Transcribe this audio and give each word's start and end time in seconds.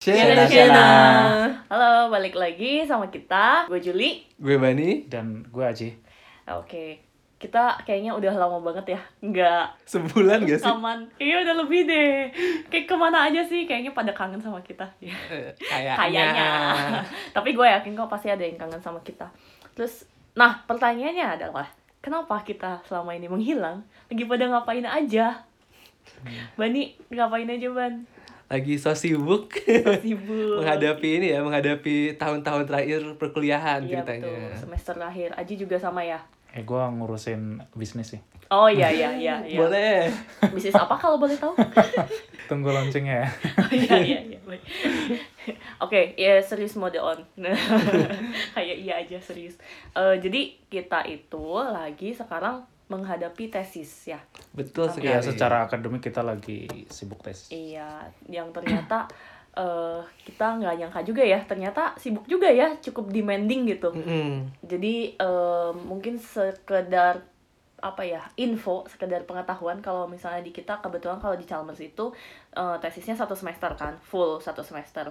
Shena, 0.00 0.50
Shena. 0.50 0.88
Halo, 1.70 2.10
balik 2.10 2.34
lagi 2.34 2.82
sama 2.82 3.06
kita. 3.14 3.70
Gue 3.70 3.78
Juli. 3.78 4.26
Gue 4.34 4.58
Bani, 4.58 5.06
dan 5.06 5.46
gue 5.46 5.62
Aji 5.62 5.94
Oke, 6.50 7.09
kita 7.40 7.72
kayaknya 7.88 8.12
udah 8.12 8.36
lama 8.36 8.60
banget 8.60 8.92
ya 8.92 9.00
nggak 9.24 9.64
sebulan 9.88 10.44
gak 10.44 10.60
sih? 10.60 10.68
rekaman. 10.68 11.08
Iya 11.16 11.40
udah 11.40 11.54
lebih 11.64 11.88
deh. 11.88 12.28
Kayak 12.68 12.84
ke 12.84 12.94
mana 12.94 13.32
aja 13.32 13.40
sih? 13.40 13.64
Kayaknya 13.64 13.96
pada 13.96 14.12
kangen 14.12 14.36
sama 14.36 14.60
kita. 14.60 14.84
Eh, 15.00 15.56
Kayaknya. 15.56 15.96
Kayaknya. 15.96 16.48
Tapi 17.36 17.56
gue 17.56 17.64
yakin 17.64 17.96
kok 17.96 18.12
pasti 18.12 18.28
ada 18.28 18.44
yang 18.44 18.60
kangen 18.60 18.84
sama 18.84 19.00
kita. 19.00 19.24
Terus, 19.72 20.04
nah 20.36 20.60
pertanyaannya 20.68 21.40
adalah 21.40 21.64
kenapa 22.04 22.44
kita 22.44 22.84
selama 22.84 23.16
ini 23.16 23.24
menghilang? 23.24 23.88
Lagi 24.12 24.28
pada 24.28 24.44
ngapain 24.44 24.84
aja? 24.84 25.48
Bani 26.60 26.92
ngapain 27.08 27.48
aja 27.48 27.68
Ban? 27.72 28.04
Lagi 28.50 28.76
so 28.76 28.90
sibuk 28.92 29.48
Sibuk. 30.02 30.56
menghadapi 30.60 31.08
ini 31.22 31.26
ya, 31.30 31.40
menghadapi 31.40 32.18
tahun-tahun 32.18 32.66
terakhir 32.66 33.00
perkuliahan 33.16 33.86
Iya 33.86 34.02
ceritanya. 34.02 34.26
betul, 34.28 34.60
semester 34.60 34.96
akhir. 34.98 35.28
Aji 35.38 35.54
juga 35.56 35.78
sama 35.78 36.02
ya? 36.02 36.18
Eh 36.50 36.62
gue 36.62 36.82
ngurusin 36.82 37.62
bisnis 37.74 38.14
sih 38.16 38.22
Oh 38.50 38.66
iya 38.66 38.90
iya 38.90 39.14
iya. 39.14 39.38
iya. 39.46 39.58
Boleh. 39.62 40.10
Bisnis 40.50 40.74
apa 40.74 40.98
kalau 40.98 41.22
boleh 41.22 41.38
tahu? 41.38 41.54
tunggu 42.50 42.74
launchingnya 42.74 43.22
ya 43.22 43.28
Oh, 43.62 43.70
iya 43.70 43.96
iya 44.02 44.18
iya. 44.26 44.38
Oke, 45.78 46.18
ya 46.18 46.42
serius 46.42 46.74
mode 46.74 46.98
on. 46.98 47.22
Kayak 48.58 48.76
iya 48.82 48.94
aja 48.98 49.22
serius. 49.22 49.54
Eh, 49.94 50.18
jadi 50.18 50.58
kita 50.66 51.06
itu 51.06 51.46
lagi 51.62 52.10
sekarang 52.10 52.66
menghadapi 52.90 53.54
tesis 53.54 54.10
ya. 54.10 54.18
Betul 54.50 54.90
sekali. 54.90 55.14
ya 55.14 55.22
secara 55.22 55.70
akademik 55.70 56.02
kita 56.02 56.26
lagi 56.26 56.66
sibuk 56.90 57.22
tesis 57.22 57.54
Iya, 57.54 58.10
yang 58.26 58.50
ternyata 58.50 59.06
eh 59.56 60.00
kita 60.22 60.60
nggak 60.60 60.74
nyangka 60.78 61.00
juga 61.02 61.22
ya. 61.26 61.42
Ternyata 61.42 61.98
sibuk 61.98 62.24
juga 62.26 62.46
ya, 62.50 62.76
cukup 62.78 63.10
demanding 63.10 63.66
gitu. 63.66 63.90
Mm-mm. 63.90 64.50
Jadi 64.62 65.14
eh, 65.18 65.72
mungkin 65.74 66.18
sekedar 66.18 67.22
apa 67.80 68.04
ya 68.04 68.20
info 68.36 68.84
sekedar 68.92 69.24
pengetahuan 69.24 69.80
kalau 69.80 70.04
misalnya 70.04 70.44
di 70.44 70.52
kita 70.52 70.84
kebetulan 70.84 71.16
kalau 71.16 71.32
di 71.32 71.48
Chalmers 71.48 71.80
itu 71.80 72.12
eh, 72.52 72.76
tesisnya 72.76 73.16
satu 73.16 73.32
semester 73.32 73.72
kan 73.72 73.96
full 74.04 74.36
satu 74.36 74.60
semester 74.60 75.08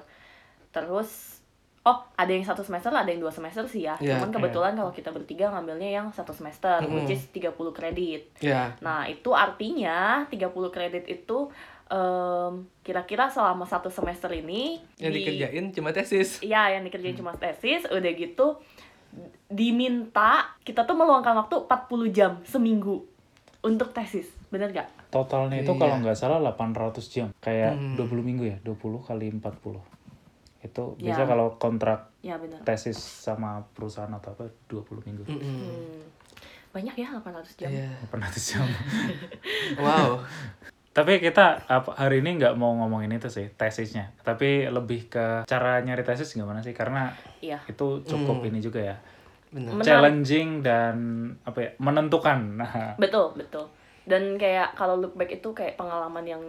terus 0.70 1.42
oh 1.82 1.98
ada 2.14 2.30
yang 2.30 2.46
satu 2.46 2.62
semester 2.62 2.94
ada 2.94 3.10
yang 3.10 3.26
dua 3.26 3.34
semester 3.34 3.66
sih 3.66 3.90
ya 3.90 3.98
Iya, 3.98 4.22
cuman 4.22 4.30
kebetulan 4.30 4.78
kalau 4.78 4.94
kita 4.94 5.10
bertiga 5.10 5.50
ngambilnya 5.50 5.90
yang 5.98 6.08
satu 6.14 6.30
semester 6.30 6.86
Mm-mm. 6.86 7.10
which 7.10 7.18
is 7.18 7.26
30 7.34 7.56
kredit 7.74 8.30
Ya. 8.38 8.78
Nah, 8.86 9.10
itu 9.10 9.34
artinya 9.34 10.30
30 10.30 10.70
kredit 10.70 11.10
itu 11.10 11.50
em, 11.90 12.54
kira-kira 12.80 13.28
selama 13.28 13.66
satu 13.66 13.90
semester 13.90 14.30
ini 14.32 14.78
Yang 14.96 15.12
di- 15.12 15.18
dikerjain 15.20 15.66
cuma 15.72 15.90
tesis. 15.90 16.38
Iya, 16.40 16.78
yang 16.78 16.84
dikerjain 16.84 17.16
cuma 17.16 17.34
tesis, 17.34 17.84
udah 17.86 18.12
gitu 18.12 18.62
diminta 19.48 20.54
kita 20.62 20.84
tuh 20.84 20.94
meluangkan 20.94 21.34
waktu 21.36 21.56
40 21.60 21.74
jam 22.10 22.32
seminggu 22.44 23.06
untuk 23.60 23.90
tesis. 23.90 24.30
Bener 24.48 24.70
gak? 24.72 24.90
totalnya 25.10 25.58
itu 25.58 25.70
Iya. 25.72 25.80
kalau 25.80 25.96
nggak 26.00 26.14
salah 26.16 26.38
800 26.40 27.02
jam 27.08 27.34
kayak 27.40 27.74
Hmm. 27.74 27.98
20 27.98 28.22
minggu 28.22 28.46
ya 28.46 28.58
20 28.60 29.02
kali 29.02 29.26
40 29.28 29.82
itu 30.60 30.84
Ya. 30.96 31.10
bisa 31.10 31.26
kalau 31.26 31.58
kontrak 31.58 32.14
Ya 32.22 32.38
bener. 32.38 32.62
tesis 32.62 32.94
sama 32.96 33.66
perusahaan 33.74 34.12
atau 34.12 34.30
apa 34.32 34.46
20 34.68 35.02
minggu 35.02 35.26
Mm-mm. 35.26 35.42
Hmm. 35.42 36.02
Banyak 36.70 36.94
ya 36.94 37.10
800 37.12 37.58
jam. 37.58 37.70
Iya. 37.74 37.90
800 38.06 38.44
jam 38.48 38.66
Wow. 39.80 40.22
tapi 40.90 41.18
kita 41.18 41.64
apa, 41.64 41.94
hari 41.94 42.20
ini 42.20 42.36
nggak 42.36 42.54
mau 42.54 42.74
ngomongin 42.76 43.14
itu 43.14 43.28
sih 43.28 43.48
tesisnya 43.50 44.12
tapi 44.20 44.66
lebih 44.66 45.08
ke 45.08 45.26
cara 45.44 45.80
nyari 45.80 46.02
tesis 46.02 46.30
gimana 46.30 46.60
sih 46.60 46.74
karena 46.74 47.14
Iya. 47.40 47.62
itu 47.66 48.02
cukup 48.04 48.42
Hmm. 48.42 48.48
ini 48.48 48.60
juga 48.60 48.82
ya 48.84 48.98
Benar. 49.50 49.82
Challenging 49.82 50.62
dan 50.62 50.96
apa 51.42 51.58
ya 51.60 51.70
menentukan 51.78 52.40
nah 52.56 52.70
Betul, 53.02 53.34
betul. 53.34 53.66
Dan 54.04 54.38
kayak 54.38 54.74
kalau 54.74 54.94
look 54.96 55.14
back 55.14 55.30
itu 55.32 55.50
kayak 55.52 55.74
pengalaman 55.74 56.22
yang 56.24 56.44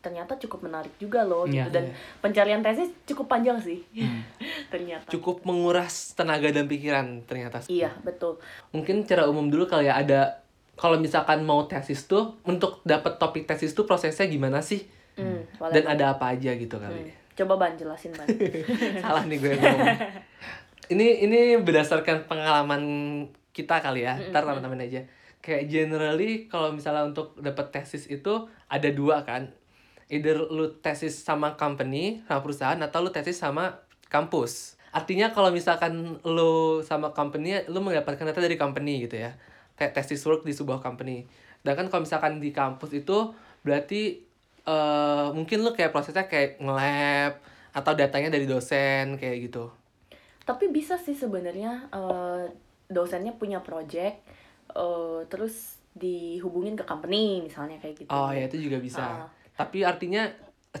ternyata 0.00 0.34
cukup 0.36 0.64
menarik 0.64 0.90
juga 0.96 1.22
loh 1.22 1.44
Iya, 1.44 1.66
gitu 1.66 1.70
dan 1.72 1.84
iya. 1.86 1.94
pencarian 2.18 2.58
tesis 2.60 2.90
cukup 3.04 3.26
panjang 3.28 3.58
sih. 3.58 3.86
Hmm. 3.92 4.22
ternyata. 4.72 5.06
Cukup 5.08 5.42
menguras 5.42 6.10
tenaga 6.12 6.48
dan 6.48 6.66
pikiran 6.66 7.22
ternyata. 7.22 7.62
Iya, 7.66 7.94
betul. 8.00 8.38
Mungkin 8.70 9.04
cara 9.04 9.26
umum 9.26 9.46
dulu 9.46 9.66
kali 9.66 9.86
ya 9.86 9.94
ada 9.96 10.42
kalau 10.80 10.96
misalkan 10.96 11.44
mau 11.44 11.68
tesis 11.68 12.08
tuh 12.08 12.40
untuk 12.42 12.80
dapat 12.82 13.20
topik 13.20 13.44
tesis 13.44 13.70
tuh 13.70 13.84
prosesnya 13.84 14.24
gimana 14.24 14.64
sih? 14.64 14.88
Hmm, 15.14 15.44
boleh. 15.60 15.72
Dan 15.76 15.84
ada 15.86 16.16
apa 16.16 16.32
aja 16.32 16.56
gitu 16.56 16.80
Hmm. 16.80 16.88
kali. 16.88 17.12
Coba 17.36 17.54
Ban 17.56 17.76
jelasin 17.76 18.16
Ban. 18.16 18.24
Salah 19.04 19.28
nih 19.28 19.36
gue 19.36 19.52
ngomong. 19.54 19.88
ini 20.90 21.06
ini 21.22 21.40
berdasarkan 21.56 22.24
pengalaman 22.24 22.82
kita 23.52 23.78
kali 23.78 24.02
ya. 24.02 24.16
Ntar 24.30 24.42
teman-teman 24.42 24.80
aja. 24.80 25.04
Kayak 25.40 25.68
generally 25.68 26.48
kalau 26.48 26.72
misalnya 26.72 27.04
untuk 27.06 27.36
dapat 27.36 27.70
tesis 27.70 28.08
itu 28.08 28.32
ada 28.66 28.88
dua 28.88 29.20
kan. 29.22 29.52
Either 30.08 30.42
lu 30.42 30.74
tesis 30.80 31.14
sama 31.14 31.54
company, 31.54 32.24
sama 32.24 32.40
perusahaan 32.40 32.80
atau 32.80 32.98
lu 32.98 33.08
tesis 33.08 33.36
sama 33.36 33.78
kampus. 34.10 34.74
Artinya 34.90 35.30
kalau 35.30 35.54
misalkan 35.54 36.18
lu 36.26 36.82
sama 36.82 37.14
company, 37.14 37.62
lu 37.70 37.78
mendapatkan 37.78 38.26
data 38.26 38.42
dari 38.42 38.58
company 38.58 39.06
gitu 39.06 39.22
ya. 39.22 39.38
Kayak 39.80 39.96
tesis 39.96 40.20
work 40.28 40.44
di 40.44 40.52
sebuah 40.52 40.84
company. 40.84 41.24
Sedangkan 41.64 41.88
kalau 41.88 42.04
misalkan 42.04 42.36
di 42.36 42.52
kampus 42.52 42.92
itu 42.92 43.32
berarti 43.64 44.20
eh 44.60 45.28
mungkin 45.32 45.64
lu 45.64 45.72
kayak 45.72 45.88
prosesnya 45.88 46.28
kayak 46.28 46.60
nge-lab 46.60 47.40
atau 47.72 47.92
datanya 47.96 48.28
dari 48.28 48.44
dosen 48.44 49.16
kayak 49.16 49.48
gitu. 49.48 49.72
Tapi 50.44 50.68
bisa 50.68 51.00
sih 51.00 51.16
sebenarnya 51.16 51.88
eh, 51.88 52.44
dosennya 52.92 53.32
punya 53.40 53.64
project 53.64 54.20
eh, 54.76 55.20
terus 55.32 55.80
dihubungin 55.96 56.76
ke 56.76 56.84
company 56.84 57.40
misalnya 57.40 57.80
kayak 57.80 58.04
gitu. 58.04 58.12
Oh 58.12 58.28
ya 58.28 58.44
itu 58.44 58.60
juga 58.68 58.76
bisa. 58.84 59.00
Ah. 59.00 59.26
Tapi 59.56 59.80
artinya 59.80 60.28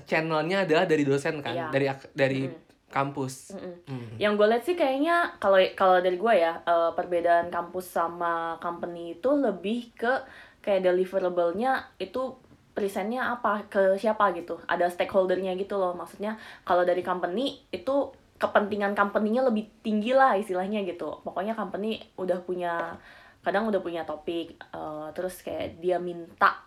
channelnya 0.04 0.68
adalah 0.68 0.84
dari 0.86 1.02
dosen 1.02 1.40
kan, 1.40 1.56
Iya. 1.56 1.68
dari 1.72 1.86
dari 2.14 2.40
Mm. 2.46 2.69
Kampus. 2.90 3.54
Mm-mm. 3.54 3.74
Hmm. 3.86 4.08
Yang 4.18 4.32
gue 4.36 4.46
lihat 4.50 4.64
sih 4.66 4.76
kayaknya 4.76 5.16
kalau 5.38 5.58
kalau 5.78 6.02
dari 6.02 6.18
gue 6.18 6.34
ya 6.34 6.58
eh, 6.66 6.90
perbedaan 6.92 7.48
kampus 7.48 7.86
sama 7.94 8.58
company 8.58 9.16
itu 9.16 9.30
lebih 9.30 9.94
ke 9.94 10.26
kayak 10.60 10.84
deliverable-nya 10.84 11.96
itu 11.96 12.36
presentnya 12.74 13.34
apa 13.38 13.70
ke 13.70 13.96
siapa 13.96 14.34
gitu. 14.34 14.58
Ada 14.66 14.90
stakeholdernya 14.90 15.54
gitu 15.54 15.78
loh. 15.78 15.94
Maksudnya 15.94 16.36
kalau 16.66 16.82
dari 16.82 17.00
company 17.00 17.62
itu 17.70 18.10
kepentingan 18.40 18.96
company-nya 18.96 19.46
lebih 19.46 19.70
tinggi 19.80 20.10
lah 20.10 20.34
istilahnya 20.34 20.82
gitu. 20.82 21.22
Pokoknya 21.22 21.54
company 21.54 22.02
udah 22.18 22.42
punya 22.42 22.98
kadang 23.40 23.70
udah 23.70 23.80
punya 23.80 24.02
topik 24.04 24.58
eh, 24.58 25.08
terus 25.14 25.40
kayak 25.40 25.78
dia 25.78 25.96
minta 26.02 26.60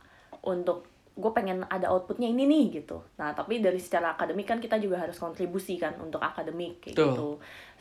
untuk 0.44 0.93
gue 1.13 1.31
pengen 1.31 1.62
ada 1.69 1.94
outputnya 1.94 2.25
ini 2.25 2.50
nih 2.50 2.81
gitu. 2.81 3.06
Nah 3.22 3.38
tapi 3.38 3.62
dari 3.62 3.78
secara 3.78 4.18
akademik 4.18 4.50
kan 4.50 4.57
kita 4.57 4.81
juga 4.81 4.97
harus 4.97 5.18
kontribusi 5.22 5.78
kan 5.78 5.94
untuk 6.01 6.18
akademik 6.18 6.81
kayak 6.81 6.97
Betul. 6.97 7.09
gitu. 7.13 7.29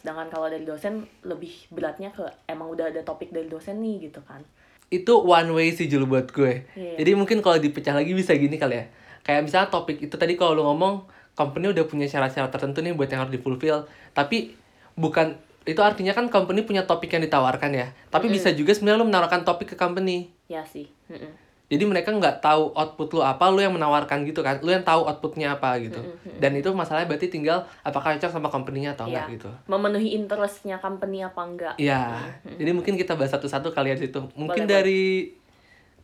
Sedangkan 0.04 0.28
kalau 0.28 0.52
dari 0.52 0.68
dosen 0.68 1.08
lebih 1.24 1.52
beratnya 1.72 2.12
ke 2.12 2.28
emang 2.44 2.68
udah 2.68 2.92
ada 2.92 3.00
topik 3.00 3.32
dari 3.32 3.48
dosen 3.48 3.80
nih 3.80 4.12
gitu 4.12 4.20
kan. 4.28 4.44
Itu 4.92 5.24
one 5.24 5.48
way 5.56 5.72
sih 5.72 5.88
Jul 5.88 6.04
buat 6.04 6.28
gue. 6.28 6.68
Iya. 6.76 7.00
Jadi 7.00 7.10
mungkin 7.16 7.40
kalau 7.40 7.56
dipecah 7.56 7.96
lagi 7.96 8.12
bisa 8.12 8.36
gini 8.36 8.60
kali 8.60 8.76
ya. 8.76 8.84
Kayak 9.24 9.48
misalnya 9.48 9.68
topik 9.72 10.04
itu 10.04 10.14
tadi 10.20 10.36
kalau 10.36 10.52
lu 10.52 10.62
ngomong 10.68 11.08
company 11.32 11.72
udah 11.72 11.88
punya 11.88 12.04
syarat-syarat 12.04 12.52
tertentu 12.52 12.84
nih 12.84 12.92
buat 12.92 13.08
yang 13.08 13.24
harus 13.24 13.32
di-fulfill. 13.32 13.88
Tapi 14.12 14.52
bukan 14.92 15.40
itu 15.64 15.80
artinya 15.80 16.12
kan 16.12 16.28
company 16.28 16.66
punya 16.68 16.84
topik 16.84 17.08
yang 17.08 17.24
ditawarkan 17.24 17.72
ya. 17.72 17.88
Tapi 18.12 18.28
bisa 18.28 18.52
juga 18.52 18.76
sebenarnya 18.76 19.00
lu 19.00 19.08
menawarkan 19.08 19.48
topik 19.48 19.72
ke 19.72 19.76
company. 19.80 20.28
Ya 20.50 20.66
sih. 20.68 20.92
Mm-mm. 21.08 21.51
Jadi 21.72 21.88
mereka 21.88 22.12
nggak 22.12 22.44
tahu 22.44 22.76
output 22.76 23.16
lu 23.16 23.20
apa, 23.24 23.48
lu 23.48 23.64
yang 23.64 23.72
menawarkan 23.72 24.28
gitu 24.28 24.44
kan. 24.44 24.60
Lu 24.60 24.68
yang 24.68 24.84
tahu 24.84 25.08
outputnya 25.08 25.56
apa 25.56 25.80
gitu. 25.80 26.04
Dan 26.36 26.52
itu 26.52 26.68
masalahnya 26.76 27.08
berarti 27.08 27.32
tinggal 27.32 27.64
apakah 27.80 28.12
cocok 28.20 28.28
sama 28.28 28.52
company-nya 28.52 28.92
atau 28.92 29.08
Iya. 29.08 29.24
enggak 29.24 29.40
gitu. 29.40 29.48
Memenuhi 29.72 30.12
interestnya 30.12 30.76
company 30.76 31.24
apa 31.24 31.40
enggak? 31.40 31.74
Iya. 31.80 32.28
Jadi 32.44 32.70
mungkin 32.76 33.00
kita 33.00 33.16
bahas 33.16 33.32
satu-satu 33.32 33.72
kali 33.72 33.88
ya 33.88 33.96
di 33.96 34.04
situ. 34.04 34.20
Mungkin 34.36 34.68
Boleh, 34.68 34.68
dari 34.68 35.02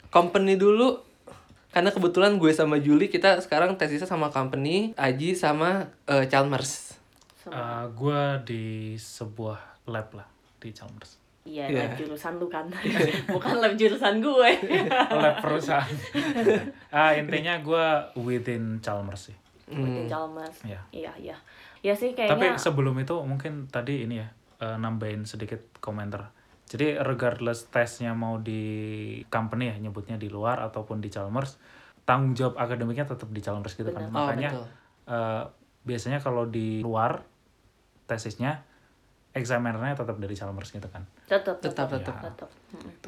company 0.09 0.57
dulu 0.57 1.05
karena 1.69 1.93
kebetulan 1.93 2.41
gue 2.41 2.49
sama 2.57 2.81
Juli 2.81 3.13
kita 3.13 3.37
sekarang 3.45 3.77
tesisnya 3.77 4.09
sama 4.09 4.33
company, 4.33 4.97
Aji 4.97 5.37
sama 5.37 5.93
eh, 6.09 6.25
Chalmers. 6.33 6.97
Sama- 7.45 7.93
gue 7.93 8.21
di 8.49 8.65
sebuah 8.97 9.85
lab 9.85 10.17
lah 10.17 10.25
di 10.65 10.73
Chalmers 10.73 11.28
Iya, 11.49 11.65
Iya. 11.65 11.81
lab 11.81 11.93
jurusan 11.97 12.37
lu 12.37 12.47
kan. 12.47 12.69
Bukan 13.35 13.55
lab 13.57 13.73
jurusan 13.75 14.21
gue. 14.21 14.51
lab 15.25 15.41
perusahaan 15.41 15.89
ah 16.97 17.17
intinya 17.17 17.57
gue 17.59 17.87
within 18.21 18.85
Chalmers 18.85 19.33
sih 19.33 19.37
buat 19.67 19.85
yang 19.85 20.09
Chalmers. 20.09 20.57
Iya. 20.65 20.81
Iya, 20.93 21.13
iya. 21.17 21.37
Ya 21.81 21.93
sih 21.93 22.13
Tapi 22.13 22.29
kayaknya 22.29 22.57
sebelum 22.57 22.97
itu 22.97 23.17
mungkin 23.21 23.69
tadi 23.69 24.05
ini 24.05 24.21
ya 24.21 24.29
eh, 24.61 24.77
nambahin 24.77 25.25
sedikit 25.25 25.61
komentar. 25.79 26.33
Jadi 26.69 27.01
regardless 27.01 27.69
tesnya 27.69 28.13
mau 28.13 28.37
di 28.37 28.61
company 29.29 29.73
ya 29.73 29.77
nyebutnya 29.79 30.17
di 30.17 30.29
luar 30.29 30.61
ataupun 30.63 31.01
di 31.01 31.09
Chalmers, 31.09 31.57
tanggung 32.05 32.37
jawab 32.37 32.57
akademiknya 32.57 33.09
tetap 33.09 33.29
di 33.29 33.41
Chalmers 33.41 33.73
gitu 33.73 33.89
kan. 33.89 34.05
Benar. 34.05 34.13
Oh, 34.13 34.17
Makanya 34.25 34.51
betul. 34.53 34.67
eh, 35.09 35.43
biasanya 35.85 36.19
kalau 36.21 36.45
di 36.45 36.85
luar 36.85 37.25
tesisnya 38.05 38.65
examinernya 39.39 39.95
tetap 39.95 40.19
dari 40.19 40.35
Chalmers 40.35 40.75
gitu 40.75 40.89
kan. 40.91 41.07
tetap 41.31 41.63
Tetap, 41.63 41.89
tetap 41.89 42.05
tetap. 42.05 42.23
tetap. 42.35 42.51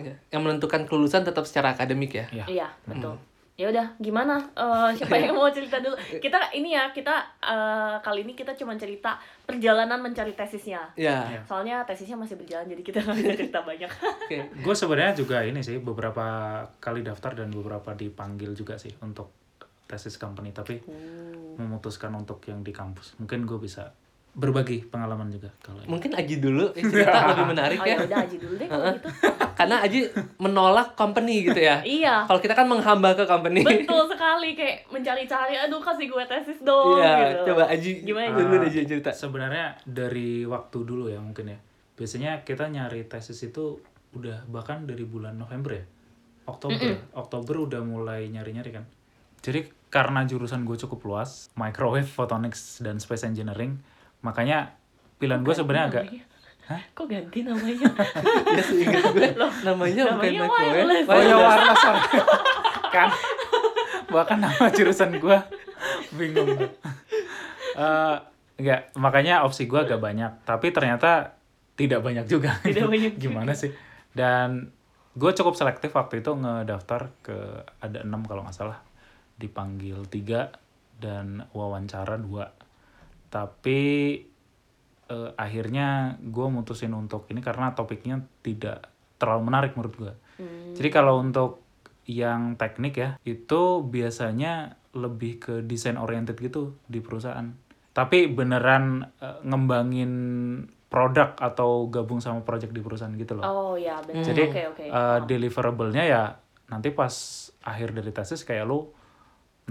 Ya. 0.01 0.15
Yang 0.33 0.43
menentukan 0.47 0.87
kelulusan 0.87 1.27
tetap 1.27 1.45
secara 1.45 1.75
akademik 1.75 2.15
ya. 2.15 2.27
Iya. 2.31 2.45
Iya, 2.47 2.69
betul. 2.87 3.19
Ya 3.61 3.69
udah, 3.69 3.93
gimana? 4.01 4.41
Eh, 4.57 4.89
siapa 4.97 5.21
yang 5.21 5.37
mau 5.37 5.53
cerita 5.53 5.85
dulu? 5.85 5.93
Kita 6.17 6.49
ini 6.57 6.73
ya, 6.73 6.89
kita 6.97 7.13
eh, 7.45 8.01
kali 8.01 8.25
ini 8.25 8.33
kita 8.33 8.57
cuma 8.57 8.73
cerita 8.81 9.21
perjalanan 9.45 10.01
mencari 10.01 10.33
tesisnya. 10.33 10.81
Ya. 10.97 11.29
Iya. 11.29 11.41
Soalnya 11.45 11.85
tesisnya 11.85 12.17
masih 12.17 12.41
berjalan, 12.41 12.65
jadi 12.73 12.81
kita 12.81 12.99
nggak 13.05 13.17
bisa 13.21 13.33
cerita 13.37 13.61
banyak. 13.61 13.91
Oke. 13.93 14.39
Gue 14.65 14.73
sebenarnya 14.73 15.13
juga 15.13 15.45
ini 15.45 15.61
sih 15.61 15.77
beberapa 15.77 16.25
kali 16.81 17.05
daftar 17.05 17.45
dan 17.45 17.53
beberapa 17.53 17.93
dipanggil 17.93 18.57
juga 18.57 18.81
sih 18.81 18.97
untuk 19.05 19.29
tesis 19.91 20.15
company 20.23 20.55
tapi 20.55 20.79
memutuskan 21.59 22.15
untuk 22.15 22.39
yang 22.47 22.63
di 22.63 22.71
kampus. 22.71 23.19
Mungkin 23.19 23.43
gue 23.43 23.59
bisa 23.59 23.91
berbagi 24.31 24.87
pengalaman 24.87 25.27
juga 25.29 25.51
kalau. 25.59 25.83
Mungkin 25.85 26.15
Aji 26.15 26.39
dulu 26.39 26.71
yang 26.79 26.87
cerita 26.93 27.35
lebih 27.35 27.47
menarik 27.51 27.79
Oh 27.79 27.87
ya. 27.87 27.99
ya 27.99 28.07
udah 28.07 28.19
Aji 28.23 28.37
dulu 28.39 28.55
deh 28.55 28.69
kalau 28.71 28.85
gitu. 28.95 29.09
Karena 29.53 29.77
Aji 29.83 30.01
menolak 30.39 30.89
company 30.95 31.35
gitu 31.45 31.61
ya. 31.61 31.83
Iya, 31.83 32.25
Kalau 32.25 32.39
kita 32.39 32.55
kan 32.55 32.65
menghamba 32.65 33.13
ke 33.13 33.27
company. 33.27 33.61
betul 33.61 34.07
sekali 34.07 34.55
kayak 34.55 34.87
mencari-cari, 34.89 35.59
aduh 35.59 35.83
kasih 35.83 36.07
gue 36.07 36.25
tesis 36.25 36.63
dong. 36.63 36.97
Iya, 36.97 37.13
gitu. 37.37 37.53
coba 37.53 37.63
Aji 37.69 37.91
Gimana, 38.03 38.33
dulu 38.33 38.55
Aji? 38.63 38.87
cerita. 38.87 39.11
Sebenarnya 39.11 39.75
dari 39.83 40.47
waktu 40.47 40.79
dulu 40.81 41.11
ya 41.11 41.19
mungkin 41.19 41.51
ya. 41.51 41.59
Biasanya 41.99 42.47
kita 42.47 42.71
nyari 42.71 43.05
tesis 43.05 43.37
itu 43.43 43.83
udah 44.11 44.47
bahkan 44.47 44.87
dari 44.87 45.03
bulan 45.03 45.35
November 45.35 45.75
ya. 45.75 45.85
Oktober. 46.47 47.11
Oktober 47.13 47.55
udah 47.61 47.83
mulai 47.83 48.27
nyari-nyari 48.27 48.71
kan. 48.73 48.85
Jadi 49.41 49.67
karena 49.89 50.23
jurusan 50.23 50.63
gue 50.63 50.79
cukup 50.79 51.03
luas, 51.05 51.51
microwave, 51.55 52.07
photonics 52.07 52.79
dan 52.79 52.99
space 52.99 53.23
engineering, 53.23 53.79
makanya 54.21 54.75
pilihan 55.17 55.41
gue 55.41 55.53
sebenarnya 55.53 55.87
agak 55.89 56.05
Namanya. 56.05 56.25
Hah? 56.63 56.83
Kok 56.93 57.07
ganti 57.07 57.39
namanya? 57.43 57.89
Ya 58.57 58.63
seingat 58.63 59.03
gue 59.11 59.29
namanya 59.35 60.03
bukan 60.07 60.15
namanya 60.15 60.41
microwave. 60.41 60.71
wireless. 60.71 61.07
Oh 61.07 61.21
ya 61.21 61.37
wireless 61.37 61.83
kan 62.95 63.09
bahkan 64.09 64.39
nama 64.39 64.65
jurusan 64.69 65.11
gue 65.15 65.39
bingung 66.13 66.49
Eh, 67.73 68.17
enggak 68.57 68.91
makanya 68.95 69.41
opsi 69.41 69.65
gue 69.65 69.79
agak 69.79 69.99
banyak 69.99 70.43
tapi 70.43 70.69
ternyata 70.69 71.39
tidak 71.75 72.03
banyak 72.03 72.27
juga 72.27 72.59
Tidak 72.61 72.83
banyak 72.85 73.15
juga. 73.15 73.23
gimana 73.31 73.55
sih 73.55 73.71
dan 74.11 74.75
gue 75.13 75.31
cukup 75.33 75.55
selektif 75.55 75.91
waktu 75.91 76.19
itu 76.19 76.35
ngedaftar 76.35 77.15
ke 77.21 77.39
ada 77.79 78.03
enam 78.03 78.21
kalau 78.23 78.43
nggak 78.43 78.53
salah 78.53 78.83
dipanggil 79.35 80.03
tiga 80.05 80.51
dan 80.99 81.47
wawancara 81.51 82.15
dua 82.15 82.51
tapi 83.31 83.81
eh, 85.07 85.31
akhirnya 85.35 85.89
gue 86.21 86.47
mutusin 86.47 86.93
untuk 86.93 87.27
ini 87.27 87.39
karena 87.39 87.73
topiknya 87.73 88.19
tidak 88.41 88.87
terlalu 89.17 89.43
menarik 89.47 89.73
menurut 89.73 89.97
gue 89.97 90.15
Hmm. 90.37 90.73
jadi 90.73 90.89
kalau 90.91 91.21
untuk 91.21 91.61
yang 92.03 92.57
teknik 92.57 92.97
ya 92.97 93.11
itu 93.23 93.61
biasanya 93.83 94.73
lebih 94.91 95.37
ke 95.39 95.55
desain 95.61 95.95
oriented 95.95 96.35
gitu 96.35 96.81
di 96.85 96.99
perusahaan 96.99 97.45
tapi 97.91 98.25
beneran 98.25 98.85
eh, 99.17 99.37
ngembangin 99.43 100.13
produk 100.89 101.37
atau 101.37 101.87
gabung 101.87 102.19
sama 102.19 102.41
project 102.41 102.73
di 102.73 102.81
perusahaan 102.81 103.13
gitu 103.13 103.37
loh 103.37 103.45
Oh 103.45 103.75
ya 103.77 104.01
benar. 104.01 104.25
jadi 104.25 104.45
Oke 104.49 104.63
oke. 104.67 104.85
eh, 104.87 105.19
deliverable-nya 105.23 106.05
ya 106.05 106.23
nanti 106.67 106.89
pas 106.89 107.13
akhir 107.61 107.93
dari 107.93 108.11
tesis 108.11 108.41
kayak 108.41 108.65
lu 108.65 108.89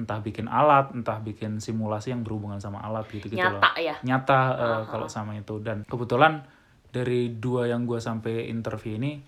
entah 0.04 0.24
bikin 0.24 0.48
alat, 0.48 0.96
entah 0.96 1.20
bikin 1.20 1.60
simulasi 1.60 2.16
yang 2.16 2.24
berhubungan 2.24 2.58
sama 2.64 2.80
alat 2.80 3.06
gitu-gitu 3.12 3.40
loh. 3.40 3.60
Nyata 3.60 3.72
ya. 3.80 3.96
Nyata 4.02 4.40
eh, 4.56 4.82
kalau 4.88 5.08
sama 5.12 5.36
itu 5.36 5.60
dan 5.60 5.84
kebetulan 5.84 6.48
dari 6.90 7.36
dua 7.36 7.68
yang 7.68 7.84
gua 7.84 8.00
sampai 8.00 8.48
interview 8.48 8.98
ini 8.98 9.20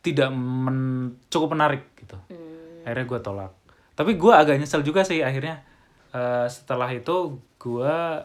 tidak 0.00 0.32
men- 0.32 1.20
cukup 1.28 1.54
menarik 1.54 1.92
gitu. 2.00 2.16
Hmm. 2.32 2.82
Akhirnya 2.88 3.06
gua 3.06 3.20
tolak. 3.20 3.52
Tapi 3.92 4.16
gua 4.16 4.40
agak 4.42 4.58
nyesel 4.58 4.80
juga 4.80 5.04
sih 5.04 5.20
akhirnya 5.20 5.62
Eh, 6.16 6.46
setelah 6.48 6.88
itu 6.94 7.42
gua 7.60 8.24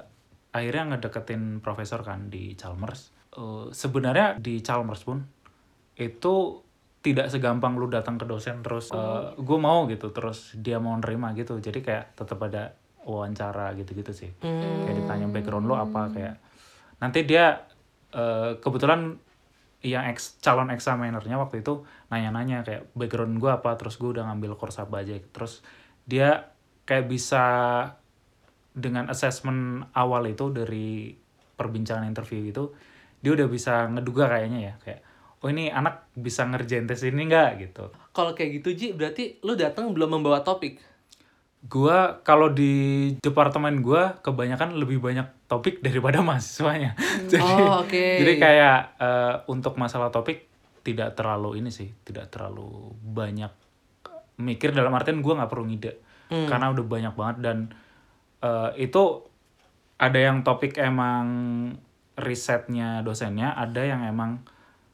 akhirnya 0.52 0.96
ngedeketin 0.96 1.60
profesor 1.60 2.06
kan 2.06 2.32
di 2.32 2.56
Chalmers. 2.56 3.12
Eh, 3.36 3.68
sebenarnya 3.76 4.40
di 4.40 4.64
Chalmers 4.64 5.04
pun 5.04 5.20
itu 6.00 6.36
tidak 7.02 7.34
segampang 7.34 7.74
lu 7.76 7.90
datang 7.90 8.22
ke 8.22 8.30
dosen 8.30 8.62
terus 8.62 8.94
gue 9.42 9.60
mau 9.60 9.90
gitu 9.90 10.14
terus 10.14 10.54
dia 10.58 10.78
mau 10.78 10.94
nerima 10.98 11.34
gitu. 11.34 11.58
Jadi 11.58 11.82
kayak 11.82 12.14
tetap 12.14 12.38
ada 12.46 12.78
wawancara 13.02 13.74
gitu-gitu 13.74 14.14
sih. 14.14 14.30
Kayak 14.86 14.96
ditanya 15.02 15.28
background 15.34 15.66
lo 15.66 15.76
apa 15.82 16.14
kayak 16.14 16.36
nanti 17.02 17.26
dia 17.26 17.66
eh, 18.14 18.62
kebetulan 18.62 19.18
yang 19.82 20.06
ex, 20.14 20.38
calon 20.46 20.70
examinernya 20.70 21.42
waktu 21.42 21.66
itu 21.66 21.82
nanya-nanya 22.14 22.62
kayak 22.62 22.94
background 22.94 23.42
gue 23.42 23.50
apa? 23.50 23.74
Terus 23.82 23.98
gue 23.98 24.22
udah 24.22 24.30
ngambil 24.30 24.54
course 24.54 24.78
apa 24.78 25.02
aja 25.02 25.18
terus 25.34 25.66
dia 26.06 26.54
kayak 26.86 27.10
bisa 27.10 27.44
dengan 28.72 29.10
assessment 29.12 29.90
awal 29.98 30.30
itu 30.30 30.54
dari 30.54 31.12
perbincangan 31.58 32.08
interview 32.08 32.46
itu 32.46 32.72
dia 33.22 33.32
udah 33.38 33.48
bisa 33.52 33.86
ngeduga 33.92 34.32
kayaknya 34.32 34.60
ya 34.72 34.74
kayak 34.82 35.02
oh 35.42 35.50
ini 35.50 35.68
anak 35.68 36.14
bisa 36.14 36.46
ngerjain 36.46 36.86
tes 36.86 37.02
ini 37.02 37.26
nggak? 37.26 37.50
Gitu. 37.60 37.86
Kalau 38.14 38.32
kayak 38.32 38.62
gitu 38.62 38.70
Ji, 38.72 38.88
berarti 38.94 39.42
lu 39.42 39.54
datang 39.54 39.90
belum 39.92 40.18
membawa 40.18 40.42
topik. 40.42 40.78
gua 41.62 42.18
kalau 42.26 42.50
di 42.50 42.74
departemen 43.22 43.86
gua 43.86 44.18
kebanyakan 44.22 44.82
lebih 44.82 44.98
banyak 44.98 45.30
topik 45.46 45.78
daripada 45.80 46.18
mahasiswanya. 46.26 46.98
Jadi 47.30 47.46
Oh, 47.62 47.86
oke. 47.86 48.06
jadi 48.18 48.34
kayak 48.38 48.78
eh, 48.98 49.36
untuk 49.46 49.78
masalah 49.78 50.10
topik 50.10 50.50
tidak 50.82 51.14
terlalu 51.14 51.62
ini 51.62 51.70
sih 51.70 51.94
tidak 52.02 52.34
terlalu 52.34 52.98
banyak 52.98 53.54
mikir 54.38 54.74
dalam 54.74 54.90
artian 54.98 55.22
gua 55.22 55.38
nggak 55.38 55.52
perlu 55.54 55.70
ngide. 55.70 55.94
Karena 56.32 56.74
udah 56.74 56.82
banyak 56.82 57.14
banget 57.14 57.38
dan 57.46 57.58
eh, 58.42 58.70
itu 58.82 59.22
ada 60.02 60.18
yang 60.18 60.42
topik 60.42 60.82
emang 60.82 61.30
risetnya 62.18 63.06
dosennya 63.06 63.54
ada 63.54 63.86
yang 63.86 64.02
emang 64.02 64.42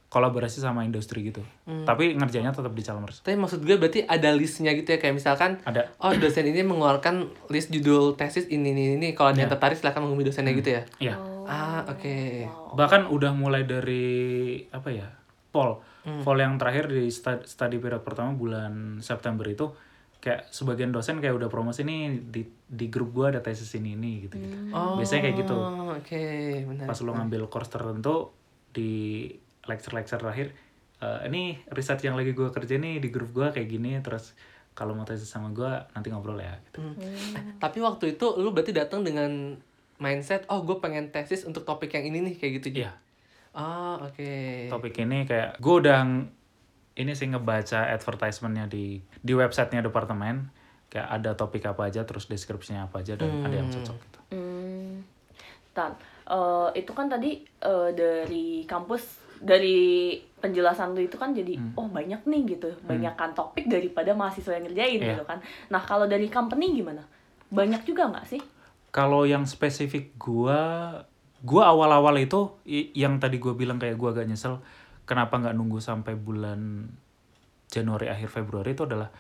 kolaborasi 0.07 0.63
sama 0.63 0.87
industri 0.87 1.27
gitu. 1.27 1.43
Tapi 1.67 2.15
ngerjainnya 2.15 2.55
tetap 2.55 2.71
di 2.71 2.79
Chalmers. 2.79 3.19
Tapi 3.27 3.35
maksud 3.35 3.59
gue 3.59 3.75
berarti 3.75 4.07
ada 4.07 4.31
listnya 4.31 4.71
gitu 4.71 4.95
ya 4.95 4.99
kayak 5.03 5.19
misalkan 5.19 5.59
ada. 5.67 5.91
oh 5.99 6.15
dosen 6.15 6.47
ini 6.47 6.63
mengeluarkan 6.63 7.27
list 7.51 7.75
judul 7.75 8.15
tesis 8.15 8.47
ini 8.47 8.71
ini 8.71 8.95
ini. 8.95 9.11
Kalau 9.11 9.35
ada 9.35 9.39
yang 9.43 9.51
tertarik 9.51 9.75
silahkan 9.75 9.99
menghubungi 9.99 10.31
dosennya 10.31 10.55
gitu 10.55 10.69
ya. 10.79 10.81
ya 11.03 11.15
Ah 11.47 11.83
oke. 11.87 12.43
bahkan 12.75 13.07
udah 13.07 13.31
mulai 13.31 13.63
dari 13.63 14.59
apa 14.67 14.91
ya 14.91 15.07
poll 15.51 15.79
poll 16.23 16.39
yang 16.39 16.59
terakhir 16.59 16.91
di 16.91 17.07
study 17.11 17.79
period 17.79 18.03
pertama 18.03 18.35
bulan 18.35 18.99
September 19.03 19.43
itu 19.47 19.71
kayak 20.19 20.51
sebagian 20.51 20.91
dosen 20.91 21.23
kayak 21.23 21.35
udah 21.39 21.47
promosi 21.47 21.87
nih 21.87 22.19
di 22.19 22.43
di 22.67 22.85
grup 22.91 23.15
gua 23.15 23.31
ada 23.31 23.39
tesis 23.39 23.69
ini 23.79 23.95
ini 23.95 24.27
gitu 24.27 24.35
gitu. 24.39 24.55
Oh 24.75 24.99
biasanya 24.99 25.29
kayak 25.29 25.35
gitu. 25.45 25.55
Oke. 25.93 26.23
Benar. 26.67 26.85
pas 26.89 26.99
lo 26.99 27.11
ngambil 27.15 27.47
course 27.47 27.71
tertentu 27.71 28.31
di 28.75 29.29
lecture-lecture 29.67 30.19
terakhir 30.19 30.55
eh, 31.03 31.19
ini 31.29 31.61
riset 31.69 32.01
yang 32.01 32.15
lagi 32.15 32.33
gua 32.33 32.49
kerja 32.49 32.79
nih 32.79 33.03
di 33.03 33.09
grup 33.13 33.35
gua 33.35 33.53
kayak 33.53 33.69
gini 33.69 33.99
terus 34.01 34.33
kalau 34.73 34.93
mau 34.93 35.05
tesis 35.05 35.29
sama 35.29 35.53
gua 35.53 35.85
nanti 35.93 36.09
ngobrol 36.09 36.37
ya 36.39 36.57
gitu 36.69 36.81
Tapi 37.57 37.77
waktu 37.81 38.17
itu 38.17 38.25
lu 38.39 38.55
berarti 38.55 38.73
datang 38.73 39.01
dengan 39.01 39.57
mindset 39.97 40.45
oh 40.53 40.61
gue 40.61 40.77
pengen 40.77 41.09
tesis 41.09 41.41
untuk 41.43 41.65
topik 41.65 41.89
yang 41.97 42.05
ini 42.13 42.21
nih 42.21 42.35
kayak 42.37 42.53
gitu 42.61 42.69
Ji. 42.69 42.81
iya 42.85 42.93
Oh 43.57 43.97
oke. 44.05 44.69
topik 44.69 45.01
ini 45.01 45.25
kayak 45.25 45.57
gue 45.57 45.75
udah 45.81 46.05
ini 46.97 47.11
sih 47.17 47.25
ngebaca 47.25 47.89
advertisementnya 47.89 48.69
di 48.69 49.01
di 49.01 49.33
websitenya 49.33 49.81
departemen 49.81 50.53
kayak 50.93 51.09
ada 51.09 51.33
topik 51.33 51.65
apa 51.65 51.89
aja 51.89 52.05
terus 52.05 52.29
deskripsinya 52.29 52.85
apa 52.85 53.01
aja 53.01 53.17
dan 53.17 53.41
ada 53.41 53.55
yang 53.57 53.69
cocok 53.73 53.97
gitu. 53.97 54.19
Hmm. 54.37 55.01
Tan, 55.73 55.97
eh, 56.29 56.69
itu 56.77 56.91
kan 56.93 57.09
tadi 57.09 57.41
eh, 57.43 57.89
dari 57.97 58.61
kampus 58.69 59.25
dari 59.39 60.13
penjelasan 60.37 60.93
lu 60.93 61.01
itu 61.01 61.17
kan 61.17 61.33
jadi 61.33 61.57
Hmm. 61.57 61.73
oh 61.73 61.87
banyak 61.87 62.21
nih 62.23 62.57
gitu, 62.57 62.69
banyak 62.85 63.13
kan 63.13 63.33
topik 63.33 63.65
daripada 63.65 64.13
mahasiswa 64.13 64.53
yang 64.53 64.65
ngerjain 64.65 64.99
Iya. 64.99 65.07
gitu 65.13 65.23
kan. 65.25 65.41
Nah 65.67 65.81
kalau 65.81 66.05
dari 66.05 66.27
company 66.27 66.73
gimana? 66.73 67.01
Banyak 67.49 67.83
juga 67.83 68.05
nggak 68.07 68.25
sih? 68.27 68.41
Kalau 68.89 69.23
yang 69.23 69.43
spesifik 69.43 70.13
gua 70.15 70.59
gua 71.39 71.69
awal-awal 71.69 72.17
itu 72.17 72.49
yang 72.93 73.17
tadi 73.17 73.37
gua 73.37 73.53
bilang 73.53 73.77
kayak 73.77 73.95
gua 73.95 74.11
agak 74.11 74.25
nyesel 74.25 74.57
kenapa 75.05 75.37
nggak 75.37 75.53
nunggu 75.53 75.77
sampai 75.77 76.13
bulan 76.13 76.89
Januari 77.67 78.07
akhir 78.07 78.31
Februari 78.31 78.73
itu 78.73 78.83
adalah 78.83 79.11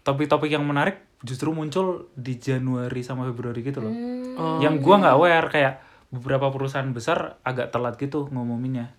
topik-topik 0.00 0.48
yang 0.48 0.64
menarik 0.64 1.04
justru 1.20 1.52
muncul 1.52 2.08
di 2.16 2.40
Januari 2.40 3.04
sama 3.04 3.28
Februari 3.28 3.60
gitu 3.60 3.84
loh. 3.84 3.92
Hmm. 3.92 4.34
Oh, 4.34 4.58
yang 4.58 4.80
gua 4.80 4.98
nggak 4.98 5.14
aware 5.14 5.48
kayak 5.48 5.74
beberapa 6.10 6.48
perusahaan 6.50 6.88
besar 6.90 7.38
agak 7.44 7.70
telat 7.70 7.94
gitu 7.96 8.26
ngomominnya. 8.28 8.90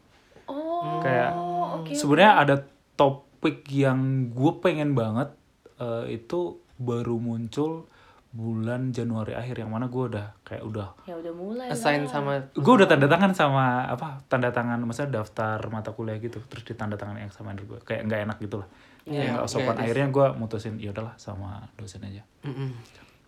Oh, 0.82 1.00
Kayak 1.00 1.32
oke. 1.78 1.92
Sebenarnya 1.94 2.34
ada 2.36 2.56
topik 2.96 3.70
yang 3.70 4.00
gue 4.30 4.52
pengen 4.60 4.94
banget 4.94 5.30
eh, 5.78 6.18
itu 6.18 6.58
baru 6.76 7.18
muncul 7.18 7.86
bulan 8.32 8.96
Januari 8.96 9.36
akhir 9.36 9.60
yang 9.60 9.70
mana 9.70 9.92
gue 9.92 10.04
udah 10.08 10.32
kayak 10.42 10.64
udah 10.64 10.96
Ya 11.04 11.20
udah 11.20 11.34
mulai 11.36 11.68
assign 11.68 12.08
lah. 12.08 12.10
sama 12.10 12.32
gue 12.48 12.74
udah 12.80 12.88
tanda 12.88 13.06
tangan 13.06 13.36
sama 13.36 13.84
apa 13.86 14.24
tanda 14.26 14.50
tangan 14.50 14.80
maksudnya 14.80 15.20
daftar 15.20 15.60
mata 15.68 15.92
kuliah 15.92 16.16
gitu 16.16 16.40
terus 16.48 16.64
ditanda 16.64 16.96
tangan 16.96 17.20
yang 17.20 17.28
sama 17.30 17.52
gue 17.54 17.84
kayak 17.84 18.08
nggak 18.08 18.22
enak 18.26 18.38
gitu 18.40 18.64
lah 18.64 18.70
Iya, 19.02 19.34
nggak 19.36 19.50
sopan 19.50 19.76
iya, 19.76 19.82
akhirnya 19.84 20.08
gue 20.14 20.28
mutusin 20.38 20.78
ya 20.78 20.94
udahlah 20.94 21.18
sama 21.18 21.66
dosen 21.76 22.06
aja 22.06 22.22
Mm-mm. 22.48 22.70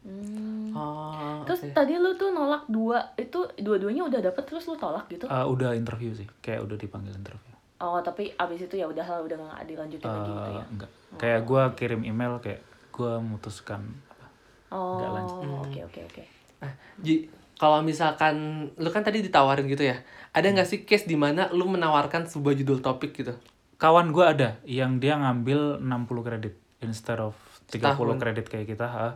Hmm. 0.03 0.69
Oh, 0.71 1.43
Terus 1.43 1.63
oke. 1.63 1.71
tadi 1.71 1.95
lu 1.95 2.11
tuh 2.13 2.29
nolak 2.29 2.67
dua 2.67 3.15
itu 3.15 3.39
dua-duanya 3.55 4.03
udah 4.03 4.19
dapet 4.21 4.43
terus 4.43 4.65
lu 4.65 4.75
tolak 4.75 5.07
gitu? 5.07 5.25
Eh, 5.25 5.45
udah 5.45 5.71
interview 5.71 6.11
sih 6.11 6.27
kayak 6.37 6.59
udah 6.61 6.75
dipanggil 6.75 7.13
interview 7.13 7.51
Oh 7.77 7.99
tapi 7.99 8.31
abis 8.33 8.63
itu 8.63 8.75
ya 8.75 8.85
udah 8.85 9.03
udah 9.21 9.37
nggak 9.37 9.63
dilanjutin 9.65 10.03
lagi 10.05 10.29
gitu 10.29 10.41
Eh, 10.41 10.53
ya? 10.53 10.63
enggak 10.69 10.91
kayak 11.13 11.39
gue 11.43 11.61
kirim 11.73 12.01
email 12.01 12.33
kayak 12.37 12.61
gue 12.89 13.11
memutuskan 13.17 13.81
apa 14.07 14.25
Oh 14.69 14.97
nggak 14.97 15.11
lanjut. 15.13 15.37
oke 15.61 15.79
oke 15.85 15.99
oke. 16.05 16.23
Nah, 16.59 16.73
Ji, 16.97 17.27
kalau 17.53 17.79
misalkan 17.79 18.35
lu 18.73 18.89
kan 18.89 19.01
tadi 19.01 19.19
ditawarin 19.19 19.63
gitu 19.65 19.83
ya, 19.83 19.99
ada 20.29 20.47
nggak 20.47 20.63
sih 20.65 20.79
case 20.81 21.03
di 21.03 21.13
mana 21.13 21.47
lu 21.49 21.63
menawarkan 21.65 22.25
sebuah 22.25 22.55
judul 22.55 22.79
topik 22.79 23.13
gitu? 23.13 23.35
kawan 23.75 24.09
gue 24.09 24.23
ada 24.23 24.49
yang 24.63 24.97
dia 24.97 25.15
ngambil 25.15 25.75
60 25.77 26.07
kredit 26.23 26.53
instead 26.79 27.19
of 27.19 27.35
30 27.67 27.83
Setahun. 27.83 28.15
kredit 28.17 28.45
kayak 28.47 28.67
kita 28.69 28.87
ha. 28.87 29.07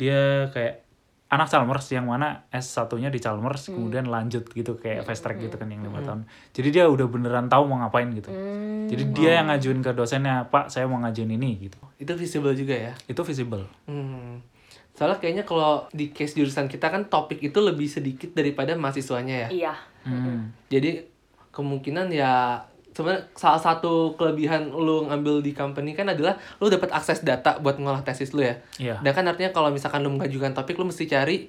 Dia 0.00 0.20
kayak 0.48 0.88
anak 1.28 1.46
Chalmers 1.46 1.86
yang 1.88 2.08
mana 2.08 2.48
S1-nya 2.50 3.06
di 3.06 3.20
Chalmers 3.20 3.68
kemudian 3.68 4.08
lanjut 4.08 4.48
gitu 4.48 4.74
kayak 4.74 5.04
fast 5.04 5.20
track 5.20 5.38
gitu 5.38 5.54
kan 5.54 5.68
yang 5.68 5.78
lima 5.80 6.00
tahun 6.00 6.26
jadi 6.50 6.68
dia 6.72 6.84
udah 6.86 7.06
beneran 7.06 7.46
tahu 7.46 7.68
mau 7.68 7.78
ngapain 7.78 8.10
gitu 8.10 8.32
Hmm. 8.32 8.88
jadi 8.88 9.04
dia 9.12 9.30
yang 9.38 9.46
ngajuin 9.46 9.78
ke 9.78 9.92
dosennya 9.92 10.48
Pak 10.48 10.72
saya 10.72 10.88
mau 10.88 10.98
ngajuin 10.98 11.30
ini 11.30 11.60
gitu 11.62 11.78
Itu 11.96 12.16
visible 12.16 12.50
juga 12.52 12.74
ya. 12.74 12.92
itu 13.04 13.20
visible 13.20 13.68
Hmm. 13.84 14.42
Soalnya 14.90 15.16
kayaknya 15.16 15.44
kalau 15.44 15.88
di 15.88 16.10
case 16.10 16.34
jurusan 16.34 16.66
kita 16.66 16.90
kan 16.90 17.06
topik 17.06 17.40
itu 17.40 17.56
lebih 17.56 17.86
sedikit 17.86 18.34
daripada 18.34 18.74
mahasiswanya 18.74 19.46
ya. 19.46 19.48
Iya. 19.48 19.74
Hmm. 20.04 20.52
Jadi 20.66 21.08
kemungkinan 21.50 22.10
ya 22.10 22.60
sebenarnya 23.00 23.32
salah 23.32 23.56
satu 23.56 24.20
kelebihan 24.20 24.68
lu 24.68 25.08
ngambil 25.08 25.40
di 25.40 25.56
company 25.56 25.96
kan 25.96 26.12
adalah 26.12 26.36
lu 26.60 26.68
dapat 26.68 26.92
akses 26.92 27.24
data 27.24 27.56
buat 27.64 27.80
ngolah 27.80 28.04
tesis 28.04 28.36
lu 28.36 28.44
ya. 28.44 28.60
Iya. 28.76 29.00
Dan 29.00 29.16
kan 29.16 29.24
artinya 29.24 29.56
kalau 29.56 29.72
misalkan 29.72 30.04
lu 30.04 30.12
mengajukan 30.12 30.52
topik 30.52 30.76
lu 30.76 30.84
mesti 30.84 31.08
cari 31.08 31.48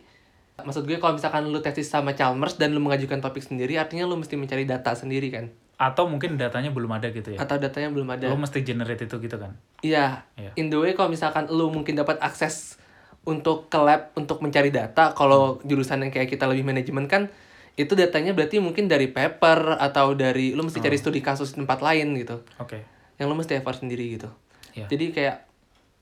maksud 0.62 0.86
gue 0.86 1.02
kalau 1.02 1.18
misalkan 1.18 1.50
lu 1.50 1.60
tesis 1.60 1.90
sama 1.90 2.14
Chalmers 2.14 2.56
dan 2.56 2.76
lu 2.76 2.82
mengajukan 2.84 3.18
topik 3.18 3.42
sendiri 3.42 3.82
artinya 3.82 4.06
lu 4.06 4.20
mesti 4.20 4.38
mencari 4.38 4.64
data 4.70 4.94
sendiri 4.94 5.34
kan 5.34 5.50
atau 5.82 6.06
mungkin 6.06 6.38
datanya 6.38 6.70
belum 6.70 6.92
ada 6.94 7.10
gitu 7.10 7.34
ya 7.34 7.42
atau 7.42 7.58
datanya 7.58 7.90
belum 7.90 8.06
ada. 8.14 8.30
lo 8.30 8.38
mesti 8.38 8.62
generate 8.62 9.10
itu 9.10 9.18
gitu 9.18 9.38
kan 9.42 9.58
Iya. 9.82 10.22
Iya. 10.38 10.54
In 10.62 10.70
the 10.70 10.78
way 10.78 10.94
kalau 10.94 11.10
misalkan 11.10 11.50
lu 11.50 11.74
mungkin 11.74 11.98
dapat 11.98 12.22
akses 12.22 12.78
untuk 13.26 13.70
ke 13.70 13.78
lab 13.82 14.14
untuk 14.18 14.42
mencari 14.42 14.74
data, 14.74 15.14
kalau 15.14 15.62
jurusan 15.62 16.02
yang 16.02 16.10
kayak 16.14 16.30
kita 16.30 16.50
lebih 16.50 16.66
manajemen 16.66 17.06
kan 17.06 17.30
itu 17.74 17.94
datanya 17.94 18.32
berarti 18.32 18.58
mungkin 18.58 18.86
dari 18.86 19.08
paper 19.08 19.78
atau 19.78 20.12
dari 20.12 20.52
lu 20.52 20.62
mesti 20.62 20.80
cari 20.80 20.94
Oh. 20.94 21.02
studi 21.02 21.20
kasus 21.20 21.52
di 21.52 21.60
tempat 21.60 21.80
lain 21.80 22.14
gitu. 22.16 22.44
oke 22.58 22.78
Yang 23.16 23.28
lu 23.28 23.36
mesti 23.36 23.54
effort 23.56 23.78
sendiri 23.78 24.06
gitu. 24.12 24.28
Iya. 24.72 24.88
Jadi 24.88 25.06
kayak 25.12 25.38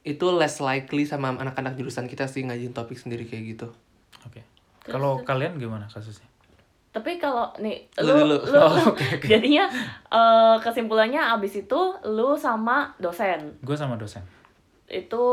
itu 0.01 0.25
less 0.29 0.57
likely 0.59 1.03
sama 1.03 1.29
anak-anak 1.31 1.75
jurusan 1.75 2.05
kita 2.05 2.25
sih 2.25 2.41
ngajuin 2.41 2.71
topik 2.71 2.95
sendiri 2.95 3.23
kayak 3.23 3.43
gitu. 3.49 3.67
oke 4.21 4.41
kalau 4.81 5.21
kalian 5.21 5.55
gimana 5.55 5.85
kasusnya 5.85 6.25
Tapi 6.89 7.15
kalau 7.15 7.53
nih 7.55 7.85
Lu 7.99 8.17
lu 8.17 8.25
dulu. 8.25 8.37
lu, 8.41 8.57
Oh, 8.65 8.91
jadinya 9.21 9.69
eh, 10.09 10.55
kesimpulannya 10.57 11.21
abis 11.31 11.61
itu 11.61 11.79
lu 12.03 12.33
sama 12.33 12.89
dosen 12.97 13.61
gue 13.61 13.75
sama 13.75 13.93
dosen 13.93 14.25
itu 14.87 15.25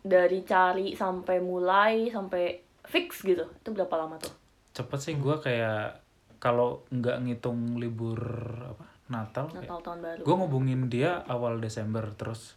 dari 0.00 0.40
cari 0.42 0.96
sampai 0.96 1.36
mulai 1.38 2.08
sampai 2.08 2.56
fix 2.82 3.20
gitu 3.20 3.44
itu 3.44 3.68
berapa 3.68 3.92
lama 3.94 4.16
tuh? 4.16 4.32
Cepet 4.72 4.98
sih 5.00 5.14
gue 5.20 5.36
kayak 5.40 6.00
kalau 6.42 6.82
nggak 6.90 7.22
ngitung 7.22 7.78
libur 7.78 8.18
apa 8.66 8.84
Natal 9.12 9.46
kayak 9.52 9.68
Natal 9.68 9.80
tahun 9.84 9.98
baru. 10.00 10.20
gue 10.24 10.34
ngubungin 10.34 10.80
dia 10.88 11.20
awal 11.28 11.60
Desember 11.60 12.02
terus 12.16 12.56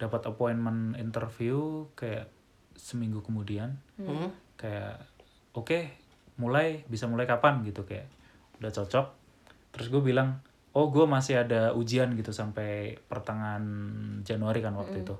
dapat 0.00 0.24
appointment 0.32 0.96
interview 0.96 1.84
kayak 1.92 2.32
seminggu 2.72 3.20
kemudian. 3.20 3.76
Hmm. 4.00 4.32
kayak 4.56 5.04
oke 5.52 5.92
mulai 6.40 6.84
bisa 6.88 7.04
mulai 7.04 7.28
kapan? 7.28 7.60
gitu 7.68 7.84
kayak 7.84 8.08
udah 8.58 8.72
cocok. 8.72 9.06
Terus 9.76 9.86
gue 9.92 10.00
bilang 10.00 10.40
oh 10.72 10.88
gue 10.88 11.04
masih 11.04 11.44
ada 11.44 11.76
ujian 11.76 12.16
gitu 12.16 12.32
sampai 12.32 12.96
pertengahan 12.96 13.64
Januari 14.24 14.64
kan 14.64 14.72
waktu 14.72 15.04
itu. 15.04 15.14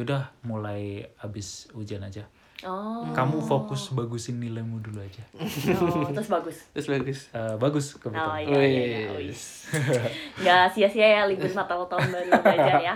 Yaudah 0.00 0.32
mulai 0.48 1.04
abis 1.20 1.68
ujian 1.76 2.00
aja 2.00 2.24
Oh, 2.62 3.02
kamu 3.10 3.42
fokus 3.42 3.90
bagusin 3.90 4.38
nilaimu 4.38 4.78
dulu 4.78 5.02
aja 5.02 5.26
oh, 5.82 6.14
terus 6.14 6.30
bagus. 6.30 6.56
Terus 6.70 6.86
bagus. 6.86 7.18
Eh, 7.34 7.54
bagus 7.58 7.98
Oh 7.98 7.98
kebetulan 7.98 8.38
iya, 8.46 8.62
iya, 8.62 8.84
iya. 8.86 9.08
Wih. 9.18 9.34
Wih. 9.34 9.40
Nggak 10.38 10.64
sia-sia 10.70 11.08
ya 11.10 11.22
libur 11.26 11.50
Natal 11.50 11.82
tahun 11.90 12.06
baru 12.14 12.30
belajar 12.46 12.76
ya. 12.78 12.94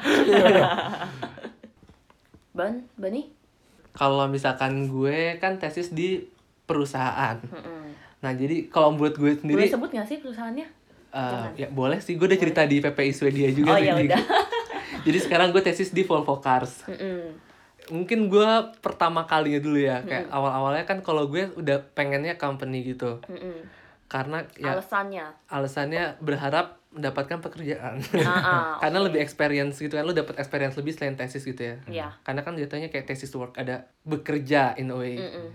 Ban, 2.55 2.87
Bani? 2.95 3.23
Kalau 3.91 4.31
misalkan 4.31 4.87
gue 4.87 5.35
kan 5.43 5.59
tesis 5.59 5.91
di 5.91 6.23
perusahaan. 6.65 7.43
Mm-mm. 7.43 7.91
Nah, 8.23 8.33
jadi 8.33 8.71
kalau 8.71 8.95
buat 8.95 9.19
gue 9.19 9.35
sendiri 9.35 9.67
Boleh 9.67 9.73
sebut 9.73 9.91
nggak 9.91 10.07
sih 10.07 10.19
perusahaannya? 10.23 10.67
Uh, 11.17 11.49
ya 11.57 11.69
boleh 11.73 11.97
sih, 11.99 12.15
gue 12.21 12.27
udah 12.29 12.37
cerita 12.37 12.63
di 12.69 12.79
PPI 12.85 13.13
Swedia 13.15 13.49
juga 13.49 13.75
Oh 13.75 13.81
ya 13.81 13.97
udah. 13.97 14.21
Jadi 15.07 15.19
sekarang 15.23 15.49
gue 15.51 15.63
tesis 15.65 15.91
di 15.91 16.05
Volvo 16.05 16.39
Cars. 16.39 16.87
Mm-mm. 16.87 17.46
Mungkin 17.91 18.27
gue 18.27 18.51
pertama 18.81 19.25
kalinya 19.25 19.61
dulu 19.63 19.79
ya, 19.79 20.03
kayak 20.03 20.27
awal-awalnya 20.31 20.85
kan 20.85 21.01
kalau 21.01 21.31
gue 21.31 21.51
udah 21.55 21.83
pengennya 21.95 22.35
company 22.35 22.83
gitu. 22.83 23.23
Mm-mm. 23.27 23.67
Karena 24.07 24.47
ya 24.55 24.79
Alasannya. 24.79 25.27
alasannya 25.51 26.05
berharap 26.23 26.79
mendapatkan 26.97 27.45
pekerjaan. 27.45 28.01
Ah, 28.25 28.31
ah, 28.31 28.63
Karena 28.83 29.05
oke. 29.05 29.07
lebih 29.13 29.21
experience 29.21 29.77
gitu 29.77 30.01
kan, 30.01 30.07
lu 30.09 30.17
dapat 30.17 30.41
experience 30.41 30.79
lebih 30.81 30.97
selain 30.97 31.13
tesis 31.19 31.45
gitu 31.45 31.61
ya. 31.61 31.77
Iya. 31.87 32.09
Karena 32.25 32.41
kan 32.41 32.57
jatuhnya 32.57 32.89
kayak 32.89 33.05
tesis 33.05 33.29
work 33.37 33.59
ada 33.61 33.91
bekerja 34.09 34.73
in 34.81 34.89
a 34.91 34.97
way. 34.97 35.21
Mm-mm. 35.21 35.47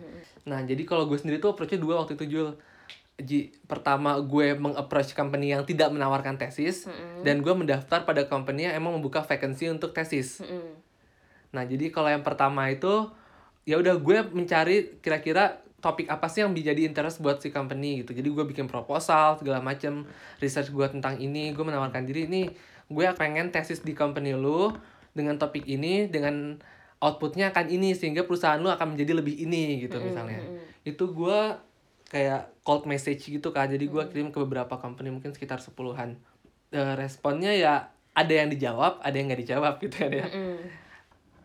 Nah, 0.45 0.61
jadi 0.61 0.85
kalau 0.85 1.09
gue 1.09 1.17
sendiri 1.17 1.41
tuh 1.41 1.57
approach-nya 1.57 1.81
dua 1.81 2.05
waktu 2.05 2.13
itu 2.13 2.27
Jul. 2.29 2.49
Ji, 3.21 3.53
pertama 3.69 4.17
gue 4.17 4.57
meng-approach 4.57 5.13
company 5.13 5.53
yang 5.53 5.61
tidak 5.61 5.93
menawarkan 5.93 6.41
tesis 6.41 6.89
Mm-mm. 6.89 7.21
dan 7.21 7.45
gue 7.45 7.53
mendaftar 7.53 8.01
pada 8.01 8.25
company 8.25 8.65
yang 8.65 8.73
emang 8.77 8.97
membuka 8.97 9.21
vacancy 9.21 9.69
untuk 9.69 9.93
tesis. 9.93 10.41
Mm-mm. 10.41 10.90
Nah, 11.51 11.63
jadi 11.67 11.91
kalau 11.91 12.09
yang 12.11 12.23
pertama 12.23 12.67
itu 12.71 13.11
ya 13.67 13.77
udah 13.77 13.95
gue 13.99 14.17
mencari 14.33 14.97
kira-kira 14.99 15.61
topik 15.81 16.09
apa 16.09 16.29
sih 16.29 16.45
yang 16.45 16.53
menjadi 16.53 16.85
interest 16.85 17.21
buat 17.21 17.41
si 17.41 17.49
company 17.49 18.05
gitu. 18.05 18.13
Jadi 18.13 18.27
gue 18.29 18.45
bikin 18.45 18.69
proposal 18.69 19.37
segala 19.41 19.61
macem 19.61 20.05
research 20.39 20.69
gue 20.69 20.87
tentang 20.89 21.17
ini, 21.17 21.51
gue 21.51 21.63
menawarkan 21.65 22.05
diri 22.05 22.29
ini 22.29 22.43
gue 22.91 23.07
pengen 23.15 23.55
tesis 23.55 23.79
di 23.81 23.95
company 23.95 24.35
lu 24.35 24.75
dengan 25.15 25.39
topik 25.39 25.63
ini 25.63 26.11
dengan 26.11 26.59
outputnya 26.99 27.55
akan 27.55 27.71
ini 27.71 27.95
sehingga 27.95 28.27
perusahaan 28.27 28.59
lu 28.59 28.67
akan 28.67 28.93
menjadi 28.93 29.23
lebih 29.23 29.47
ini 29.47 29.79
gitu 29.87 29.97
misalnya 30.03 30.43
mm-mm. 30.43 30.59
itu 30.83 31.03
gue 31.07 31.39
kayak 32.11 32.51
cold 32.67 32.83
message 32.85 33.31
gitu 33.31 33.55
kan 33.55 33.71
jadi 33.71 33.87
gue 33.87 34.03
kirim 34.11 34.29
ke 34.35 34.37
beberapa 34.43 34.75
company 34.75 35.07
mungkin 35.07 35.31
sekitar 35.31 35.63
sepuluhan 35.63 36.19
Eh, 36.71 36.95
responnya 36.95 37.51
ya 37.51 37.91
ada 38.15 38.31
yang 38.31 38.47
dijawab 38.47 39.03
ada 39.03 39.11
yang 39.11 39.27
nggak 39.27 39.43
dijawab 39.43 39.75
gitu 39.83 40.07
kan 40.07 40.11
ya 40.11 40.23
Mm-mm. 40.23 40.55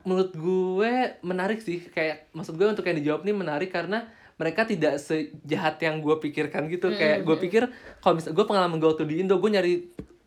Menurut 0.06 0.32
gue 0.32 0.92
menarik 1.20 1.58
sih. 1.58 1.82
Kayak 1.90 2.30
maksud 2.30 2.54
gue 2.54 2.64
untuk 2.64 2.86
yang 2.86 2.96
dijawab 2.96 3.26
nih 3.26 3.34
menarik 3.34 3.74
karena 3.74 4.06
mereka 4.36 4.62
tidak 4.62 5.02
sejahat 5.02 5.82
yang 5.82 5.98
gue 5.98 6.14
pikirkan 6.22 6.70
gitu. 6.70 6.94
Kayak 6.94 7.26
gue 7.26 7.36
pikir 7.42 7.62
kalau 7.98 8.14
misal 8.16 8.30
gue 8.30 8.46
pengalaman 8.46 8.78
gue 8.78 8.86
waktu 8.86 9.04
di 9.04 9.20
Indo 9.20 9.36
gue 9.36 9.50
nyari 9.50 9.74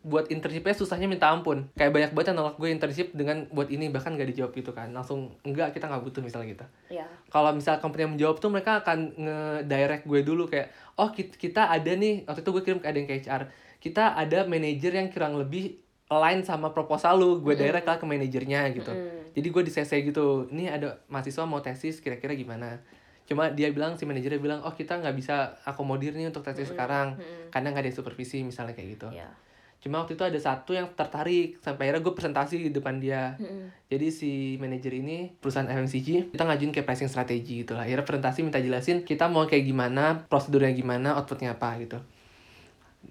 buat 0.00 0.32
internshipnya 0.32 0.72
susahnya 0.72 1.04
minta 1.04 1.28
ampun. 1.28 1.68
Kayak 1.76 1.92
banyak 1.92 2.10
banget 2.12 2.26
yang 2.32 2.38
nolak 2.40 2.56
gue 2.56 2.68
internship 2.68 3.12
dengan 3.12 3.44
buat 3.52 3.68
ini 3.68 3.92
bahkan 3.92 4.16
gak 4.16 4.32
dijawab 4.32 4.52
gitu 4.56 4.72
kan. 4.72 4.92
Langsung 4.92 5.36
enggak 5.44 5.76
kita 5.76 5.88
nggak 5.88 6.02
butuh 6.04 6.20
misalnya 6.24 6.48
gitu. 6.56 6.66
Ya. 6.88 7.04
kalau 7.30 7.54
misal 7.54 7.78
company 7.78 8.04
yang 8.08 8.12
menjawab 8.16 8.36
tuh 8.42 8.50
mereka 8.50 8.82
akan 8.82 8.98
nge-direct 9.14 10.04
gue 10.04 10.20
dulu 10.20 10.44
kayak 10.50 10.68
oh 10.98 11.14
kit- 11.14 11.38
kita 11.38 11.70
ada 11.70 11.92
nih 11.94 12.26
waktu 12.26 12.42
itu 12.42 12.50
gue 12.50 12.62
kirim 12.66 12.78
ke 12.82 12.86
ada 12.90 12.96
yang 12.98 13.08
ke 13.08 13.16
HR 13.22 13.42
kita 13.80 14.04
ada 14.12 14.44
manajer 14.44 14.92
yang 14.92 15.08
kurang 15.08 15.38
lebih 15.38 15.78
align 16.10 16.42
sama 16.42 16.68
proposal 16.68 17.16
lu 17.16 17.38
gue 17.38 17.54
direct 17.56 17.86
lah 17.86 17.96
ke 17.96 18.04
manajernya 18.04 18.66
gitu 18.72 18.90
Mm. 18.90 19.30
jadi 19.32 19.48
gue 19.48 19.62
di 19.62 19.72
CC 19.72 20.02
gitu 20.02 20.26
ini 20.48 20.66
ada 20.66 20.98
mahasiswa 21.06 21.42
mau 21.44 21.58
tesis 21.58 21.98
kira-kira 21.98 22.34
gimana 22.34 22.82
cuma 23.22 23.46
dia 23.48 23.70
bilang 23.70 23.94
si 23.94 24.02
manajernya 24.02 24.36
bilang 24.38 24.60
oh 24.60 24.74
kita 24.74 24.98
nggak 24.98 25.14
bisa 25.14 25.34
akomodir 25.62 26.10
nih 26.12 26.26
untuk 26.26 26.42
tesis 26.42 26.66
sekarang 26.68 27.14
Mm-mm. 27.14 27.48
karena 27.48 27.70
nggak 27.70 27.84
ada 27.84 27.94
supervisi 27.94 28.42
misalnya 28.42 28.74
kayak 28.74 28.88
gitu 28.92 29.08
Ya. 29.14 29.30
cuma 29.78 30.02
waktu 30.02 30.12
itu 30.12 30.24
ada 30.24 30.34
satu 30.36 30.74
yang 30.74 30.90
tertarik 30.92 31.56
sampai 31.56 31.88
akhirnya 31.88 32.02
gue 32.02 32.12
presentasi 32.12 32.54
di 32.60 32.70
depan 32.70 32.98
dia 32.98 33.38
Mm-mm. 33.38 33.70
jadi 33.86 34.10
si 34.10 34.30
manajer 34.56 34.92
ini 34.92 35.30
perusahaan 35.32 35.64
FMCG 35.64 36.34
kita 36.34 36.42
ngajuin 36.42 36.68
kayak 36.70 36.84
pricing 36.84 37.06
strategi 37.06 37.62
gitu 37.62 37.72
lah 37.72 37.86
akhirnya 37.86 38.02
presentasi 38.02 38.42
minta 38.42 38.58
jelasin 38.58 39.06
kita 39.06 39.24
mau 39.24 39.46
kayak 39.46 39.62
gimana 39.62 40.26
prosedurnya 40.26 40.74
gimana 40.74 41.14
outputnya 41.14 41.54
apa 41.54 41.78
gitu 41.78 42.02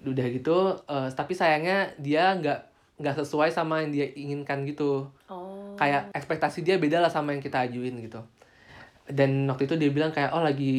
udah 0.00 0.26
gitu 0.30 0.58
eh, 0.86 1.08
tapi 1.10 1.32
sayangnya 1.32 1.96
dia 1.96 2.30
nggak 2.32 2.69
nggak 3.00 3.16
sesuai 3.16 3.48
sama 3.48 3.80
yang 3.80 3.90
dia 3.90 4.06
inginkan 4.12 4.62
gitu 4.62 5.08
Oh. 5.26 5.72
kayak 5.74 6.12
ekspektasi 6.12 6.60
dia 6.60 6.76
beda 6.76 6.98
lah 6.98 7.08
sama 7.08 7.32
yang 7.32 7.40
kita 7.40 7.64
ajuin 7.64 7.96
gitu 7.98 8.20
dan 9.06 9.42
waktu 9.44 9.66
itu 9.66 9.74
dia 9.74 9.90
bilang 9.90 10.10
kayak 10.10 10.30
oh 10.30 10.38
lagi 10.40 10.74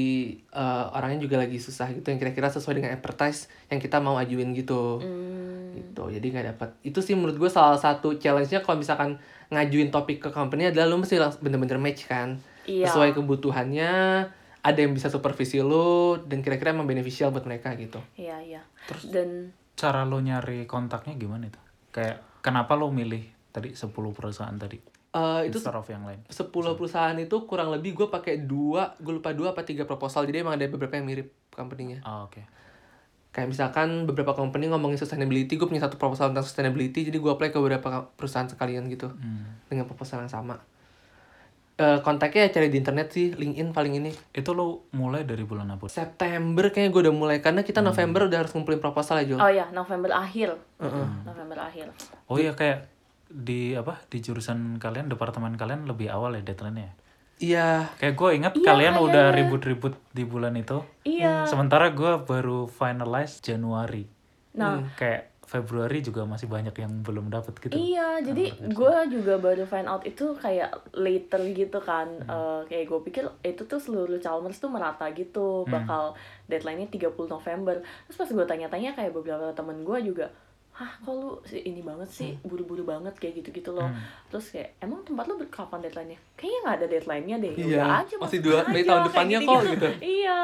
eh, 0.46 0.86
orangnya 0.92 1.20
juga 1.20 1.36
lagi 1.38 1.58
susah 1.58 1.92
gitu 1.92 2.08
yang 2.08 2.18
kira-kira 2.18 2.48
sesuai 2.48 2.78
dengan 2.78 2.92
advertise 2.94 3.51
yang 3.68 3.80
kita 3.80 3.98
mau 3.98 4.16
ajuin 4.16 4.54
gitu 4.54 5.01
Hmm. 5.01 5.74
gitu 5.74 6.08
jadi 6.10 6.24
nggak 6.24 6.46
dapat 6.56 6.70
itu 6.82 7.00
sih 7.00 7.16
menurut 7.16 7.36
gue 7.38 7.50
salah 7.50 7.75
satu 7.75 8.16
challenge-nya 8.16 8.60
kalau 8.60 8.78
misalkan 8.78 9.20
ngajuin 9.50 9.90
topik 9.90 10.20
ke 10.20 10.30
company 10.30 10.68
adalah 10.68 10.88
lu 10.88 11.00
mesti 11.00 11.16
bener-bener 11.38 11.75
match 11.78 12.06
kan 12.06 12.40
Iya. 12.62 12.88
sesuai 12.88 13.18
kebutuhannya 13.18 13.92
ada 14.62 14.78
yang 14.78 14.94
bisa 14.94 15.10
supervisi 15.10 15.58
lu 15.58 16.22
dan 16.22 16.40
kira-kira 16.40 16.70
emang 16.70 16.86
beneficial 16.86 17.34
buat 17.34 17.44
mereka 17.44 17.74
gitu 17.74 17.98
Iya, 18.13 18.38
iya. 18.40 18.62
Dan 19.10 19.50
Cara 19.74 20.06
lo 20.06 20.22
nyari 20.22 20.70
kontaknya 20.70 21.18
gimana 21.18 21.50
itu? 21.50 21.58
Kayak 21.91 22.24
kenapa 22.39 22.74
lo 22.74 22.89
milih 22.89 23.21
tadi 23.51 23.71
10 23.71 23.91
perusahaan 24.12 24.55
tadi? 24.55 24.79
Eh, 25.12 25.41
itu 25.51 25.60
of 25.60 25.88
yang 25.91 26.07
lain. 26.07 26.24
10 26.25 26.48
perusahaan 26.50 27.15
itu 27.19 27.36
kurang 27.43 27.67
lebih 27.67 27.91
gue 27.93 28.07
pakai 28.07 28.39
dua 28.41 28.95
gue 28.95 29.12
lupa 29.12 29.36
dua 29.36 29.51
apa 29.51 29.67
tiga 29.67 29.83
proposal 29.83 30.24
jadi 30.24 30.39
emang 30.39 30.55
ada 30.55 30.63
beberapa 30.65 30.95
yang 30.95 31.03
mirip 31.03 31.36
company-nya 31.51 32.00
Oh, 32.07 32.31
oke. 32.31 32.39
kayak 33.31 33.48
misalkan 33.48 34.07
beberapa 34.07 34.31
company 34.31 34.67
ngomongin 34.67 34.95
sustainability 34.95 35.55
gue 35.55 35.67
punya 35.67 35.83
satu 35.83 35.95
proposal 35.95 36.31
tentang 36.31 36.48
sustainability 36.48 37.03
jadi 37.03 37.15
gue 37.15 37.27
apply 37.27 37.51
ke 37.51 37.60
beberapa 37.60 38.07
perusahaan 38.15 38.48
sekalian 38.48 38.88
gitu 38.88 39.12
Hmm. 39.12 39.60
dengan 39.67 39.83
proposal 39.83 40.24
yang 40.24 40.31
sama 40.31 40.63
Eh 41.81 41.97
kontaknya 42.00 42.45
cari 42.47 42.69
di 42.69 42.77
internet 42.77 43.09
sih 43.09 43.33
LinkedIn 43.33 43.73
paling 43.73 43.97
ini 43.97 44.13
Itu 44.29 44.53
lo 44.53 44.85
mulai 44.91 45.23
dari 45.23 45.41
bulan 45.41 45.65
apa? 45.67 45.89
September 45.89 46.69
kayaknya 46.69 46.89
gue 46.89 47.01
udah 47.01 47.15
mulai 47.15 47.38
karena 47.39 47.61
kita 47.61 47.81
November 47.81 48.29
udah 48.29 48.38
harus 48.38 48.53
ngumpulin 48.53 48.77
proposal 48.77 49.17
ya 49.17 49.25
Jul 49.25 49.39
oh 49.39 49.50
ya, 49.50 49.65
November 49.71 50.13
akhir. 50.13 50.61
November 51.23 51.57
akhir. 51.63 51.89
Oh 52.27 52.38
iya 52.38 52.53
kayak 52.53 52.85
di 53.25 53.73
apa 53.73 53.97
di 54.05 54.19
jurusan 54.19 54.77
kalian 54.77 55.07
departemen 55.07 55.55
kalian 55.55 55.88
lebih 55.88 56.07
awal 56.07 56.35
ya 56.35 56.43
deadline-nya. 56.43 56.91
iya 57.39 57.89
Kayak 57.97 58.13
gue 58.13 58.29
ingat 58.35 58.53
Iya, 58.53 58.65
kalian 58.67 58.93
kayaknya. 58.93 59.07
udah 59.09 59.25
ribut-ribut 59.33 59.93
di 60.11 60.21
bulan 60.21 60.53
itu. 60.53 60.85
Iya. 61.01 61.47
Sementara 61.47 61.89
gue 61.89 62.21
baru 62.21 62.67
finalize 62.67 63.41
Januari. 63.41 64.05
Nah, 64.53 64.83
Kayak 64.93 65.30
Februari 65.51 66.00
juga 66.00 66.24
masih 66.24 66.48
banyak 66.48 66.72
yang 66.74 67.03
belum 67.03 67.27
dapet 67.27 67.51
gitu. 67.60 67.75
Iya, 67.75 68.24
jadi 68.24 68.43
gue 68.72 68.96
juga 69.12 69.36
baru 69.36 69.67
find 69.67 69.84
out 69.84 70.00
itu 70.01 70.31
kayak 70.34 70.72
later 70.93 71.43
gitu 71.46 71.75
kan. 71.77 72.08
Eh, 72.24 72.62
kayak 72.65 72.88
gue 72.88 73.00
pikir 73.03 73.24
itu 73.43 73.67
tuh 73.67 73.75
seluruh 73.75 74.15
Chalmers 74.17 74.58
tuh 74.58 74.72
merata 74.72 75.12
gitu, 75.12 75.67
bakal 75.67 76.15
deadline-nya 76.48 76.88
30 76.88 77.27
November. 77.27 77.75
Terus 78.08 78.15
pas 78.15 78.29
gue 78.29 78.46
tanya-tanya 78.48 78.96
kayak 78.96 79.12
beberapa 79.12 79.51
temen 79.51 79.84
gue 79.84 80.00
juga, 80.01 80.31
hah 80.72 80.88
kok 80.98 81.12
lu 81.12 81.36
si- 81.43 81.60
ini 81.62 81.84
banget 81.84 82.08
sih, 82.08 82.31
buru-buru 82.41 82.88
banget 82.88 83.12
kayak 83.13 83.43
gitu-gitu 83.43 83.75
loh. 83.75 83.91
Terus 84.31 84.55
kayak, 84.55 84.79
emang 84.79 85.03
tempat 85.03 85.27
lu 85.27 85.36
kapan 85.46 85.84
deadline-nya? 85.84 86.20
Kayaknya 86.34 86.60
nggak 86.63 86.77
ada 86.77 86.88
deadline-nya 86.88 87.36
deh. 87.38 87.51
Ya 87.51 87.60
Iya, 87.60 87.75
udah 87.75 87.88
aja, 88.00 88.15
masih 88.15 88.39
dua 88.39 88.60
Mei 88.65 88.84
tahun 88.88 89.01
depannya 89.03 89.39
kok, 89.43 89.60
gitu. 89.67 89.88
Iya, 90.00 90.39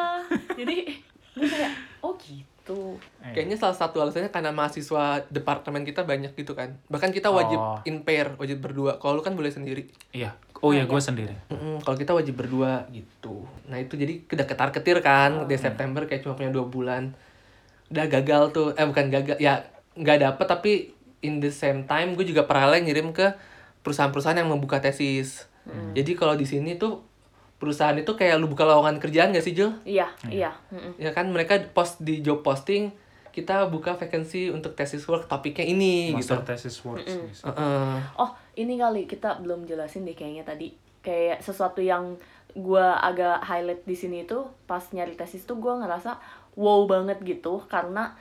jadi 0.54 0.76
gue 1.32 1.48
kayak, 1.48 1.72
oh 2.04 2.12
gitu. 2.20 2.57
Eh, 2.74 3.32
kayaknya 3.32 3.56
salah 3.56 3.72
satu 3.74 3.98
alasannya 3.98 4.28
karena 4.28 4.50
mahasiswa 4.50 5.24
departemen 5.28 5.82
kita 5.82 6.04
banyak 6.04 6.34
gitu 6.34 6.52
kan. 6.52 6.76
Bahkan 6.86 7.12
kita 7.12 7.30
wajib 7.30 7.56
Oh. 7.56 7.80
in 7.84 8.02
pair 8.02 8.34
wajib 8.36 8.60
berdua. 8.60 8.98
Kalau 8.98 9.16
lu 9.16 9.22
kan 9.22 9.32
boleh 9.32 9.48
sendiri. 9.48 9.88
Iya. 10.12 10.36
Oh 10.58 10.70
Nah, 10.70 10.74
iya 10.74 10.84
gue 10.84 10.98
sendiri. 10.98 11.36
Mm-mm, 11.48 11.80
kalau 11.80 11.96
kita 11.96 12.12
wajib 12.12 12.36
berdua 12.36 12.90
gitu. 12.90 13.46
Nah 13.66 13.78
itu 13.78 13.94
jadi 13.94 14.20
udah 14.22 14.46
ketar 14.46 14.70
ketir 14.72 15.00
kan 15.00 15.46
di 15.46 15.56
September 15.56 16.04
kayak 16.04 16.22
cuma 16.22 16.34
punya 16.34 16.50
dua 16.50 16.66
bulan. 16.66 17.14
Udah 17.88 18.06
gagal 18.06 18.52
tuh. 18.52 18.68
Eh 18.74 18.84
bukan 18.84 19.08
gagal. 19.08 19.38
Ya 19.38 19.64
nggak 19.94 20.18
dapet 20.20 20.46
tapi 20.46 20.72
in 21.20 21.40
the 21.40 21.50
same 21.50 21.84
time 21.84 22.14
gue 22.14 22.26
juga 22.26 22.44
paralel 22.44 22.84
ngirim 22.84 23.10
ke 23.12 23.32
perusahaan-perusahaan 23.82 24.36
yang 24.36 24.50
membuka 24.50 24.78
tesis. 24.78 25.48
Jadi 25.68 26.12
kalau 26.14 26.34
di 26.34 26.44
sini 26.44 26.76
tuh 26.76 27.04
perusahaan 27.58 27.98
itu 27.98 28.14
kayak 28.14 28.38
lu 28.38 28.50
buka 28.50 28.66
lowongan 28.66 29.02
kerjaan 29.02 29.34
gak 29.34 29.46
sih 29.46 29.58
Jul? 29.58 29.74
Iya, 29.82 30.08
iya. 30.30 30.54
mm-mm. 30.70 30.98
ya 31.02 31.10
kan 31.14 31.26
mereka 31.30 31.58
post 31.74 32.02
di 32.02 32.22
job 32.22 32.46
posting 32.46 32.94
kita 33.38 33.70
buka 33.70 33.94
vacancy 33.94 34.50
untuk 34.50 34.74
tesis 34.74 35.06
work 35.06 35.30
topiknya 35.30 35.62
ini 35.62 36.10
gitu 36.18 36.34
Master 36.34 36.42
thesis 36.42 36.82
works. 36.82 37.06
gitu. 37.06 37.46
Heeh. 37.46 38.02
Oh, 38.18 38.34
ini 38.58 38.82
kali 38.82 39.06
kita 39.06 39.38
belum 39.46 39.70
jelasin 39.70 40.10
deh 40.10 40.18
kayaknya 40.18 40.42
tadi. 40.42 40.74
Kayak 41.06 41.46
sesuatu 41.46 41.78
yang 41.86 42.18
gua 42.58 42.98
agak 42.98 43.46
highlight 43.46 43.86
di 43.86 43.94
sini 43.94 44.26
itu 44.26 44.42
pas 44.66 44.82
nyari 44.90 45.14
tesis 45.14 45.46
tuh 45.46 45.62
gua 45.62 45.78
ngerasa 45.78 46.18
wow 46.58 46.90
banget 46.90 47.22
gitu 47.22 47.62
karena 47.70 48.18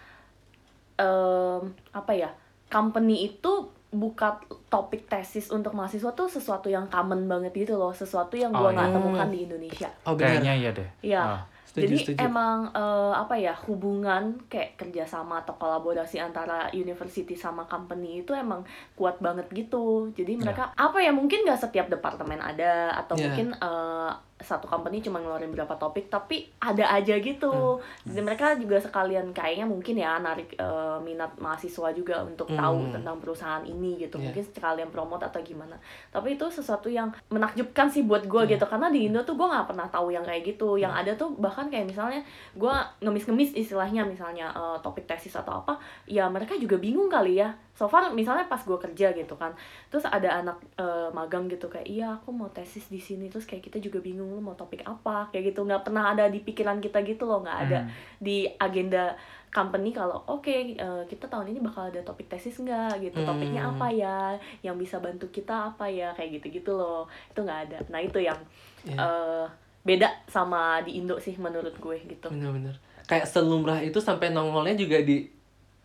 em, 1.01 1.72
apa 1.96 2.12
ya? 2.12 2.37
Company 2.68 3.33
itu 3.33 3.72
buka 3.88 4.37
topik 4.66 5.07
tesis 5.07 5.49
untuk 5.49 5.72
mahasiswa 5.72 6.11
tuh 6.11 6.27
sesuatu 6.27 6.66
yang 6.66 6.87
common 6.87 7.25
banget 7.25 7.55
gitu 7.57 7.75
loh, 7.75 7.90
sesuatu 7.90 8.35
yang 8.35 8.51
gua 8.51 8.68
Oh, 8.68 8.72
nggak 8.72 8.88
iya. 8.88 8.94
temukan 8.94 9.29
di 9.29 9.38
Indonesia. 9.42 9.88
oh 10.03 10.14
Kayaknya 10.14 10.53
iya 10.55 10.70
deh. 10.70 10.88
Iya. 11.01 11.22
Ah. 11.22 11.42
Setuju, 11.66 11.92
Jadi 11.92 11.96
setuju. 12.09 12.18
emang 12.25 12.59
eh, 12.70 13.12
apa 13.14 13.35
ya 13.37 13.53
hubungan 13.62 14.22
kayak 14.46 14.75
kerjasama 14.77 15.38
atau 15.38 15.53
kolaborasi 15.55 16.16
antara 16.16 16.72
university 16.72 17.37
sama 17.37 17.64
company 17.64 18.22
itu 18.22 18.33
emang 18.33 18.64
kuat 18.94 19.20
banget 19.20 19.44
gitu. 19.51 20.09
Jadi 20.11 20.40
mereka 20.40 20.72
apa 20.72 20.96
ya 20.96 21.12
mungkin 21.12 21.44
nggak 21.44 21.61
setiap 21.61 21.87
departemen 21.87 22.40
ada 22.40 22.96
atau 22.96 23.12
Iya. 23.14 23.29
mungkin 23.29 23.49
eh, 23.55 24.11
satu 24.37 24.68
company 24.68 25.01
cuma 25.01 25.16
ngeluarin 25.16 25.49
berapa 25.49 25.72
topik 25.75 26.12
tapi 26.12 26.44
ada 26.61 26.85
aja 26.92 27.16
gitu. 27.16 27.81
Jadi 28.05 28.20
mereka 28.20 28.53
juga 28.53 28.77
sekalian 28.77 29.33
kayaknya 29.33 29.64
mungkin 29.64 29.96
ya 29.96 30.20
narik 30.20 30.53
eh, 30.55 30.99
minat 31.01 31.33
mahasiswa 31.40 31.88
juga 31.90 32.20
untuk 32.20 32.44
tahu 32.53 32.77
Hmm. 32.77 32.92
tentang 33.01 33.16
perusahaan 33.16 33.64
ini 33.64 33.96
gitu. 33.96 34.20
Iya. 34.20 34.29
Mungkin 34.29 34.44
sekalian 34.53 34.88
promote 34.92 35.25
atau 35.25 35.40
gimana. 35.40 35.72
Tapi 36.12 36.37
itu 36.37 36.44
sesuatu 36.53 36.92
yang 36.92 37.09
menakjubkan 37.33 37.88
sih 37.88 38.05
buat 38.05 38.29
gue 38.29 38.44
gitu 38.46 38.64
karena 38.68 38.92
di 38.92 39.09
Indo 39.09 39.25
tuh 39.25 39.40
gue 39.40 39.49
nggak 39.49 39.72
pernah 39.72 39.88
tahu 39.88 40.12
yang 40.12 40.22
kayak 40.22 40.44
gitu. 40.44 40.77
Yang 40.77 40.92
ada 40.92 41.12
tuh 41.16 41.33
bahkan 41.40 41.72
kayak 41.72 41.88
misalnya 41.88 42.20
gue 42.53 42.75
ngemis-ngemis 43.01 43.57
istilahnya 43.57 44.05
misalnya 44.05 44.53
eh, 44.53 44.79
topik 44.85 45.09
tesis 45.09 45.33
atau 45.33 45.64
apa, 45.64 45.81
ya 46.05 46.29
mereka 46.29 46.53
juga 46.61 46.77
bingung 46.77 47.09
kali 47.09 47.40
ya. 47.40 47.49
So 47.77 47.85
far 47.85 48.09
misalnya 48.09 48.49
pas 48.49 48.61
gue 48.61 48.72
kerja 48.81 49.12
gitu 49.12 49.37
kan, 49.37 49.53
terus 49.92 50.09
ada 50.09 50.40
anak 50.40 50.57
eh, 50.77 51.09
magang 51.12 51.44
gitu 51.49 51.68
kayak 51.68 51.85
iya 51.85 52.16
aku 52.16 52.33
mau 52.33 52.49
tesis 52.49 52.88
di 52.88 52.96
sini 52.96 53.29
terus 53.29 53.44
kayak 53.44 53.68
kita 53.68 53.77
juga 53.81 54.01
bingung 54.01 54.26
lu 54.29 54.39
mau 54.39 54.53
topik 54.53 54.83
apa? 54.83 55.31
Kayak 55.31 55.51
gitu. 55.51 55.62
Nggak 55.62 55.83
pernah 55.83 56.11
ada 56.11 56.27
di 56.27 56.39
pikiran 56.39 56.79
kita 56.79 57.01
gitu 57.03 57.25
loh. 57.25 57.41
Nggak 57.41 57.59
ada 57.65 57.79
Hmm. 57.81 57.91
di 58.19 58.47
agenda 58.53 59.15
company 59.49 59.89
kalau 59.89 60.21
oke 60.27 60.45
eh, 60.77 61.03
kita 61.07 61.27
tahun 61.27 61.49
ini 61.49 61.61
bakal 61.61 61.89
ada 61.89 62.03
topik 62.03 62.27
tesis 62.27 62.57
nggak? 62.57 63.01
Gitu. 63.01 63.19
Topiknya 63.23 63.62
Hmm. 63.62 63.73
apa 63.73 63.87
ya? 63.89 64.19
Yang 64.61 64.77
bisa 64.83 64.97
bantu 64.99 65.27
kita 65.29 65.73
apa 65.73 65.87
ya? 65.87 66.12
Kayak 66.12 66.43
gitu 66.43 66.61
gitu 66.61 66.71
loh. 66.73 67.07
Itu 67.29 67.41
nggak 67.41 67.61
ada. 67.67 67.79
Nah 67.89 68.01
itu 68.01 68.19
yang 68.19 68.37
Iya. 68.83 68.99
eh, 68.99 69.45
beda 69.83 70.11
sama 70.27 70.83
di 70.83 70.99
Indo 70.99 71.17
sih 71.17 71.35
menurut 71.37 71.73
gue 71.77 71.97
gitu. 72.03 72.27
Bener-bener. 72.27 72.75
Kayak 73.07 73.31
selumrah 73.31 73.79
itu 73.81 73.97
sampai 73.97 74.31
nongolnya 74.31 74.75
juga 74.75 74.99
di 74.99 75.23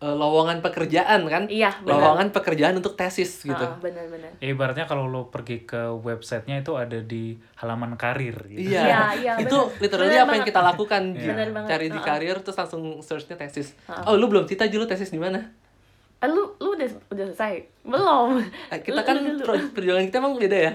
eh, 0.02 0.12
lowongan 0.12 0.58
pekerjaan 0.58 1.22
kan? 1.24 1.46
Iya 1.46 1.70
benar. 1.78 1.94
Lowongan 1.94 2.28
pekerjaan 2.28 2.74
untuk 2.74 2.92
tesis 2.92 3.38
gitu. 3.40 3.54
Ah, 3.56 3.78
benar-benar 3.78 4.34
Ya, 4.36 4.50
ibaratnya 4.50 4.84
kalau 4.84 5.06
lo 5.06 5.28
pergi 5.28 5.62
ke 5.62 5.78
websitenya 5.94 6.60
itu 6.60 6.74
ada 6.74 6.98
di 6.98 7.32
halaman 7.54 7.94
karir 7.94 8.34
gitu. 8.46 8.66
Iya, 8.68 8.82
Iya, 8.82 9.00
iya, 9.16 9.32
itu 9.38 9.54
bener. 9.54 9.78
literally 9.80 10.10
Bener 10.10 10.18
apa 10.18 10.32
yang 10.32 10.36
banget. 10.36 10.50
kita 10.50 10.60
lakukan 10.64 11.02
Iya. 11.12 11.32
Bener 11.32 11.48
cari 11.64 11.86
di 11.86 11.94
Uh-uh. 11.94 12.04
karir 12.04 12.36
terus 12.36 12.56
langsung 12.56 12.82
searchnya 12.98 13.36
tesis. 13.36 13.78
Uh-uh. 13.84 14.08
oh 14.08 14.14
lu 14.14 14.26
belum 14.26 14.44
Tita 14.44 14.66
Ji, 14.66 14.74
lu 14.74 14.84
tesis 14.84 15.08
di 15.08 15.16
mana? 15.16 15.38
Eh, 16.18 16.26
lu 16.26 16.54
lu 16.56 16.72
udah 16.72 16.86
udah 17.08 17.24
selesai? 17.28 17.54
Belum. 17.82 18.38
Eh, 18.68 18.78
kita 18.80 18.94
Lu- 18.96 19.04
kan 19.04 19.16
lu 19.16 19.38
pro- 19.40 19.70
perjuangan 19.70 20.04
kita 20.04 20.18
emang 20.18 20.34
beda 20.36 20.58
ya? 20.60 20.72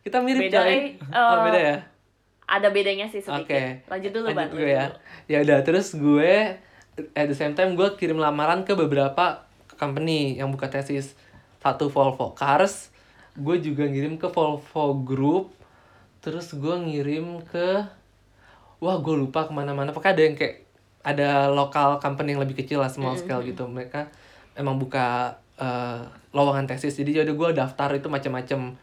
Kita 0.00 0.18
mirip 0.18 0.46
Beda, 0.46 0.62
eh, 0.64 0.94
oh 1.10 1.18
eh, 1.32 1.38
beda 1.44 1.60
ya? 1.60 1.76
ada 2.44 2.68
bedanya 2.68 3.06
sih 3.06 3.18
sedikit. 3.18 3.48
Oke. 3.48 3.82
lanjut 3.88 4.10
dulu 4.12 4.26
Lanjut 4.28 4.36
ban 4.36 4.48
gue 4.52 4.68
ya. 4.68 4.86
Ya 5.26 5.38
udah 5.40 5.58
terus 5.62 5.90
gue 5.92 6.60
at 6.96 7.26
the 7.26 7.36
same 7.36 7.54
time 7.58 7.74
gue 7.74 7.88
kirim 7.98 8.18
lamaran 8.18 8.62
ke 8.62 8.74
beberapa 8.78 9.46
company 9.74 10.38
yang 10.38 10.50
buka 10.54 10.70
tesis. 10.70 11.18
Satu 11.64 11.88
Volvo 11.88 12.36
Cars, 12.36 12.92
gue 13.40 13.56
juga 13.56 13.88
ngirim 13.88 14.20
ke 14.20 14.28
Volvo 14.28 15.00
Group. 15.00 15.56
Terus 16.20 16.52
gue 16.52 16.76
ngirim 16.76 17.40
ke 17.44 17.84
wah 18.80 18.96
gue 19.00 19.14
lupa 19.16 19.48
ke 19.48 19.52
mana-mana. 19.56 19.90
Pokoknya 19.96 20.12
ada 20.12 20.22
yang 20.24 20.36
kayak 20.36 20.56
ada 21.04 21.30
lokal 21.52 22.00
company 22.00 22.36
yang 22.36 22.42
lebih 22.44 22.56
kecil 22.60 22.80
lah 22.84 22.92
small 22.92 23.16
scale 23.16 23.44
gitu. 23.44 23.64
Mereka 23.64 24.12
emang 24.56 24.76
buka 24.76 25.40
eh, 25.56 26.04
lowongan 26.36 26.68
tesis. 26.68 26.96
Jadi 26.96 27.16
udah 27.24 27.34
gue 27.36 27.48
daftar 27.56 27.88
itu 27.96 28.08
macam-macam. 28.12 28.76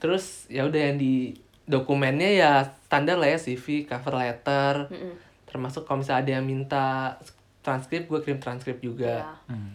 Terus 0.00 0.48
ya 0.48 0.64
udah 0.64 0.80
yang 0.92 0.96
di 0.96 1.36
dokumennya 1.64 2.30
ya 2.36 2.52
standar 2.84 3.16
lah 3.16 3.32
ya 3.32 3.38
CV, 3.40 3.88
cover 3.88 4.20
letter, 4.20 4.92
Mm-mm. 4.92 5.16
termasuk 5.48 5.88
kalau 5.88 6.04
misalnya 6.04 6.20
ada 6.20 6.32
yang 6.40 6.46
minta 6.46 7.16
transkrip 7.64 8.04
gue 8.04 8.20
kirim 8.20 8.38
transkrip 8.38 8.78
juga 8.78 9.24
Iya. 9.24 9.32
Hmm. 9.48 9.72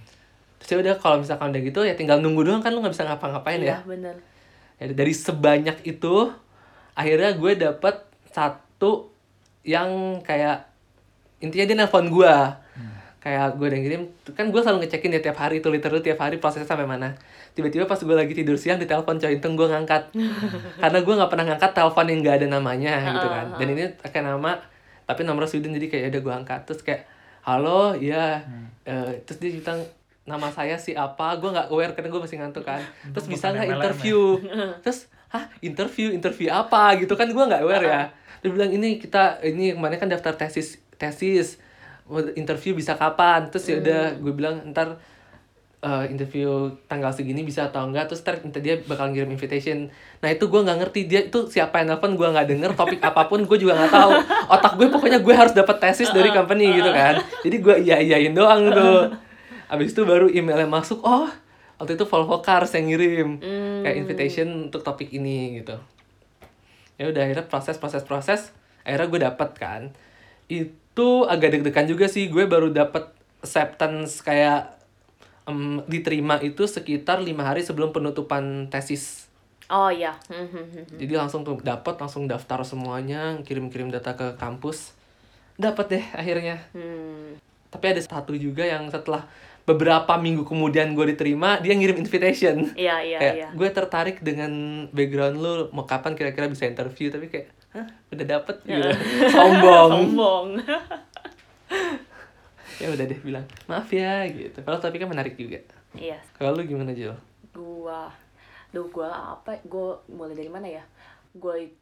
terus 0.61 0.69
Terus 0.69 0.79
udah 0.85 0.95
kalau 0.95 1.17
misalkan 1.17 1.49
udah 1.49 1.61
gitu 1.61 1.79
ya 1.81 1.97
tinggal 1.97 2.21
nunggu 2.21 2.45
doang 2.45 2.61
kan 2.61 2.69
lu 2.69 2.79
nggak 2.79 2.93
bisa 2.93 3.03
ngapa-ngapain 3.03 3.59
ya. 3.59 3.75
Iya, 3.75 3.77
bener. 3.83 4.15
ya 4.77 4.85
dari 4.93 5.11
sebanyak 5.11 5.81
itu 5.83 6.29
akhirnya 6.93 7.33
gue 7.33 7.51
dapet 7.57 7.95
satu 8.29 9.09
yang 9.65 9.89
kayak 10.21 10.69
intinya 11.39 11.65
dia 11.65 11.75
nelpon 11.75 12.07
gue 12.07 12.33
kayak 13.19 13.59
gue 13.59 13.67
udah 13.67 13.79
ngirim 13.79 14.01
kan 14.31 14.47
gue 14.47 14.61
selalu 14.63 14.87
ngecekin 14.87 15.11
ya 15.11 15.19
tiap 15.19 15.35
hari 15.35 15.59
tuh 15.59 15.75
literally 15.75 15.99
tiap 15.99 16.23
hari 16.23 16.39
prosesnya 16.39 16.63
sampai 16.63 16.87
mana 16.87 17.19
tiba-tiba 17.51 17.83
pas 17.83 17.99
gue 17.99 18.15
lagi 18.15 18.31
tidur 18.31 18.55
siang 18.55 18.79
ditelepon 18.79 19.19
coy 19.19 19.35
untung 19.35 19.59
gue 19.59 19.67
ngangkat 19.67 20.15
karena 20.83 20.99
gue 21.03 21.13
nggak 21.19 21.27
pernah 21.27 21.45
ngangkat 21.51 21.71
telepon 21.75 22.05
yang 22.07 22.19
gak 22.23 22.35
ada 22.39 22.47
namanya 22.49 22.93
gitu 23.11 23.27
kan 23.27 23.45
dan 23.59 23.67
ini 23.69 23.83
pakai 23.99 24.21
nama 24.23 24.55
tapi 25.03 25.27
nomor 25.27 25.43
Sweden 25.51 25.75
jadi 25.75 25.91
kayak 25.91 26.05
udah 26.15 26.21
gue 26.23 26.33
angkat 26.39 26.59
terus 26.63 26.79
kayak 26.79 27.03
halo 27.43 27.95
iya. 27.95 28.43
Eh, 28.83 29.21
terus 29.23 29.37
dia 29.37 29.51
bilang 29.53 29.81
nama 30.29 30.47
saya 30.53 30.77
si 30.77 30.93
apa? 30.93 31.33
Gue 31.41 31.49
nggak 31.49 31.73
aware 31.73 31.93
karena 31.97 32.09
gue 32.13 32.21
masih 32.21 32.37
ngantuk 32.37 32.65
kan. 32.65 32.81
Terus 33.13 33.25
bisa 33.25 33.49
nggak 33.49 33.65
ya? 33.65 33.73
interview? 33.77 34.19
Terus 34.85 35.09
hah 35.33 35.49
interview? 35.65 36.13
Interview 36.13 36.49
apa? 36.53 36.93
Gitu 37.01 37.13
kan 37.17 37.25
gue 37.29 37.45
nggak 37.49 37.63
aware 37.65 37.85
ya. 37.85 38.03
Dia 38.45 38.49
bilang 38.53 38.69
ini 38.69 39.01
kita 39.01 39.41
ini 39.41 39.73
kemarin 39.73 39.97
kan 39.97 40.09
daftar 40.09 40.37
tesis 40.37 40.77
tesis. 41.01 41.57
Interview 42.37 42.77
bisa 42.77 42.93
kapan? 42.97 43.49
Terus 43.49 43.65
ya 43.69 43.75
udah 43.81 44.03
gue 44.17 44.33
bilang 44.33 44.69
ntar 44.73 45.01
eh, 45.79 46.05
interview 46.11 46.75
tanggal 46.91 47.11
segini 47.15 47.47
bisa 47.47 47.71
atau 47.71 47.87
enggak 47.87 48.11
terus 48.11 48.19
ntar 48.23 48.39
dia 48.59 48.79
bakal 48.83 49.11
ngirim 49.11 49.31
invitation. 49.31 49.87
Nah 50.19 50.29
itu 50.31 50.51
gue 50.51 50.61
nggak 50.61 50.77
ngerti 50.83 50.99
dia 51.07 51.21
itu 51.27 51.47
siapa 51.47 51.79
yang 51.79 51.95
nelfon 51.95 52.19
gue 52.19 52.27
nggak 52.27 52.47
denger 52.51 52.71
topik 52.75 52.99
apa 52.99 53.31
pun 53.31 53.47
gue 53.47 53.57
juga 53.57 53.79
nggak 53.79 53.91
tahu. 53.93 54.11
Otak 54.51 54.73
gue 54.75 54.87
pokoknya 54.91 55.19
gue 55.23 55.35
harus 55.35 55.53
dapat 55.55 55.79
tesis 55.79 56.11
dari 56.11 56.29
company 56.35 56.75
gitu 56.75 56.91
kan. 56.91 57.23
Jadi 57.45 57.57
gue 57.63 57.75
iya 57.87 57.97
iyain 58.03 58.35
doang 58.35 58.67
tuh. 58.71 59.15
Abis 59.69 59.95
itu 59.95 60.03
baru 60.03 60.27
emailnya 60.27 60.67
masuk 60.67 60.99
oh 61.05 61.29
waktu 61.79 61.95
itu 61.95 62.03
Volvo 62.03 62.43
Cars 62.43 62.75
yang 62.75 62.91
ngirim. 62.91 63.39
Kayak 63.87 63.95
invitation 63.95 64.47
untuk 64.67 64.83
topik 64.83 65.07
ini 65.15 65.63
gitu. 65.63 65.79
Ya 66.99 67.07
udah 67.07 67.23
akhirnya 67.23 67.47
proses 67.47 67.79
proses 67.79 68.03
proses. 68.03 68.51
Akhirnya 68.83 69.07
gue 69.07 69.19
dapet 69.23 69.49
kan. 69.55 69.81
Itu 70.51 71.23
agak 71.23 71.55
deg-degan 71.55 71.87
juga 71.87 72.11
sih 72.11 72.27
gue 72.27 72.43
baru 72.43 72.67
dapet 72.75 73.15
acceptance 73.39 74.19
kayak 74.19 74.78
em, 75.49 75.59
diterima 75.85 76.37
itu 76.39 76.63
sekitar 76.63 77.19
lima 77.19 77.43
hari 77.43 77.59
sebelum 77.59 77.89
penutupan 77.89 78.69
tesis 78.69 79.25
Oh 79.67 79.89
iya. 79.89 80.17
Hmm, 80.25 80.45
hmm, 80.45 80.65
hmm. 80.65 80.97
jadi 80.97 81.13
langsung 81.15 81.41
tuh 81.41 81.57
dapet 81.59 81.93
langsung 81.95 82.25
daftar 82.25 82.61
semuanya 82.63 83.37
kirim-kirim 83.43 83.89
data 83.89 84.13
ke 84.13 84.33
kampus 84.35 84.93
dapet 85.55 85.85
deh 85.91 86.05
akhirnya 86.11 86.57
Hmm. 86.71 87.37
tapi 87.67 87.85
ada 87.87 88.01
satu 88.01 88.33
juga 88.33 88.63
yang 88.63 88.87
setelah 88.87 89.29
beberapa 89.61 90.17
minggu 90.17 90.41
kemudian 90.41 90.97
gue 90.97 91.13
diterima 91.13 91.61
dia 91.61 91.77
ngirim 91.77 92.01
invitation 92.01 92.65
Iya 92.73 92.95
iya 93.05 93.17
kayak 93.17 93.35
iya. 93.37 93.47
gue 93.53 93.69
tertarik 93.69 94.17
dengan 94.19 94.49
background 94.89 95.37
lu 95.37 95.53
mau 95.69 95.85
kapan 95.85 96.17
kira-kira 96.17 96.49
bisa 96.49 96.65
interview 96.65 97.09
tapi 97.09 97.29
kayak 97.29 97.53
Hah, 97.69 97.85
udah 98.09 98.25
dapet 98.25 98.55
gitu 98.65 98.81
sombong 99.35 99.89
Sombong. 99.93 100.47
ya 102.79 102.87
udah 102.87 103.05
deh 103.05 103.19
bilang 103.19 103.43
maaf 103.65 103.87
ya 103.87 104.23
gitu 104.25 104.59
kalau 104.61 104.79
tapi 104.79 104.95
kan 104.95 105.05
menarik 105.05 105.35
juga 105.35 105.59
Iya. 105.91 106.15
kalau 106.33 106.53
lu 106.53 106.63
gimana 106.63 106.93
Jil? 106.93 107.11
Gua, 107.49 108.07
duh 108.69 108.85
gua 108.87 109.09
apa? 109.33 109.57
Gua 109.63 109.97
mulai 110.07 110.33
dari 110.33 110.47
mana 110.47 110.69
ya? 110.69 110.85
Gua 111.33 111.57
itu 111.57 111.77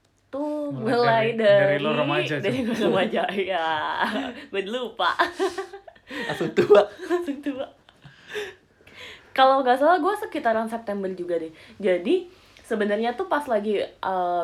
Mulai 0.71 0.95
mulai, 0.95 1.25
dari- 1.29 1.37
dari 1.37 1.75
dari 1.75 1.77
lo 1.79 1.91
remaja, 1.93 2.35
dari 2.37 2.63
gua 2.63 2.75
remaja 2.81 3.23
ya. 3.29 3.67
Gue 4.47 4.63
lupa. 4.63 5.11
langsung 6.07 6.51
tua 6.51 6.81
Langsung 7.03 7.39
tua. 7.39 7.67
Kalau 9.31 9.61
nggak 9.61 9.77
salah 9.77 9.99
gue 9.99 10.13
sekitaran 10.17 10.65
September 10.65 11.11
juga 11.11 11.37
deh. 11.37 11.51
Jadi 11.77 12.25
sebenarnya 12.67 13.15
tuh 13.15 13.31
pas 13.31 13.47
lagi 13.47 13.79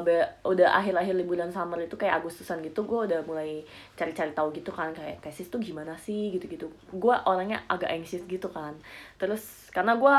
be- 0.08 0.30
udah 0.48 0.70
akhir-akhir 0.80 1.12
liburan 1.20 1.52
summer 1.52 1.84
itu 1.84 2.00
kayak 2.00 2.24
Agustusan 2.24 2.64
gitu 2.64 2.88
gue 2.88 3.12
udah 3.12 3.20
mulai 3.28 3.60
cari-cari 4.00 4.32
tahu 4.32 4.56
gitu 4.56 4.72
kan 4.72 4.96
kayak 4.96 5.20
tesis 5.20 5.52
tuh 5.52 5.60
gimana 5.60 6.00
sih 6.00 6.32
gitu-gitu. 6.32 6.72
Gue 6.96 7.16
orangnya 7.28 7.60
agak 7.68 7.92
anxious 7.92 8.24
gitu 8.24 8.48
kan. 8.48 8.72
Terus 9.20 9.68
karena 9.76 10.00
gue 10.00 10.16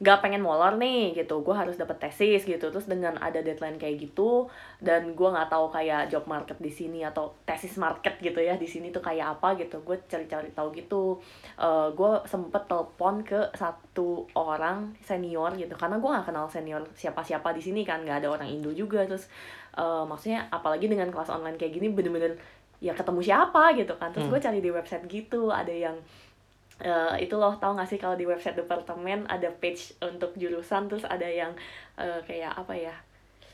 gak 0.00 0.24
pengen 0.24 0.40
molor 0.40 0.80
nih 0.80 1.12
gitu. 1.12 1.44
Gue 1.44 1.52
harus 1.52 1.76
dapet 1.76 2.00
tesis 2.00 2.48
gitu. 2.48 2.72
Terus 2.72 2.88
dengan 2.88 3.20
ada 3.20 3.44
deadline 3.44 3.76
kayak 3.76 4.00
gitu 4.00 4.48
dan 4.80 5.12
gue 5.12 5.28
nggak 5.28 5.52
tahu 5.52 5.68
kayak 5.68 6.08
job 6.08 6.24
market 6.24 6.56
di 6.56 6.72
sini 6.72 7.04
atau 7.04 7.36
tesis 7.44 7.76
market 7.76 8.16
gitu 8.24 8.40
ya 8.40 8.56
di 8.56 8.64
sini 8.64 8.88
tuh 8.88 9.04
kayak 9.04 9.36
apa 9.36 9.60
gitu. 9.60 9.84
Gue 9.84 10.00
cari-cari 10.08 10.48
tahu 10.56 10.72
gitu. 10.72 11.20
Eh 11.60 11.88
gue 11.92 12.12
sempet 12.24 12.64
telepon 12.64 13.20
ke 13.20 13.52
satu 13.52 14.24
orang 14.32 14.96
senior 15.04 15.52
gitu. 15.60 15.76
Karena 15.76 16.00
gue 16.00 16.08
nggak 16.08 16.26
kenal 16.32 16.48
senior 16.48 16.82
siapa-siapa 16.96 17.52
di 17.52 17.60
sini 17.60 17.84
kan 17.84 18.00
nggak 18.00 18.24
ada 18.24 18.28
orang 18.32 18.48
Indo 18.48 18.72
juga. 18.72 19.04
Terus 19.04 19.28
eh, 19.76 20.04
maksudnya 20.08 20.48
apalagi 20.48 20.88
dengan 20.88 21.12
kelas 21.12 21.28
online 21.28 21.60
kayak 21.60 21.76
gini 21.76 21.92
bener-bener 21.92 22.40
ya 22.80 22.96
ketemu 22.96 23.20
siapa 23.20 23.76
gitu 23.76 23.92
kan. 24.00 24.08
Terus 24.16 24.32
gue 24.32 24.40
cari 24.40 24.64
di 24.64 24.72
website 24.72 25.04
gitu 25.12 25.52
ada 25.52 25.68
yang 25.68 26.00
eh, 26.80 27.14
itu 27.24 27.34
loh 27.36 27.54
tau 27.60 27.72
gak 27.76 27.88
sih 27.88 28.00
kalau 28.00 28.16
di 28.16 28.24
website 28.24 28.56
departemen 28.56 29.28
ada 29.28 29.48
page 29.60 29.94
untuk 30.00 30.32
jurusan 30.34 30.88
terus 30.88 31.04
ada 31.04 31.28
yang 31.28 31.52
eh, 31.96 32.20
kayak 32.24 32.52
apa 32.56 32.74
ya 32.74 32.94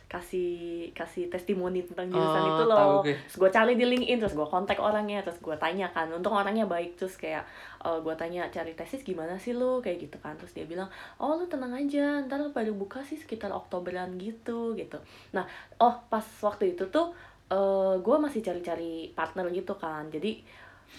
kasih 0.07 0.87
kasih 0.95 1.27
testimoni 1.27 1.83
tentang 1.83 2.07
jurusan 2.07 2.39
Oh, 2.39 2.51
itu 2.55 2.62
tahu 2.71 2.71
loh 2.71 3.03
gue. 3.03 3.11
terus 3.27 3.37
gue 3.43 3.51
cari 3.51 3.75
di 3.75 3.83
LinkedIn 3.83 4.23
terus 4.23 4.39
gue 4.39 4.47
kontak 4.47 4.79
orangnya 4.79 5.19
terus 5.27 5.43
gue 5.43 5.57
tanya 5.59 5.91
kan 5.91 6.07
untung 6.15 6.31
orangnya 6.31 6.62
baik. 6.62 6.95
Terus 6.95 7.19
kayak 7.19 7.43
eh, 7.83 7.99
gue 7.99 8.15
tanya 8.15 8.47
cari 8.47 8.71
tesis 8.79 9.03
gimana 9.03 9.35
sih 9.35 9.51
lu? 9.51 9.83
Kayak 9.83 10.07
gitu 10.07 10.17
kan. 10.23 10.39
Terus 10.39 10.55
dia 10.55 10.62
bilang 10.62 10.87
oh 11.19 11.35
lu 11.35 11.51
tenang 11.51 11.75
aja 11.75 12.23
ntar 12.23 12.39
baru 12.55 12.71
buka 12.79 13.03
sih 13.03 13.19
sekitar 13.19 13.51
Oktoberan 13.51 14.15
gitu 14.15 14.79
gitu. 14.79 15.03
Nah 15.35 15.43
oh 15.83 15.99
pas 16.07 16.23
waktu 16.23 16.79
itu 16.79 16.87
tuh 16.87 17.11
eh 17.51 17.95
gue 17.99 18.17
masih 18.23 18.47
cari-cari 18.47 19.11
partner 19.11 19.51
gitu 19.51 19.75
kan. 19.75 20.07
Jadi 20.07 20.39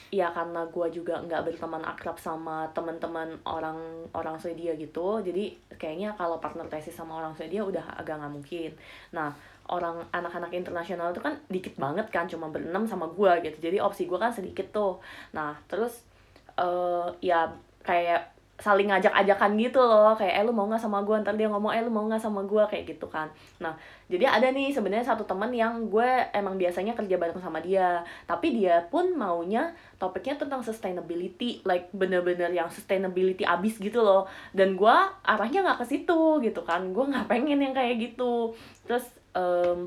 ya 0.07 0.31
karena 0.31 0.63
gue 0.71 0.87
juga 0.93 1.19
nggak 1.19 1.51
berteman 1.51 1.83
akrab 1.83 2.15
sama 2.15 2.63
teman-teman 2.71 3.35
orang 3.43 3.77
orang 4.15 4.39
Swedia 4.39 4.71
gitu 4.79 5.19
jadi 5.19 5.51
kayaknya 5.75 6.15
kalau 6.15 6.39
partner 6.39 6.67
tesis 6.71 6.95
sama 6.95 7.19
orang 7.19 7.35
Swedia 7.35 7.65
udah 7.65 7.83
agak 7.99 8.19
nggak 8.21 8.33
mungkin. 8.33 8.71
Nah 9.11 9.33
orang 9.67 9.99
anak-anak 10.15 10.55
internasional 10.55 11.11
itu 11.11 11.19
kan 11.19 11.35
dikit 11.51 11.75
banget 11.75 12.07
kan 12.07 12.23
cuma 12.23 12.47
berenam 12.47 12.87
sama 12.87 13.11
gue 13.11 13.31
gitu 13.43 13.57
jadi 13.67 13.83
opsi 13.83 14.07
gue 14.07 14.15
kan 14.15 14.31
sedikit 14.31 14.71
tuh. 14.71 15.03
Nah 15.35 15.57
terus 15.67 16.07
eh 16.55 17.07
ya 17.19 17.51
kayak 17.83 18.36
saling 18.57 18.89
ngajak-ajakan 18.89 19.53
gitu 19.61 19.77
loh. 19.77 20.17
Kayak 20.17 20.33
eh 20.41 20.43
lu 20.43 20.53
mau 20.53 20.65
nggak 20.65 20.81
sama 20.81 21.05
gue 21.05 21.13
ntar 21.21 21.37
dia 21.37 21.45
ngomong 21.45 21.69
eh 21.77 21.81
lu 21.85 21.93
mau 21.93 22.09
nggak 22.09 22.21
sama 22.21 22.41
gue 22.41 22.63
kayak 22.65 22.89
gitu 22.89 23.05
kan. 23.05 23.29
Nah 23.61 23.77
jadi 24.09 24.25
ada 24.25 24.49
nih 24.49 24.73
sebenarnya 24.73 25.13
satu 25.13 25.29
teman 25.29 25.53
yang 25.53 25.93
gue 25.93 26.09
emang 26.33 26.57
biasanya 26.57 26.97
kerja 26.97 27.21
bareng 27.21 27.37
sama 27.37 27.61
dia. 27.61 28.01
Tapi 28.25 28.57
dia 28.57 28.81
pun 28.89 29.13
maunya 29.13 29.69
topiknya 30.01 30.41
tentang 30.41 30.65
sustainability 30.65 31.61
like 31.69 31.93
bener-bener 31.93 32.49
yang 32.49 32.69
sustainability 32.73 33.45
abis 33.45 33.77
gitu 33.77 34.01
loh. 34.01 34.25
Dan 34.57 34.73
gue 34.73 34.95
arahnya 35.21 35.61
nggak 35.61 35.85
ke 35.85 35.85
situ 35.85 36.41
gitu 36.41 36.61
kan. 36.65 36.81
Gue 36.97 37.05
nggak 37.05 37.29
pengen 37.29 37.61
yang 37.61 37.77
kayak 37.77 38.01
gitu. 38.01 38.57
Terus 38.89 39.05
em, 39.37 39.85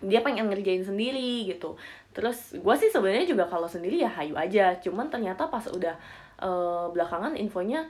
dia 0.00 0.24
pengen 0.24 0.48
ngerjain 0.48 0.80
sendiri 0.80 1.44
gitu. 1.52 1.76
Terus 2.16 2.56
gue 2.56 2.74
sih 2.80 2.88
sebenarnya 2.88 3.28
juga 3.28 3.44
kalau 3.44 3.68
sendiri 3.68 4.00
ya 4.00 4.08
hayu 4.08 4.32
aja. 4.40 4.72
Cuman 4.80 5.12
ternyata 5.12 5.52
pas 5.52 5.68
udah 5.68 5.92
eh, 6.40 6.86
belakangan 6.96 7.36
infonya 7.36 7.84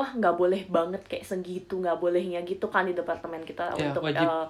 wah 0.00 0.10
nggak 0.10 0.32
boleh 0.34 0.64
banget 0.66 1.04
kayak 1.04 1.22
segitu 1.22 1.76
nggak 1.76 2.00
bolehnya 2.00 2.40
gitu 2.42 2.66
kan 2.66 2.82
di 2.82 2.96
departemen 2.96 3.44
kita 3.44 3.68
Ya, 3.76 3.92
untuk 3.92 4.00
wajib. 4.02 4.24
eh, 4.24 4.46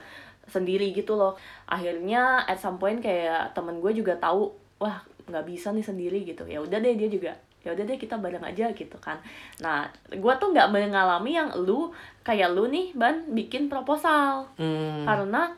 sendiri 0.46 0.90
gitu 0.90 1.14
loh. 1.14 1.34
Akhirnya 1.66 2.22
at 2.42 2.56
some 2.56 2.76
point 2.76 2.98
kayak 2.98 3.50
temen 3.50 3.78
gue 3.78 3.90
juga 3.92 4.14
tahu 4.16 4.46
wah 4.78 5.02
nggak 5.26 5.42
bisa 5.44 5.70
nih 5.70 5.82
sendiri 5.82 6.22
gitu. 6.24 6.42
Ya 6.44 6.58
udah 6.58 6.78
deh 6.78 6.94
dia 6.94 7.06
juga 7.06 7.34
ya 7.60 7.76
udah 7.76 7.84
deh 7.84 7.98
kita 7.98 8.16
bareng 8.16 8.40
aja 8.42 8.70
gitu 8.70 8.96
kan. 8.96 9.18
Nah 9.58 9.84
gue 10.08 10.34
tuh 10.36 10.48
nggak 10.48 10.70
mengalami 10.70 11.34
yang 11.34 11.50
lu 11.56 11.90
kayak 12.20 12.48
lu 12.48 12.64
nih 12.66 12.94
ban 12.94 13.26
bikin 13.28 13.66
proposal. 13.66 14.46
Hmm. 14.54 15.04
karena 15.04 15.52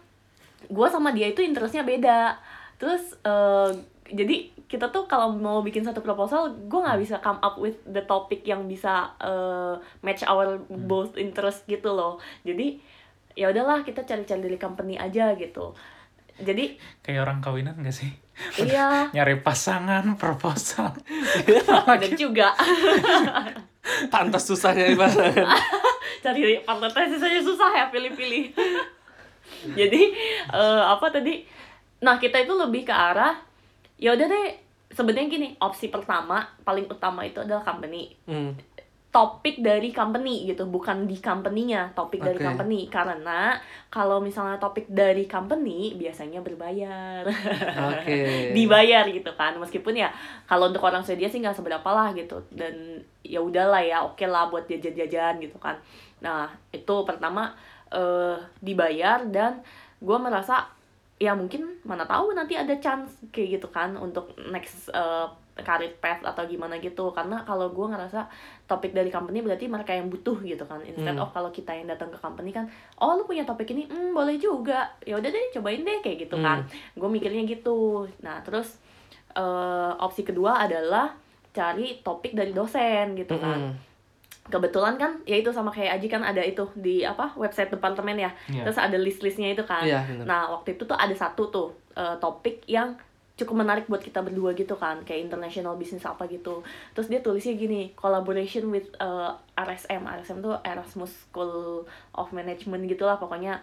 gue 0.64 0.86
sama 0.88 1.12
dia 1.12 1.28
itu 1.28 1.40
interestnya 1.40 1.82
beda. 1.82 2.40
Terus 2.74 3.14
eh, 3.22 3.70
jadi 4.12 4.52
kita 4.68 4.88
tuh 4.88 5.04
kalau 5.04 5.32
mau 5.36 5.60
bikin 5.60 5.84
satu 5.84 6.00
proposal 6.00 6.52
gue 6.68 6.80
nggak 6.80 7.00
bisa 7.00 7.20
come 7.20 7.40
up 7.44 7.60
with 7.60 7.76
the 7.88 8.00
topic 8.08 8.40
yang 8.44 8.64
bisa 8.64 9.12
eh, 9.20 9.74
match 10.00 10.24
our 10.24 10.60
both 10.68 11.16
interest 11.20 11.68
gitu 11.68 11.92
loh. 11.92 12.16
Jadi 12.44 12.80
ya 13.36 13.48
udahlah 13.52 13.84
kita 13.84 14.04
cari-cari 14.04 14.40
dari 14.40 14.56
company 14.60 14.96
aja 14.96 15.36
gitu. 15.36 15.72
Jadi 16.40 16.80
Kayak 17.04 17.28
orang 17.28 17.38
kawinan 17.44 17.76
gak 17.84 17.92
sih? 17.92 18.08
iya. 18.56 19.12
Nyari 19.12 19.44
pasangan, 19.44 20.16
proposal. 20.16 20.96
dan 22.00 22.12
juga. 22.16 22.56
Pantas 24.12 24.48
susahnya 24.48 24.88
di 24.88 24.96
pasangan. 24.96 25.44
Cari 26.24 26.64
partner 26.64 26.90
tesis 26.90 27.20
aja 27.20 27.40
susah 27.44 27.70
ya 27.76 27.84
pilih-pilih. 27.92 28.56
Jadi 29.76 30.02
eh, 30.48 30.82
apa 30.88 31.12
tadi? 31.12 31.44
Nah 32.00 32.16
kita 32.16 32.40
itu 32.40 32.56
lebih 32.56 32.88
ke 32.88 32.94
arah 32.94 33.51
ya 34.02 34.12
udah 34.12 34.26
deh 34.26 34.48
sebenarnya 34.90 35.30
gini 35.30 35.48
opsi 35.56 35.88
pertama 35.88 36.42
paling 36.60 36.84
utama 36.84 37.22
itu 37.22 37.38
adalah 37.38 37.62
company 37.62 38.10
Hmm. 38.26 38.52
topik 39.08 39.60
dari 39.60 39.92
company 39.92 40.48
gitu 40.48 40.64
bukan 40.66 41.04
di 41.04 41.20
company-nya 41.20 41.92
topik 41.92 42.18
dari 42.18 42.34
Oke. 42.34 42.48
company 42.48 42.88
karena 42.88 43.54
kalau 43.88 44.18
misalnya 44.18 44.56
topik 44.56 44.88
dari 44.88 45.28
company 45.28 45.92
biasanya 45.94 46.40
berbayar 46.40 47.20
Oke. 47.92 48.16
dibayar 48.56 49.04
gitu 49.06 49.28
kan 49.32 49.54
meskipun 49.54 49.94
ya 49.94 50.08
kalau 50.44 50.72
untuk 50.72 50.80
orang 50.80 51.04
Swedia 51.04 51.28
sih 51.28 51.38
nggak 51.38 51.54
seberapa 51.54 51.84
lah 51.86 52.10
gitu 52.12 52.40
dan 52.50 52.72
ya 53.20 53.38
udahlah 53.38 53.80
ya 53.80 54.00
oke 54.00 54.24
lah 54.24 54.48
buat 54.48 54.64
jajan-jajan 54.64 55.38
gitu 55.38 55.60
kan 55.60 55.76
nah 56.18 56.48
itu 56.68 56.94
pertama 57.04 57.52
eh 57.88 58.34
dibayar 58.58 59.20
dan 59.28 59.60
gue 60.00 60.18
merasa 60.18 60.64
ya 61.22 61.38
mungkin 61.38 61.78
mana 61.86 62.02
tahu 62.02 62.34
nanti 62.34 62.58
ada 62.58 62.74
chance 62.82 63.14
kayak 63.30 63.62
gitu 63.62 63.70
kan 63.70 63.94
untuk 63.94 64.34
next 64.50 64.90
eh, 64.90 65.26
career 65.52 65.94
path 66.02 66.24
atau 66.24 66.42
gimana 66.48 66.80
gitu. 66.80 67.12
Karena 67.12 67.46
kalau 67.46 67.70
gue 67.70 67.86
ngerasa 67.86 68.26
topik 68.66 68.90
dari 68.90 69.06
company 69.06 69.38
berarti 69.38 69.70
mereka 69.70 69.94
yang 69.94 70.10
butuh 70.10 70.34
gitu 70.42 70.64
kan. 70.66 70.82
Instead 70.82 71.14
Hmm. 71.14 71.22
of 71.22 71.30
kalau 71.30 71.54
kita 71.54 71.70
yang 71.70 71.86
datang 71.86 72.10
ke 72.10 72.18
company 72.18 72.50
kan 72.50 72.66
oh 72.98 73.14
lu 73.14 73.22
punya 73.22 73.44
topik 73.44 73.70
ini? 73.70 73.86
Hmm 73.86 74.10
boleh 74.10 74.34
juga. 74.36 74.90
Ya 75.04 75.14
udah 75.14 75.30
deh 75.30 75.44
cobain 75.54 75.84
deh 75.84 76.02
kayak 76.02 76.26
gitu 76.26 76.36
kan. 76.40 76.66
Gue 76.98 77.06
mikirnya 77.06 77.46
gitu. 77.46 78.08
Nah 78.20 78.42
terus 78.42 78.80
eh, 79.32 79.92
opsi 79.96 80.24
kedua 80.24 80.58
adalah 80.58 81.14
cari 81.52 82.00
topik 82.00 82.32
dari 82.32 82.50
dosen 82.50 83.14
gitu 83.14 83.36
kan. 83.36 83.70
Mm-mm. 83.70 83.91
Kebetulan 84.44 84.94
kan 84.96 85.22
ya 85.22 85.36
itu 85.36 85.48
sama 85.48 85.68
kayak 85.68 85.96
Aji 85.96 86.08
kan 86.08 86.20
ada 86.20 86.40
itu 86.40 86.66
di 86.74 87.02
apa 87.02 87.30
website 87.34 87.70
departemen 87.70 88.16
ya 88.16 88.30
Iya. 88.46 88.62
terus 88.62 88.76
ada 88.76 88.96
list-listnya 88.96 89.50
itu 89.50 89.62
kan 89.62 89.82
Iya, 89.82 90.02
benar. 90.04 90.24
nah 90.24 90.42
waktu 90.50 90.74
itu 90.74 90.82
tuh 90.82 90.94
ada 90.94 91.12
satu 91.12 91.46
tuh 91.48 91.68
eh, 91.92 92.16
topik 92.16 92.66
yang 92.66 92.98
cukup 93.32 93.54
menarik 93.58 93.86
buat 93.86 93.98
kita 93.98 94.20
berdua 94.20 94.52
gitu 94.52 94.74
kan 94.74 95.00
kayak 95.00 95.24
international 95.24 95.74
business 95.74 96.04
apa 96.04 96.26
gitu 96.26 96.60
terus 96.92 97.06
dia 97.06 97.18
tulisnya 97.18 97.54
gini 97.54 97.94
collaboration 97.94 98.68
with 98.68 98.90
eh, 98.94 99.30
RSM 99.54 100.02
RSM 100.02 100.38
tuh 100.40 100.58
Erasmus 100.60 101.10
School 101.24 101.86
of 102.12 102.28
Management 102.30 102.82
gitulah 102.86 103.16
pokoknya 103.16 103.62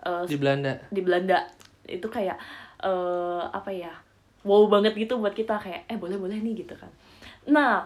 eh, 0.00 0.24
Di 0.24 0.36
Belanda. 0.36 0.78
di 0.88 1.00
Belanda 1.00 1.42
itu 1.84 2.06
kayak 2.06 2.38
eh 2.80 3.42
apa 3.46 3.68
ya 3.68 3.92
wow 4.40 4.64
banget 4.66 4.96
gitu 4.96 5.18
buat 5.18 5.34
kita 5.34 5.58
kayak 5.58 5.84
eh 5.84 5.98
boleh 5.98 6.16
boleh 6.16 6.38
nih 6.38 6.64
gitu 6.64 6.72
kan 6.72 6.88
nah 7.44 7.84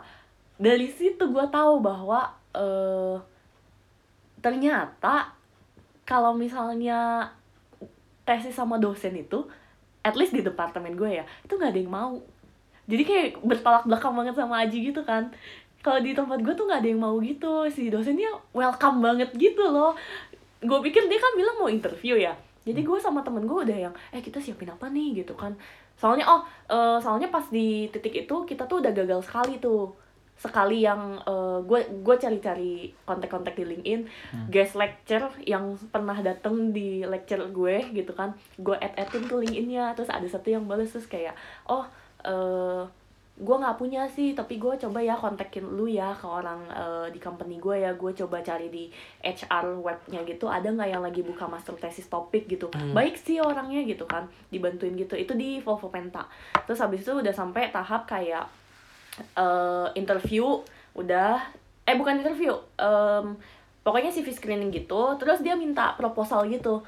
dari 0.58 0.86
situ 0.86 1.24
gue 1.30 1.46
tahu 1.50 1.82
bahwa 1.82 2.30
eh 2.54 3.16
ternyata 4.38 5.32
kalau 6.04 6.36
misalnya 6.36 7.32
tesis 8.28 8.54
sama 8.54 8.76
dosen 8.76 9.16
itu 9.16 9.44
at 10.04 10.14
least 10.14 10.36
di 10.36 10.44
departemen 10.44 10.94
gue 10.94 11.20
ya 11.20 11.24
itu 11.42 11.56
nggak 11.56 11.72
ada 11.72 11.80
yang 11.80 11.92
mau. 11.92 12.14
Jadi 12.84 13.02
kayak 13.08 13.28
bertolak 13.40 13.88
belakang 13.88 14.12
banget 14.12 14.34
sama 14.36 14.60
Aji 14.60 14.92
gitu 14.92 15.00
kan. 15.02 15.32
Kalau 15.80 16.00
di 16.04 16.12
tempat 16.12 16.40
gue 16.44 16.52
tuh 16.52 16.68
nggak 16.68 16.80
ada 16.84 16.88
yang 16.92 17.00
mau 17.00 17.16
gitu. 17.24 17.64
Si 17.72 17.88
dosennya 17.88 18.28
welcome 18.52 19.00
banget 19.00 19.32
gitu 19.32 19.64
loh. 19.64 19.96
Gue 20.60 20.78
pikir 20.84 21.08
dia 21.08 21.16
kan 21.16 21.32
bilang 21.32 21.56
mau 21.56 21.68
interview 21.72 22.20
ya. 22.20 22.36
Jadi 22.64 22.80
gue 22.84 22.98
sama 23.00 23.24
temen 23.24 23.48
gue 23.48 23.58
udah 23.64 23.78
yang 23.88 23.94
eh 24.12 24.20
kita 24.20 24.40
siapin 24.40 24.68
apa 24.68 24.92
nih? 24.92 25.24
gitu 25.24 25.32
kan. 25.32 25.56
Soalnya 25.96 26.28
oh 26.28 26.44
eh, 26.68 27.00
soalnya 27.00 27.32
pas 27.32 27.48
di 27.48 27.88
titik 27.88 28.28
itu 28.28 28.36
kita 28.44 28.68
tuh 28.68 28.84
udah 28.84 28.92
gagal 28.92 29.24
sekali 29.24 29.56
tuh 29.56 30.03
sekali 30.34 30.84
yang 30.84 31.18
gue 31.64 31.80
gue 32.04 32.16
cari-cari 32.20 32.92
kontak-kontak 33.06 33.56
di 33.56 33.64
LinkedIn 33.64 34.00
guest 34.50 34.76
lecture 34.76 35.30
yang 35.46 35.78
pernah 35.88 36.18
dateng 36.20 36.74
di 36.74 37.06
lecture 37.06 37.48
gue 37.48 37.94
gitu 37.94 38.12
kan 38.12 38.34
gue 38.60 38.76
add 38.76 38.98
addin 38.98 39.24
tuh 39.24 39.40
LinkedIn-nya 39.40 39.96
terus 39.96 40.10
ada 40.12 40.26
satu 40.26 40.52
yang 40.52 40.68
balas 40.68 40.92
terus 40.92 41.08
kayak 41.08 41.32
oh 41.70 41.86
eh 42.24 42.84
gue 43.34 43.56
nggak 43.58 43.74
punya 43.74 44.06
sih 44.06 44.30
tapi 44.30 44.62
gue 44.62 44.78
coba 44.78 45.02
ya 45.02 45.18
kontakin 45.18 45.66
lu 45.74 45.90
ya 45.90 46.14
ke 46.14 46.22
orang 46.22 46.62
eh, 46.70 47.06
di 47.10 47.18
company 47.18 47.58
gue 47.58 47.82
ya 47.82 47.90
gue 47.98 48.14
coba 48.14 48.38
cari 48.46 48.70
di 48.70 48.86
HR 49.26 49.82
webnya 49.82 50.22
gitu 50.22 50.46
ada 50.46 50.70
nggak 50.70 50.86
yang 50.86 51.02
lagi 51.02 51.26
buka 51.26 51.50
master 51.50 51.74
thesis 51.74 52.06
topik 52.06 52.46
gitu? 52.46 52.70
Baik 52.94 53.18
sih 53.18 53.42
orangnya 53.42 53.82
gitu 53.82 54.06
kan 54.06 54.30
dibantuin 54.54 54.94
gitu 54.94 55.18
itu 55.18 55.34
di 55.34 55.58
Volvo 55.58 55.90
Penta. 55.90 56.30
Terus 56.62 56.78
habis 56.78 57.02
itu 57.02 57.10
udah 57.10 57.34
sampai 57.34 57.74
tahap 57.74 58.06
kayak 58.06 58.46
eh, 59.20 59.86
interview 59.94 60.62
udah. 60.94 61.40
Eh 61.84 61.94
bukan 62.00 62.16
interview 62.24 62.56
em, 62.80 63.36
pokoknya 63.84 64.08
CV 64.08 64.32
screening 64.32 64.72
gitu 64.72 65.20
terus 65.20 65.44
dia 65.44 65.52
minta 65.52 65.92
proposal 65.94 66.48
gitu. 66.48 66.80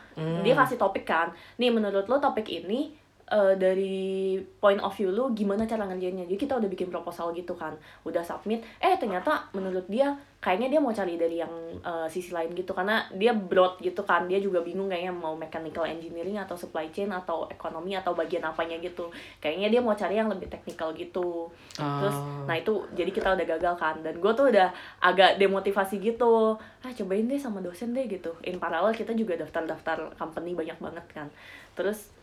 Dia 0.43 0.55
kasih 0.57 0.81
topik 0.81 1.05
kan. 1.05 1.31
Nih 1.61 1.69
menurut 1.69 2.09
lo 2.09 2.17
topik 2.17 2.49
ini 2.49 2.97
eh, 3.27 3.55
dari 3.59 4.39
point 4.63 4.79
of 4.79 4.95
view 4.95 5.11
lu 5.11 5.35
gimana 5.35 5.67
cara 5.67 5.83
ngerjainnya? 5.87 6.25
Jadi 6.25 6.39
kita 6.39 6.59
udah 6.59 6.71
bikin 6.71 6.89
proposal 6.89 7.35
gitu 7.35 7.55
kan. 7.55 7.75
Udah 8.07 8.23
submit 8.23 8.63
eh 8.79 8.95
ternyata 8.97 9.51
menurut 9.51 9.85
dia 9.91 10.15
kayaknya 10.37 10.79
dia 10.79 10.81
mau 10.81 10.95
cari 10.95 11.19
dari 11.19 11.43
yang 11.43 11.51
eh, 11.83 12.07
sisi 12.07 12.31
lain 12.31 12.55
gitu. 12.55 12.71
Karena 12.71 13.03
dia 13.15 13.35
broad 13.35 13.83
gitu 13.83 14.07
kan. 14.07 14.31
Dia 14.31 14.39
juga 14.39 14.63
bingung 14.63 14.87
kayaknya 14.87 15.11
mau 15.11 15.35
mechanical 15.35 15.83
engineering 15.83 16.39
atau 16.39 16.55
supply 16.55 16.87
chain 16.95 17.11
atau 17.11 17.51
ekonomi 17.51 17.99
atau 17.99 18.15
bagian 18.15 18.47
apanya 18.47 18.79
gitu. 18.79 19.11
Kayaknya 19.43 19.69
dia 19.75 19.81
mau 19.83 19.95
cari 19.99 20.15
yang 20.19 20.31
lebih 20.31 20.47
teknikal 20.47 20.95
gitu. 20.95 21.51
Terus 21.77 22.17
Oh. 22.17 22.49
nah 22.49 22.57
itu 22.57 22.73
jadi 22.97 23.11
kita 23.11 23.35
udah 23.37 23.47
gagal 23.59 23.75
kan. 23.77 23.99
Dan 24.07 24.23
gue 24.23 24.33
tuh 24.33 24.49
udah 24.55 24.71
agak 25.03 25.37
demotivasi 25.37 25.99
gitu. 25.99 26.55
Ah 26.81 26.93
cobain 26.95 27.27
deh 27.27 27.37
sama 27.37 27.59
dosen 27.59 27.91
deh 27.91 28.07
gitu. 28.07 28.31
In 28.47 28.63
parallel 28.63 28.95
kita 28.95 29.13
juga 29.19 29.35
daftar-daftar 29.35 30.15
company 30.15 30.55
banyak 30.55 30.79
banget 30.79 31.05
kan. 31.11 31.29
Terus 31.75 32.16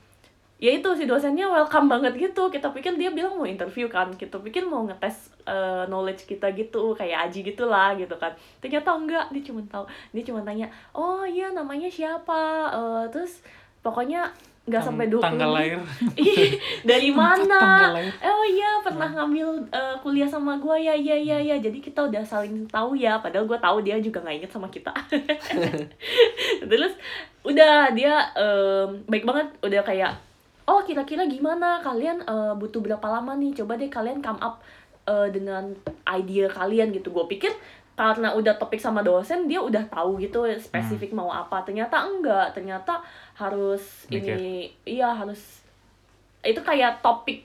ya 0.61 0.71
itu 0.71 0.89
si 0.95 1.03
dosennya 1.03 1.49
welcome 1.49 1.91
banget 1.91 2.13
gitu. 2.15 2.47
Kita 2.47 2.71
pikir 2.71 2.95
dia 2.95 3.11
bilang 3.11 3.35
mau 3.35 3.47
interview 3.47 3.89
kan. 3.91 4.13
Kita 4.15 4.39
pikir 4.39 4.63
mau 4.63 4.85
ngetes 4.87 5.33
eh, 5.43 5.83
knowledge 5.89 6.23
kita 6.29 6.53
gitu 6.55 6.93
kayak 6.95 7.29
Aji 7.29 7.43
gitulah 7.43 7.97
gitu 7.99 8.15
kan. 8.15 8.31
Ternyata 8.63 8.95
enggak 8.95 9.25
dia 9.33 9.43
cuma 9.43 9.61
tahu 9.67 9.85
dia 10.15 10.23
cuma 10.23 10.39
tanya 10.45 10.71
oh 10.95 11.27
iya 11.27 11.51
namanya 11.51 11.89
siapa? 11.89 12.71
Eh, 12.71 13.03
terus 13.11 13.43
pokoknya 13.83 14.31
nggak 14.63 14.79
sampai 14.79 15.11
20 15.11 15.19
tanggal 15.19 15.51
lahir. 15.51 15.79
Ih, 16.15 16.55
dari 16.87 17.11
mana? 17.11 17.91
lahir. 17.91 18.15
oh 18.23 18.45
iya 18.47 18.79
pernah 18.79 19.11
ngambil 19.11 19.59
eh, 19.67 19.95
kuliah 19.99 20.23
sama 20.23 20.55
gue 20.55 20.87
ya 20.87 20.95
ya 20.95 21.19
ya 21.19 21.35
ya. 21.43 21.55
Jadi 21.59 21.83
kita 21.83 22.07
udah 22.07 22.23
saling 22.23 22.63
tahu 22.71 22.95
ya. 22.95 23.19
Padahal 23.19 23.43
gue 23.43 23.59
tahu 23.59 23.83
dia 23.83 23.99
juga 23.99 24.23
nggak 24.23 24.37
inget 24.39 24.51
sama 24.55 24.71
kita. 24.71 24.95
Terus 26.71 26.95
udah 27.43 27.91
dia 27.91 28.23
em, 28.39 29.03
baik 29.11 29.27
banget. 29.27 29.51
Udah 29.59 29.83
kayak 29.83 30.15
oh 30.67 30.81
kira-kira 30.83 31.27
gimana? 31.27 31.79
Kalian 31.83 32.23
eh, 32.23 32.53
butuh 32.55 32.79
berapa 32.79 33.03
lama 33.07 33.35
nih? 33.35 33.51
Coba 33.57 33.75
deh 33.75 33.91
kalian 33.91 34.23
come 34.23 34.39
up 34.39 34.63
eh, 35.07 35.27
dengan 35.31 35.71
idea 36.07 36.47
kalian 36.49 36.91
gitu. 36.95 37.11
Gue 37.11 37.25
pikir 37.27 37.51
karena 37.93 38.33
udah 38.33 38.57
topik 38.57 38.81
sama 38.81 39.05
dosen 39.05 39.45
dia 39.45 39.61
udah 39.61 39.85
tahu 39.85 40.17
gitu 40.17 40.49
spesifik 40.57 41.13
mau 41.13 41.29
apa. 41.29 41.61
Ternyata 41.63 42.03
enggak. 42.07 42.55
Ternyata 42.55 43.03
harus 43.37 44.09
Mikir. 44.09 44.37
ini 44.37 44.73
iya 44.87 45.13
harus 45.13 45.61
itu 46.43 46.59
kayak 46.59 47.03
topik 47.03 47.43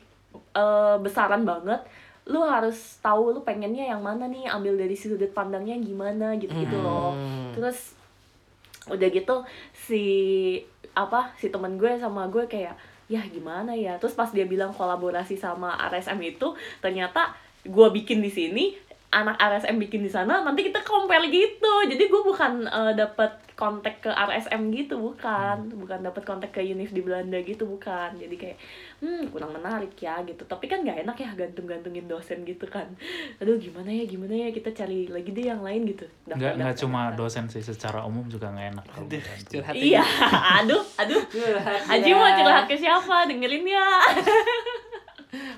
eh, 0.57 0.97
besaran 1.03 1.43
banget. 1.43 1.83
Lu 2.29 2.45
harus 2.45 3.01
tahu 3.01 3.33
lu 3.33 3.41
pengennya 3.41 3.89
yang 3.89 4.05
mana 4.05 4.29
nih? 4.29 4.47
Ambil 4.49 4.77
dari 4.77 4.93
sudut 4.93 5.33
pandangnya 5.33 5.77
gimana 5.81 6.37
gitu 6.37 6.53
gitu 6.53 6.77
loh. 6.79 7.17
Hmm. 7.17 7.57
terus 7.57 7.99
udah 8.89 9.09
gitu 9.13 9.37
si 9.77 10.05
apa 10.97 11.31
si 11.37 11.53
temen 11.53 11.77
gue 11.77 11.93
sama 12.01 12.27
gue 12.27 12.49
kayak 12.49 12.75
ya 13.09 13.25
gimana 13.27 13.73
ya? 13.75 13.97
Terus 13.97 14.15
pas 14.15 14.29
dia 14.31 14.45
bilang 14.45 14.77
kolaborasi 14.77 15.41
sama 15.41 15.75
RSM 15.89 16.21
itu 16.23 16.55
ternyata 16.85 17.35
gue 17.65 17.89
bikin 17.91 18.23
di 18.23 18.31
sini 18.31 18.65
anak 19.09 19.41
RSM 19.41 19.81
bikin 19.81 20.05
di 20.05 20.13
sana 20.13 20.45
nanti 20.45 20.69
kita 20.69 20.85
compare 20.85 21.25
gitu. 21.33 21.75
Jadi 21.89 22.05
gue 22.13 22.23
bukan 22.23 22.69
eh, 22.69 22.93
dapat 22.93 23.41
kontak 23.57 24.05
ke 24.05 24.11
RSM 24.13 24.71
gitu 24.71 25.01
bukan. 25.01 25.73
Bukan 25.73 26.05
dapat 26.05 26.23
kontak 26.29 26.53
ke 26.53 26.61
Univ 26.61 26.93
di 26.93 27.01
Belanda 27.01 27.41
gitu 27.41 27.65
bukan. 27.65 28.15
Jadi 28.21 28.37
kayak 28.37 28.57
hmm 29.01 29.33
kurang 29.33 29.57
menarik 29.57 29.97
ya 29.97 30.21
gitu. 30.23 30.45
Tapi 30.45 30.69
kan 30.69 30.85
nggak 30.85 31.09
enak 31.09 31.17
ya 31.17 31.31
gantung-gantungin 31.35 32.05
dosen 32.05 32.45
gitu 32.45 32.69
kan. 32.69 32.87
Aduh 33.41 33.57
gimana 33.57 33.89
ya 33.89 34.05
gimana 34.05 34.35
ya 34.37 34.49
kita 34.53 34.77
cari 34.77 35.09
lagi 35.09 35.33
deh 35.33 35.49
yang 35.49 35.65
lain 35.65 35.89
gitu. 35.89 36.05
Nggak 36.29 36.61
nggak 36.61 36.75
cuma 36.85 37.17
dosen 37.17 37.49
sih 37.49 37.65
secara 37.65 38.05
umum 38.05 38.29
juga 38.29 38.53
nggak 38.53 38.67
enak 38.77 38.85
kalau 38.93 39.09
Iya, 39.73 40.05
aduh, 40.63 40.83
aduh. 41.01 41.23
Aji 41.89 42.11
ya. 42.13 42.15
mau 42.15 42.29
curhat 42.29 42.65
ke 42.69 42.77
siapa? 42.77 43.25
Dengerin 43.25 43.65
ya. 43.65 43.89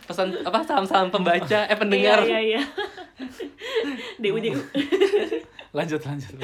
pesan 0.07 0.35
apa 0.43 0.63
salam-salam 0.67 1.09
pembaca 1.09 1.67
eh 1.67 1.79
pendengar 1.79 2.23
Iya, 2.27 2.39
iya, 2.39 2.41
iya. 2.59 2.63
Dewu, 4.23 4.39
Dewu. 4.43 4.61
lanjut 5.77 6.01
lanjut 6.03 6.35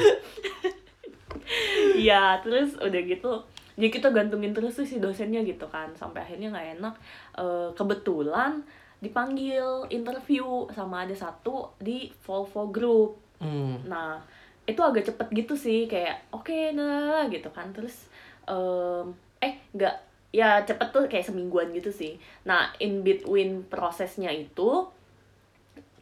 Iya, 1.97 2.43
terus 2.43 2.75
udah 2.77 3.03
gitu. 3.07 3.33
Jadi 3.79 3.89
kita 3.93 4.11
gantungin 4.11 4.51
terus 4.51 4.75
tuh 4.77 4.85
si 4.85 4.99
dosennya 4.99 5.47
gitu 5.47 5.65
kan. 5.71 5.89
Sampai 5.95 6.27
akhirnya 6.27 6.51
nggak 6.51 6.69
enak. 6.81 6.95
Eh, 7.39 7.69
kebetulan 7.79 8.61
dipanggil 8.99 9.87
interview 9.89 10.67
sama 10.75 11.07
ada 11.07 11.15
satu 11.15 11.71
di 11.79 12.11
Volvo 12.27 12.69
Group. 12.69 13.17
Hmm. 13.39 13.79
Nah, 13.87 14.19
itu 14.67 14.81
agak 14.83 15.07
cepet 15.07 15.29
gitu 15.31 15.55
sih 15.55 15.87
kayak 15.87 16.27
oke 16.35 16.75
nah 16.75 17.31
gitu 17.31 17.47
kan 17.55 17.71
terus 17.71 18.11
em, 18.51 19.15
eh 19.39 19.63
nggak 19.71 19.95
ya 20.33 20.63
cepet 20.67 20.89
tuh 20.93 21.07
kayak 21.07 21.27
semingguan 21.27 21.71
gitu 21.73 21.91
sih. 21.91 22.19
Nah, 22.45 22.73
in 22.83 23.01
between 23.03 23.65
prosesnya 23.67 24.29
itu 24.31 24.85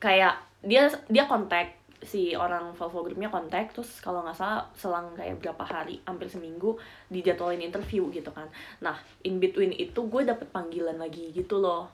kayak 0.01 0.37
dia 0.65 0.89
dia 1.09 1.25
kontak 1.25 1.77
si 2.05 2.37
orang 2.37 2.77
Volvo 2.77 3.01
grupnya 3.01 3.33
kontak 3.33 3.73
terus 3.73 3.97
kalau 4.05 4.21
nggak 4.21 4.37
salah 4.37 4.61
selang 4.77 5.17
kayak 5.17 5.41
berapa 5.41 5.65
hari 5.65 5.97
hampir 6.05 6.29
seminggu 6.29 6.77
dijadwalin 7.09 7.65
interview 7.65 8.13
gitu 8.13 8.29
kan 8.29 8.45
nah 8.85 8.93
in 9.25 9.41
between 9.41 9.73
itu 9.73 10.05
gue 10.05 10.23
dapet 10.29 10.45
panggilan 10.53 11.01
lagi 11.01 11.33
gitu 11.33 11.57
loh 11.65 11.89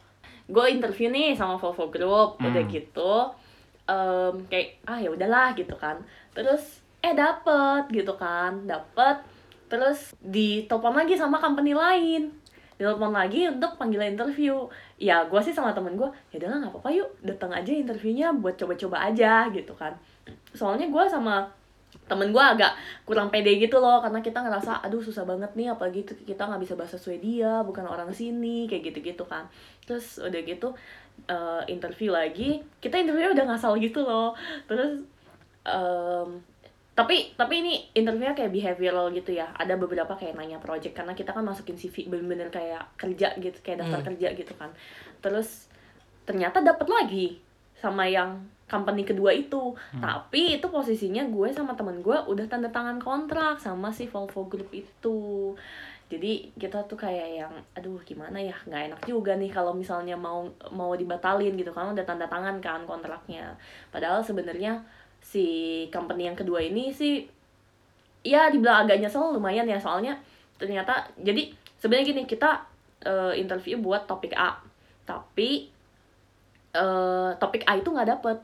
gue 0.51 0.66
interview 0.66 1.14
nih 1.14 1.38
sama 1.38 1.55
Volvo 1.55 1.87
Group 1.95 2.43
udah 2.43 2.59
Hmm. 2.66 2.75
gitu 2.75 3.12
em, 3.87 4.35
kayak 4.51 4.83
ah 4.90 4.99
ya 4.99 5.14
udahlah 5.14 5.55
gitu 5.55 5.79
kan 5.79 6.03
terus 6.35 6.83
eh 6.99 7.14
dapet 7.14 7.87
gitu 7.95 8.19
kan 8.19 8.66
dapet 8.66 9.23
terus 9.70 10.18
ditelepon 10.18 10.98
lagi 10.98 11.14
sama 11.14 11.38
company 11.38 11.72
lain. 11.72 12.35
Ditelepon 12.74 13.14
lagi 13.14 13.46
untuk 13.46 13.78
panggilan 13.78 14.18
interview. 14.18 14.66
Ya 14.98 15.22
gue 15.24 15.40
sih 15.40 15.54
sama 15.54 15.70
temen 15.70 15.94
gue 15.94 16.11
ya 16.35 16.42
udahlah 16.42 16.66
nggak 16.66 16.72
apa-apa 16.74 16.90
yuk 16.90 17.09
datang 17.22 17.54
aja 17.54 17.70
interviewnya 17.70 18.35
buat 18.35 18.59
coba-coba 18.59 19.06
aja 19.06 19.46
gitu 19.54 19.70
kan. 19.78 19.94
Soalnya 20.50 20.90
gue 20.90 21.04
sama 21.06 21.46
temen 22.11 22.35
gue 22.35 22.42
agak 22.42 22.74
kurang 23.06 23.30
pede 23.30 23.54
gitu 23.59 23.78
loh 23.78 24.02
karena 24.02 24.18
kita 24.18 24.42
ngerasa 24.42 24.83
aduh 24.83 25.02
susah 25.02 25.22
banget 25.26 25.50
nih 25.54 25.70
apalagi 25.70 26.02
kita 26.02 26.42
nggak 26.42 26.62
bisa 26.62 26.74
bahasa 26.74 26.98
Swedia 26.98 27.62
bukan 27.62 27.87
orang 27.87 28.11
sini 28.11 28.66
kayak 28.66 28.90
gitu-gitu 28.90 29.22
kan. 29.30 29.46
Terus 29.87 30.18
udah 30.18 30.40
gitu 30.42 30.74
eh, 31.30 31.62
interview 31.70 32.11
lagi 32.11 32.59
kita 32.83 32.98
interview 32.98 33.30
udah 33.30 33.54
ngasal 33.54 33.78
gitu 33.78 34.02
loh. 34.02 34.35
Terus 34.66 34.98
em, 35.62 36.49
tapi 37.00 37.32
tapi 37.32 37.64
ini 37.64 37.80
interviewnya 37.96 38.36
kayak 38.36 38.52
behavioral 38.52 39.08
gitu 39.16 39.32
ya. 39.32 39.48
Ada 39.56 39.80
beberapa 39.80 40.12
kayak 40.12 40.36
nanya 40.36 40.60
project 40.60 40.92
karena 40.92 41.16
kita 41.16 41.32
kan 41.32 41.40
masukin 41.40 41.80
CV 41.80 42.12
bener-bener 42.12 42.52
kayak 42.52 42.84
kerja 43.00 43.32
gitu 43.40 43.56
kayak 43.64 43.80
daftar 43.80 44.04
Hmm. 44.04 44.08
kerja 44.12 44.28
gitu 44.36 44.52
kan. 44.60 44.68
Terus 45.24 45.72
ternyata 46.28 46.60
dapat 46.60 46.84
lagi 46.92 47.40
sama 47.80 48.04
yang 48.04 48.44
company 48.68 49.08
kedua 49.08 49.32
itu. 49.32 49.72
Tapi 49.96 50.60
itu 50.60 50.66
posisinya 50.68 51.24
gue 51.24 51.48
sama 51.56 51.72
teman 51.72 52.04
gue 52.04 52.14
udah 52.28 52.44
tanda 52.52 52.68
tangan 52.68 53.00
kontrak 53.00 53.56
sama 53.56 53.88
si 53.88 54.04
Volvo 54.04 54.44
Group 54.44 54.68
itu. 54.76 55.56
Jadi 56.10 56.52
kita 56.58 56.84
tuh 56.90 56.98
kayak 57.00 57.28
yang 57.38 57.52
aduh 57.72 57.96
gimana 58.04 58.36
ya? 58.36 58.52
Nggak 58.68 58.82
enak 58.92 59.00
juga 59.08 59.32
nih 59.40 59.48
kalau 59.48 59.72
misalnya 59.72 60.18
mau 60.20 60.44
mau 60.68 60.92
dibatalin 60.92 61.56
gitu 61.56 61.72
kan 61.72 61.96
udah 61.96 62.04
tanda 62.04 62.28
tangan 62.28 62.60
kan 62.60 62.84
kontraknya. 62.84 63.56
Padahal 63.88 64.20
sebenarnya 64.20 64.84
si 65.20 65.46
company 65.92 66.26
yang 66.26 66.37
kedua 66.37 66.64
ini 66.64 66.90
sih 66.90 67.24
ya 68.20 68.52
dibilang 68.52 68.85
agak 68.85 69.00
nyesel 69.00 69.37
lumayan 69.37 69.68
ya. 69.68 69.78
Soalnya 69.80 70.18
ternyata 70.61 71.09
jadi 71.16 71.52
sebenarnya 71.80 72.06
gini 72.12 72.22
kita 72.28 72.64
eh, 73.04 73.40
interview 73.40 73.80
buat 73.80 74.04
topik 74.04 74.37
A 74.37 74.61
tapi 75.04 75.70
eh, 76.74 77.30
topik 77.38 77.64
A 77.64 77.78
itu 77.78 77.88
nggak 77.88 78.11
dapet. 78.18 78.38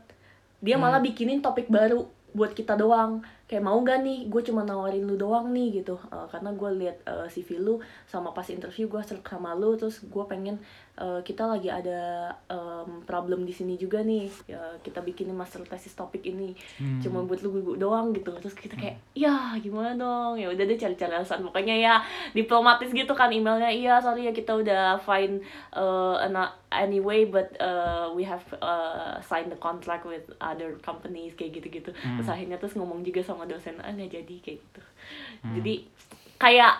Dia 0.64 0.80
malah 0.80 1.04
bikinin 1.04 1.44
topik 1.44 1.68
baru 1.68 2.08
buat 2.32 2.52
kita 2.56 2.76
doang 2.76 3.24
kayak 3.46 3.62
mau 3.62 3.78
gak 3.80 4.02
nih 4.02 4.26
gue 4.26 4.42
cuma 4.42 4.66
nawarin 4.66 5.06
lu 5.06 5.14
doang 5.14 5.54
nih 5.54 5.80
gitu. 5.82 5.94
Eh, 6.10 6.26
karena 6.30 6.50
gue 6.50 6.70
liat 6.82 6.98
eh, 7.06 7.26
CV 7.30 7.62
lu 7.62 7.78
sama 8.04 8.34
pas 8.34 8.46
interview 8.50 8.90
gue 8.90 8.98
serak 9.06 9.22
sama 9.22 9.54
lu 9.54 9.78
terus 9.78 10.02
gue 10.02 10.24
pengen 10.26 10.58
eh, 10.98 11.20
kita 11.22 11.46
lagi 11.46 11.70
ada 11.70 12.32
em, 12.50 13.06
problem 13.06 13.46
di 13.46 13.54
sini 13.54 13.78
juga 13.78 14.02
nih. 14.02 14.26
Ya, 14.50 14.58
kita 14.82 14.98
bikinin 14.98 15.38
master 15.38 15.62
thesis 15.62 15.94
topik 15.94 16.26
ini. 16.26 16.58
Hmm. 16.82 16.98
cuma 16.98 17.22
buat 17.22 17.38
lu 17.46 17.54
gue 17.54 17.78
doang 17.78 18.10
gitu. 18.10 18.34
Terus 18.42 18.56
kita 18.58 18.74
kayak 18.74 18.98
ya 19.14 19.54
gimana 19.62 19.94
dong? 19.94 20.42
Ya 20.42 20.50
udah 20.50 20.64
deh 20.66 20.74
cari-cari 20.74 21.14
alasan. 21.14 21.46
Pokoknya 21.46 21.76
ya 21.78 21.94
diplomatis 22.34 22.90
gitu 22.90 23.14
kan 23.14 23.30
emailnya. 23.30 23.70
Iya 23.70 24.02
sorry 24.02 24.26
ya 24.26 24.32
kita 24.34 24.58
udah 24.58 24.98
find 24.98 25.38
uh, 25.70 26.18
an- 26.18 26.50
anyway 26.72 27.24
but 27.28 27.52
uh, 27.62 28.10
we 28.10 28.24
have 28.26 28.42
uh, 28.58 29.20
signed 29.22 29.52
the 29.52 29.60
contract 29.60 30.02
with 30.04 30.26
other 30.42 30.74
companies 30.82 31.36
kayak 31.38 31.62
gitu-gitu. 31.62 31.92
Terus 31.92 32.26
akhirnya 32.26 32.56
terus 32.56 32.74
ngomong 32.74 33.04
juga 33.04 33.20
sama 33.20 33.35
dosen 33.44 33.76
ah 33.76 33.92
nggak 33.92 34.08
jadi 34.10 34.34
kayak 34.40 34.58
gitu. 34.58 34.80
Jadi 35.52 35.74
kayak 36.36 36.74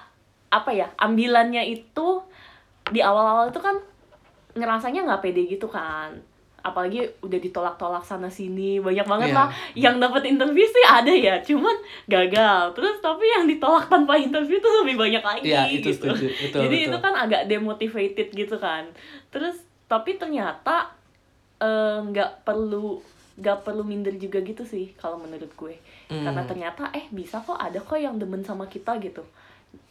apa 0.46 0.70
ya 0.70 0.88
ambilannya 0.96 1.60
itu 1.66 2.22
di 2.86 3.02
awal-awal 3.02 3.50
itu 3.50 3.58
kan 3.58 3.76
ngerasanya 4.54 5.04
nggak 5.04 5.20
pede 5.20 5.44
gitu 5.44 5.68
kan. 5.68 6.16
Apalagi 6.62 6.98
udah 7.20 7.38
ditolak-tolak 7.38 8.02
sana 8.02 8.26
sini 8.26 8.80
banyak 8.80 9.04
banget 9.04 9.30
Iya. 9.30 9.36
lah. 9.36 9.48
Yang 9.76 9.96
dapat 10.00 10.22
interview 10.26 10.66
sih 10.66 10.84
ada 10.84 11.12
ya 11.12 11.38
cuman 11.38 11.76
gagal. 12.06 12.72
Terus 12.72 12.98
tapi 12.98 13.22
yang 13.28 13.44
ditolak 13.44 13.86
tanpa 13.86 14.16
interview 14.16 14.58
tuh 14.58 14.82
lebih 14.82 14.96
banyak 14.96 15.22
lagi 15.22 15.46
Iya, 15.46 15.62
itu 15.68 15.92
gitu. 15.92 16.10
setuju. 16.10 16.26
Betul, 16.26 16.60
jadi 16.66 16.76
betul. 16.80 16.88
itu 16.90 16.96
kan 16.98 17.14
agak 17.14 17.42
demotivated 17.46 18.28
gitu 18.32 18.56
kan. 18.56 18.82
Terus 19.30 19.60
tapi 19.86 20.16
ternyata 20.16 20.90
eh, 21.56 21.98
nggak 22.02 22.42
perlu 22.42 22.98
nggak 23.36 23.62
perlu 23.62 23.82
minder 23.82 24.14
juga 24.14 24.40
gitu 24.40 24.62
sih 24.62 24.92
kalau 24.94 25.16
menurut 25.16 25.52
gue 25.52 25.76
karena 26.08 26.32
Hmm. 26.34 26.48
ternyata 26.48 26.88
eh 26.90 27.04
bisa 27.10 27.36
kok 27.38 27.54
ada 27.54 27.76
kok 27.76 27.96
yang 27.96 28.16
demen 28.16 28.40
sama 28.40 28.64
kita 28.64 28.96
gitu 28.96 29.20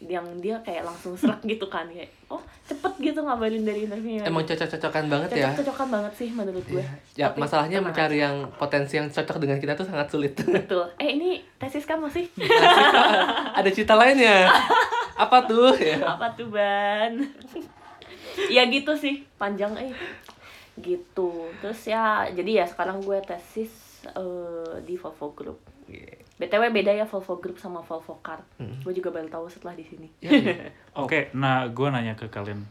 yang 0.01 0.25
dia 0.36 0.58
kayak 0.60 0.81
langsung 0.84 1.13
serak 1.13 1.38
gitu 1.45 1.65
kan 1.65 1.86
kayak 1.86 2.10
oh 2.25 2.41
cepet 2.63 2.89
gitu 3.03 3.21
ngabarin 3.21 3.62
dari 3.62 3.86
interviewnya 3.86 4.25
Emang 4.25 4.41
cocok-cocokan 4.43 5.05
banget 5.08 5.29
ya. 5.31 5.45
cocok-cocokan 5.47 5.88
banget 5.91 6.13
sih 6.15 6.29
menurut 6.31 6.65
gue 6.65 6.81
Iya. 6.81 6.89
Ya, 7.15 7.25
Tapi 7.27 7.38
masalahnya 7.39 7.79
mencari 7.79 8.17
yang 8.17 8.36
potensi 8.51 8.97
yang 8.97 9.08
cocok 9.08 9.38
dengan 9.38 9.58
kita 9.58 9.73
tuh 9.73 9.86
sangat 9.86 10.10
sulit. 10.10 10.34
betul 10.41 10.89
eh 10.97 11.10
ini 11.12 11.29
tesis 11.55 11.84
kan 11.84 11.99
masih 11.99 12.25
Ada 13.53 13.69
cerita 13.69 13.93
lainnya. 13.93 14.49
Apa 15.15 15.45
tuh? 15.45 15.71
Ya. 15.77 16.01
apa 16.03 16.34
tuh 16.34 16.49
ban 16.49 17.13
ya 18.51 18.67
gitu 18.67 18.91
sih 18.91 19.23
panjang 19.36 19.71
eh 19.77 19.93
gitu 20.79 21.47
terus 21.63 21.88
ya 21.88 22.27
jadi 22.35 22.63
ya 22.63 22.65
sekarang 22.67 22.99
gue 22.99 23.19
tesis 23.23 24.03
eh, 24.11 24.75
di 24.83 24.99
Volvo 24.99 25.31
Group 25.31 25.59
btw 26.35 26.63
beda 26.67 26.91
ya 26.91 27.07
Volvo 27.07 27.39
Group 27.39 27.55
sama 27.55 27.79
Volvo 27.79 28.19
Car 28.19 28.43
gue 28.59 28.93
juga 28.93 29.15
baru 29.15 29.31
tahu 29.31 29.47
setelah 29.47 29.75
di 29.77 29.85
sini 29.88 30.07
Ya, 30.19 30.31
Oke, 31.03 31.31
nah 31.35 31.67
gue 31.67 31.88
nanya 31.91 32.15
ke 32.15 32.31
kalian. 32.31 32.63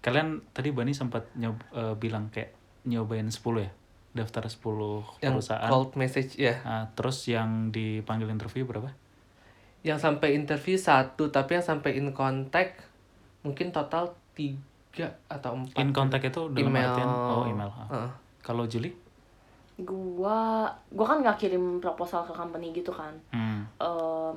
Kalian 0.00 0.40
tadi 0.56 0.72
Bani 0.72 0.96
sempat 0.96 1.28
nyob, 1.36 1.60
eh, 1.76 1.92
bilang 1.96 2.32
kayak 2.32 2.56
nyobain 2.88 3.28
10 3.28 3.36
ya? 3.60 3.70
Daftar 4.16 4.48
10 4.48 5.04
yang 5.20 5.36
perusahaan. 5.36 5.68
cold 5.68 5.92
message 6.00 6.40
ya. 6.40 6.56
Nah, 6.64 6.88
terus 6.96 7.28
yang 7.28 7.68
dipanggil 7.68 8.32
interview 8.32 8.64
berapa? 8.64 8.88
Yang 9.84 10.08
sampai 10.08 10.32
interview 10.32 10.80
satu, 10.80 11.28
tapi 11.28 11.60
yang 11.60 11.66
sampai 11.68 12.00
in 12.00 12.16
contact 12.16 12.80
mungkin 13.44 13.70
total 13.76 14.16
tiga 14.32 14.56
atau 15.26 15.52
empat. 15.54 15.76
In 15.76 15.90
contact 15.90 16.24
itu 16.24 16.42
dalam 16.48 16.68
Email. 16.68 16.88
artian 16.88 17.08
oh 17.08 17.44
email. 17.44 17.70
Heeh. 17.70 18.08
Kalau 18.40 18.64
Juli? 18.64 18.90
gua 19.76 20.64
gua 20.88 21.06
kan 21.06 21.20
nggak 21.20 21.36
kirim 21.38 21.64
proposal 21.78 22.24
ke 22.24 22.32
company 22.32 22.72
gitu 22.72 22.88
kan 22.90 23.12
Hmm. 23.28 23.60
Em, 23.76 24.32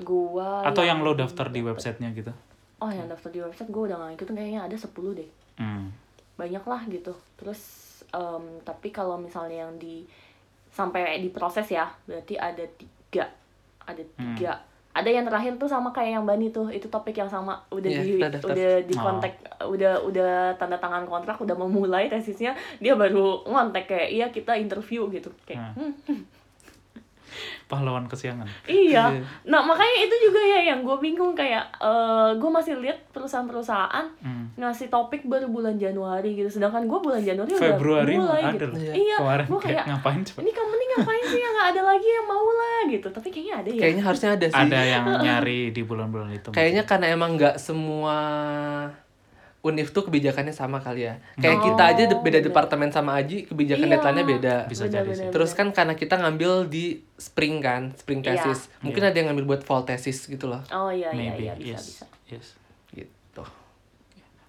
gua 0.00 0.62
Atau 0.64 0.86
yang 0.86 1.02
lo 1.02 1.12
daftar 1.12 1.48
di 1.48 1.58
websitenya 1.60 2.14
gitu? 2.14 2.30
oh 2.78 2.88
yang 2.88 3.04
daftar 3.06 3.28
di 3.28 3.42
website 3.42 3.66
gua 3.68 3.84
udah 3.84 3.96
nggak 3.98 4.10
ngikutin 4.14 4.34
kayaknya 4.34 4.60
ada 4.62 4.76
10 4.78 4.86
deh 5.14 5.30
Hmm. 5.58 5.90
banyak 6.36 6.62
lah 6.62 6.86
gitu 6.86 7.10
terus 7.34 7.60
em, 8.08 8.44
tapi 8.62 8.88
kalau 8.88 9.18
misalnya 9.18 9.66
yang 9.66 9.74
di 9.76 10.06
sampai 10.68 11.18
diproses 11.18 11.66
ya 11.68 11.90
berarti 12.06 12.38
ada 12.38 12.64
tiga 12.70 13.26
ada 13.82 14.02
Hmm. 14.14 14.38
Ada 14.90 15.06
yang 15.06 15.22
terakhir 15.22 15.54
tuh 15.54 15.66
sama 15.66 15.90
kayak 15.90 16.18
yang 16.18 16.24
Bani 16.24 16.50
tuh 16.50 16.66
itu 16.68 16.86
topik 16.86 17.14
yang 17.14 17.26
sama 17.26 17.62
udah 17.70 17.86
Iya, 17.86 18.02
di 18.02 18.12
daftar. 18.18 18.50
udah 18.50 18.70
di 18.82 18.94
Oh. 18.94 19.02
kontak 19.04 19.32
udah 19.62 19.92
udah 20.02 20.30
tanda 20.56 20.76
tangan 20.76 21.04
kontrak 21.04 21.36
udah 21.36 21.54
mau 21.54 21.70
mulai 21.70 22.08
tesisnya 22.12 22.52
dia 22.76 22.94
baru 22.94 23.44
ngontek 23.44 23.86
kayak 23.86 24.08
iya 24.10 24.26
kita 24.28 24.56
interview 24.56 25.06
gitu 25.08 25.30
kayak 25.44 25.72
Hmm. 25.72 25.94
"Hmm, 26.04 26.20
Pahlawan 27.70 28.04
kesiangan. 28.04 28.46
iya 28.64 29.06
Iya. 29.10 29.22
nah 29.44 29.60
makanya 29.60 29.96
itu 30.02 30.14
juga 30.22 30.40
ya 30.40 30.60
yang 30.66 30.80
gue 30.80 30.96
bingung 30.96 31.32
kayak 31.32 31.64
gue 32.34 32.50
masih 32.50 32.76
lihat 32.76 32.98
perusahaan-perusahaan 33.10 34.06
Hmm. 34.20 34.52
ngasih 34.54 34.88
topik 34.88 35.24
baru 35.24 35.46
bulan 35.46 35.74
Januari 35.74 36.34
gitu 36.34 36.50
sedangkan 36.50 36.84
gue 36.84 36.98
bulan 36.98 37.20
Januari 37.20 37.50
Februari 37.50 38.12
udah 38.12 38.24
mulai 38.26 38.42
gitu 38.52 38.66
loh. 38.66 38.76
iya 38.78 39.16
Kemarin 39.16 39.46
gue 39.46 39.58
kayak 39.58 39.72
kayak 39.72 39.86
ngapain 39.88 40.20
coba? 40.22 40.38
ini 40.38 40.50
company 40.52 40.84
ngapain 40.90 41.24
sih 41.24 41.40
yang 41.40 41.52
nggak 41.52 41.68
ada 41.70 41.82
lagi 41.84 42.08
yang 42.10 42.26
mau 42.26 42.46
lah 42.48 42.78
gitu 42.86 43.08
tapi 43.08 43.28
kayaknya 43.28 43.54
ada 43.56 43.68
ya 43.68 43.80
Kayaknya 43.80 44.02
harusnya 44.02 44.30
ada 44.32 44.46
sih. 44.46 44.60
Ada 44.60 44.80
yang 44.82 45.04
nyari 45.16 45.60
di 45.70 45.82
bulan-bulan 45.82 46.30
itu. 46.32 46.48
Kayaknya 46.50 46.82
karena 46.84 47.06
emang 47.08 47.30
nggak 47.34 47.56
semua 47.56 48.16
univ 49.60 49.90
tuh 49.90 50.02
kebijakannya 50.02 50.50
sama 50.50 50.78
kali 50.78 51.04
ya. 51.04 51.20
Kayak 51.34 51.56
Oh, 51.56 51.64
kita 51.66 51.82
aja 51.86 52.02
de- 52.06 52.16
beda 52.16 52.38
bener. 52.38 52.46
departemen 52.46 52.88
sama 52.88 53.12
Aji, 53.14 53.44
kebijakan 53.44 53.84
Iya. 53.84 53.92
deadline-nya 53.94 54.24
beda. 54.26 54.54
Bisa 54.66 54.84
jadi 54.86 55.10
sih. 55.10 55.28
Terus 55.28 55.52
kan 55.52 55.68
karena 55.70 55.92
kita 55.92 56.16
ngambil 56.16 56.64
di 56.66 56.84
spring 57.14 57.60
kan, 57.60 57.92
spring 57.94 58.20
Iya. 58.20 58.40
thesis. 58.40 58.72
Mungkin 58.80 59.02
ada 59.02 59.12
yang 59.12 59.28
ngambil 59.28 59.44
buat 59.46 59.62
fall 59.62 59.84
thesis 59.84 60.24
gitu 60.24 60.46
loh. 60.46 60.64
oh 60.70 60.88
iya 60.88 61.08
iya 61.08 61.30
maybe 61.30 61.42
iya 61.44 61.54
bisa 61.54 61.68
yes. 61.68 61.84
bisa 61.84 62.04
Yes. 62.30 62.46
Gitu. 62.90 63.42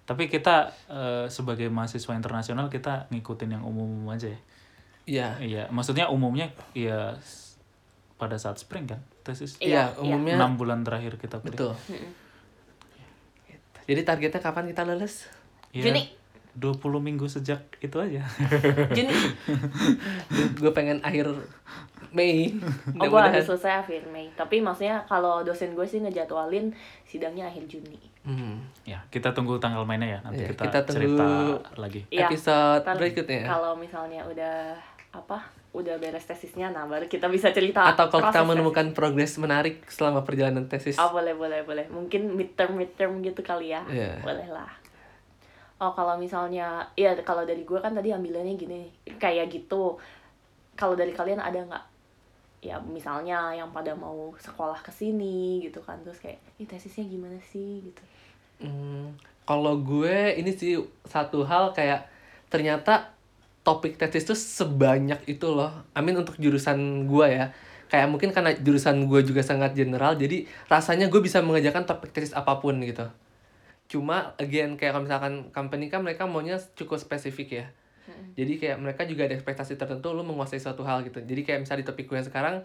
Tapi 0.02 0.26
kita 0.26 0.56
eh, 0.88 1.26
sebagai 1.28 1.68
mahasiswa 1.68 2.12
internasional 2.12 2.66
kita 2.66 3.06
ngikutin 3.08 3.50
yang 3.52 3.64
umum 3.64 3.88
aja 4.08 4.26
ya. 4.26 4.40
Iya. 5.02 5.28
Iya, 5.38 5.62
maksudnya 5.68 6.08
umumnya 6.08 6.48
ya 6.72 7.20
pada 8.16 8.36
saat 8.36 8.56
spring 8.56 8.86
kan 8.86 9.02
tesis. 9.20 9.58
Iya, 9.58 9.92
Iya, 9.92 10.00
umumnya 10.00 10.34
Enam 10.36 10.56
bulan 10.56 10.80
terakhir 10.80 11.14
kita 11.16 11.36
kuliah. 11.36 11.52
betul. 11.52 11.72
Jadi 13.92 14.00
targetnya 14.02 14.40
kapan 14.40 14.64
kita 14.72 14.88
lulus? 14.88 15.28
Iya, 15.70 15.92
Juni 15.92 16.02
20 16.52 16.80
minggu 17.00 17.28
sejak 17.28 17.60
itu 17.80 17.96
aja. 17.96 18.24
Juni 18.96 19.12
gue 20.56 20.72
pengen 20.72 21.00
akhir 21.00 21.32
Mei 22.12 22.52
oh 22.92 23.06
gue 23.08 23.20
harus 23.20 23.48
selesai 23.48 23.80
akhir 23.80 24.04
Mei 24.12 24.28
tapi 24.36 24.60
maksudnya 24.60 25.00
kalau 25.08 25.40
dosen 25.40 25.72
gue 25.72 25.86
sih 25.88 26.04
ngejadwalin 26.04 26.68
sidangnya 27.08 27.48
akhir 27.48 27.64
Juni 27.68 28.12
Hmm. 28.22 28.62
ya, 28.86 29.02
kita 29.10 29.34
tunggu 29.34 29.58
tanggal 29.58 29.82
mainnya 29.82 30.14
ya. 30.14 30.18
Nanti 30.22 30.46
Iya, 30.46 30.54
kita, 30.54 30.62
kita 30.70 30.78
tunggu 30.86 30.94
cerita 30.94 31.26
lagi. 31.74 32.00
Iya, 32.06 32.30
episode 32.30 32.86
berikutnya 32.86 33.50
kalau 33.50 33.74
misalnya 33.74 34.22
udah 34.22 34.78
apa 35.10 35.42
udah 35.72 35.96
beres 35.96 36.28
tesisnya 36.28 36.68
nah 36.68 36.84
baru 36.84 37.08
kita 37.08 37.32
bisa 37.32 37.48
cerita 37.48 37.80
atau 37.88 38.12
kalau 38.12 38.28
kita 38.28 38.44
menemukan 38.44 38.92
progres 38.92 39.40
menarik 39.40 39.80
selama 39.88 40.20
perjalanan 40.20 40.68
tesis? 40.68 40.92
Tesis. 40.92 41.00
oh 41.00 41.16
boleh 41.16 41.32
boleh 41.32 41.64
boleh. 41.64 41.88
Mungkin 41.88 42.36
midterm 42.36 42.76
midterm 42.76 43.24
gitu 43.24 43.40
kali 43.40 43.72
ya. 43.72 43.80
Iya. 43.88 44.20
boleh 44.20 44.48
lah. 44.52 44.68
Oh 45.80 45.96
kalau 45.96 46.20
misalnya 46.20 46.84
ya 46.92 47.16
kalau 47.24 47.48
dari 47.48 47.64
gue 47.64 47.80
kan 47.80 47.96
tadi 47.96 48.12
ambilannya 48.12 48.52
gini 48.60 48.84
kayak 49.16 49.48
gitu. 49.48 49.96
Kalau 50.76 50.92
dari 50.92 51.16
kalian 51.16 51.40
ada 51.40 51.64
nggak? 51.64 51.84
Ya 52.62 52.76
misalnya 52.78 53.56
yang 53.56 53.72
pada 53.72 53.96
mau 53.96 54.36
sekolah 54.36 54.78
ke 54.84 54.92
sini 54.92 55.64
gitu 55.64 55.80
kan 55.80 55.96
terus 56.04 56.20
kayak 56.20 56.38
ini 56.60 56.68
tesisnya 56.68 57.08
gimana 57.08 57.40
sih? 57.48 57.80
gitu. 57.80 58.02
Hmm, 58.60 59.16
kalau 59.48 59.80
gue 59.80 60.36
ini 60.36 60.52
sih 60.52 60.76
satu 61.08 61.42
hal 61.48 61.72
kayak 61.72 62.06
ternyata 62.52 63.10
topik 63.62 63.98
tesis 63.98 64.26
tuh 64.26 64.38
sebanyak 64.38 65.22
itu 65.30 65.46
loh. 65.50 65.70
Amin 65.94 66.18
untuk 66.18 66.38
jurusan 66.38 67.06
gue 67.06 67.26
ya. 67.30 67.46
Kayak 67.86 68.08
mungkin 68.10 68.30
karena 68.34 68.56
jurusan 68.56 69.06
gue 69.06 69.20
juga 69.22 69.44
sangat 69.44 69.76
general, 69.76 70.16
jadi 70.16 70.48
rasanya 70.66 71.12
gue 71.12 71.20
bisa 71.20 71.44
mengerjakan 71.44 71.84
topik 71.84 72.10
tesis 72.10 72.32
apa 72.32 72.56
pun 72.58 72.80
gitu. 72.80 73.04
Cuma 73.92 74.32
again 74.40 74.80
kayak 74.80 74.96
kalau 74.96 75.04
misalkan 75.04 75.34
company 75.52 75.92
kan 75.92 76.00
mereka 76.00 76.24
maunya 76.24 76.56
cukup 76.74 76.96
spesifik 76.96 77.48
ya. 77.52 77.66
Jadi 78.32 78.56
kayak 78.56 78.80
mereka 78.80 79.04
juga 79.04 79.28
ada 79.28 79.36
ekspektasi 79.36 79.76
tertentu 79.76 80.10
lu 80.16 80.24
menguasai 80.24 80.58
suatu 80.58 80.82
hal 80.82 81.04
gitu. 81.04 81.20
Jadi 81.20 81.40
kayak 81.44 81.68
misalnya 81.68 81.84
di 81.84 81.88
topik 81.92 82.08
gue 82.08 82.16
yang 82.16 82.28
sekarang 82.28 82.56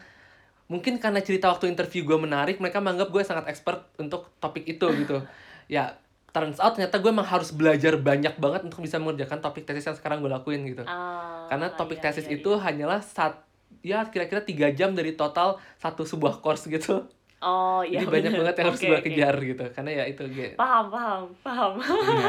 mungkin 0.71 0.99
karena 0.99 1.19
cerita 1.23 1.51
waktu 1.51 1.67
interview 1.71 2.07
gue 2.07 2.17
menarik, 2.19 2.57
mereka 2.63 2.79
menganggap 2.79 3.11
gue 3.11 3.23
sangat 3.27 3.45
expert 3.51 3.87
untuk 3.99 4.31
topik 4.39 4.63
itu 4.63 4.87
gitu. 5.03 5.21
ya 5.75 5.99
turns 6.37 6.61
out 6.61 6.77
ternyata 6.77 7.01
gue 7.01 7.09
emang 7.09 7.25
harus 7.25 7.49
belajar 7.49 7.97
banyak 7.97 8.37
banget 8.37 8.61
untuk 8.69 8.85
bisa 8.85 9.01
mengerjakan 9.01 9.41
topik 9.41 9.65
tesis 9.65 9.89
yang 9.89 9.97
sekarang 9.97 10.21
gue 10.21 10.29
lakuin 10.29 10.61
gitu. 10.69 10.85
Ah, 10.85 11.49
Karena 11.49 11.73
topik 11.73 11.97
iya, 11.97 12.13
tesis 12.13 12.29
iya, 12.29 12.37
itu 12.37 12.49
hanyalah 12.53 13.01
saat 13.01 13.41
ya 13.81 14.05
kira-kira 14.07 14.45
tiga 14.45 14.69
jam 14.69 14.93
dari 14.93 15.17
total 15.17 15.57
satu 15.81 16.05
sebuah 16.05 16.39
course 16.39 16.69
gitu. 16.69 17.09
Oh 17.37 17.81
iya. 17.85 18.01
Jadi 18.01 18.09
banyak 18.09 18.31
bener. 18.33 18.39
banget 18.45 18.55
yang 18.57 18.67
harus 18.73 18.81
Oke, 18.81 18.87
gue 18.89 18.97
oke. 18.97 19.05
kejar 19.09 19.35
gitu. 19.41 19.63
Karena 19.73 19.91
ya 19.93 20.03
itu 20.09 20.23
gue 20.29 20.49
Paham, 20.57 20.85
paham, 20.89 21.21
paham. 21.41 21.71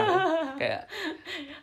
kayak 0.61 0.83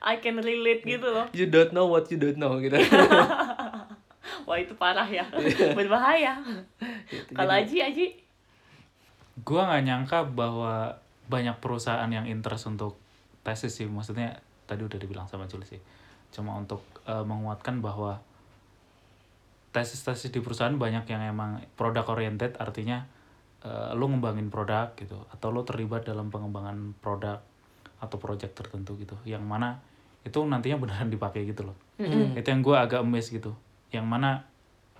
I 0.01 0.17
can 0.21 0.37
relate 0.41 0.81
gitu 0.85 1.07
loh. 1.09 1.25
you 1.33 1.45
don't 1.49 1.73
know 1.73 1.89
what 1.89 2.05
you 2.13 2.17
don't 2.17 2.37
know 2.37 2.57
gitu. 2.61 2.77
Wah 4.49 4.57
itu 4.61 4.77
parah 4.77 5.09
ya, 5.09 5.25
berbahaya. 5.73 6.37
Gitu. 7.09 7.33
Kalau 7.33 7.49
Aji, 7.49 7.81
Aji, 7.81 8.05
Gua 9.41 9.67
nggak 9.67 9.83
nyangka 9.89 10.19
bahwa 10.31 11.01
banyak 11.27 11.57
perusahaan 11.59 12.07
yang 12.09 12.29
interest 12.29 12.69
untuk 12.69 12.97
tesis 13.41 13.73
sih. 13.73 13.87
Maksudnya 13.89 14.39
tadi 14.65 14.81
udah 14.85 14.97
dibilang 14.97 15.27
sama 15.29 15.45
Jul 15.45 15.65
sih. 15.65 15.79
Cuma 16.33 16.57
untuk 16.57 16.81
eh, 17.05 17.25
menguatkan 17.25 17.79
bahwa 17.79 18.21
tesis-tesis 19.75 20.31
di 20.31 20.39
perusahaan 20.39 20.71
banyak 20.71 21.03
yang 21.11 21.19
emang 21.35 21.59
product 21.75 22.07
oriented 22.07 22.55
artinya 22.55 23.03
eh, 23.67 23.91
lu 23.91 24.07
ngembangin 24.07 24.47
produk 24.47 24.95
gitu 24.95 25.19
atau 25.35 25.51
lu 25.51 25.67
terlibat 25.67 26.07
dalam 26.07 26.31
pengembangan 26.31 26.95
produk 27.03 27.43
atau 27.99 28.15
project 28.15 28.55
tertentu 28.55 28.95
gitu 28.95 29.19
yang 29.27 29.43
mana 29.43 29.83
itu 30.23 30.39
nantinya 30.39 30.79
beneran 30.79 31.11
dipakai 31.15 31.43
gitu 31.43 31.67
loh 31.67 31.77
itu 32.35 32.47
yang 32.47 32.59
gue 32.63 32.75
agak 32.75 33.03
emes 33.03 33.31
gitu 33.31 33.55
yang 33.91 34.03
mana 34.03 34.43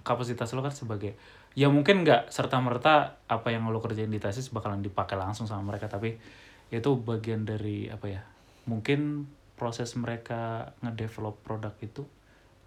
kapasitas 0.05 0.53
lo 0.55 0.63
kan 0.63 0.71
sebagai 0.71 1.17
ya 1.55 1.71
mungkin 1.71 2.03
nggak 2.03 2.29
serta 2.29 2.59
merta 2.59 3.23
apa 3.31 3.47
yang 3.49 3.67
lo 3.71 3.79
kerjain 3.79 4.11
di 4.11 4.19
tesis 4.19 4.51
bakalan 4.51 4.83
dipakai 4.83 5.15
langsung 5.15 5.47
sama 5.47 5.73
mereka 5.73 5.87
tapi 5.87 6.19
itu 6.67 6.89
bagian 6.99 7.47
dari 7.47 7.87
apa 7.87 8.11
ya 8.11 8.21
mungkin 8.67 9.23
proses 9.55 9.95
mereka 9.95 10.75
ngedevelop 10.83 11.39
produk 11.47 11.71
itu 11.79 12.03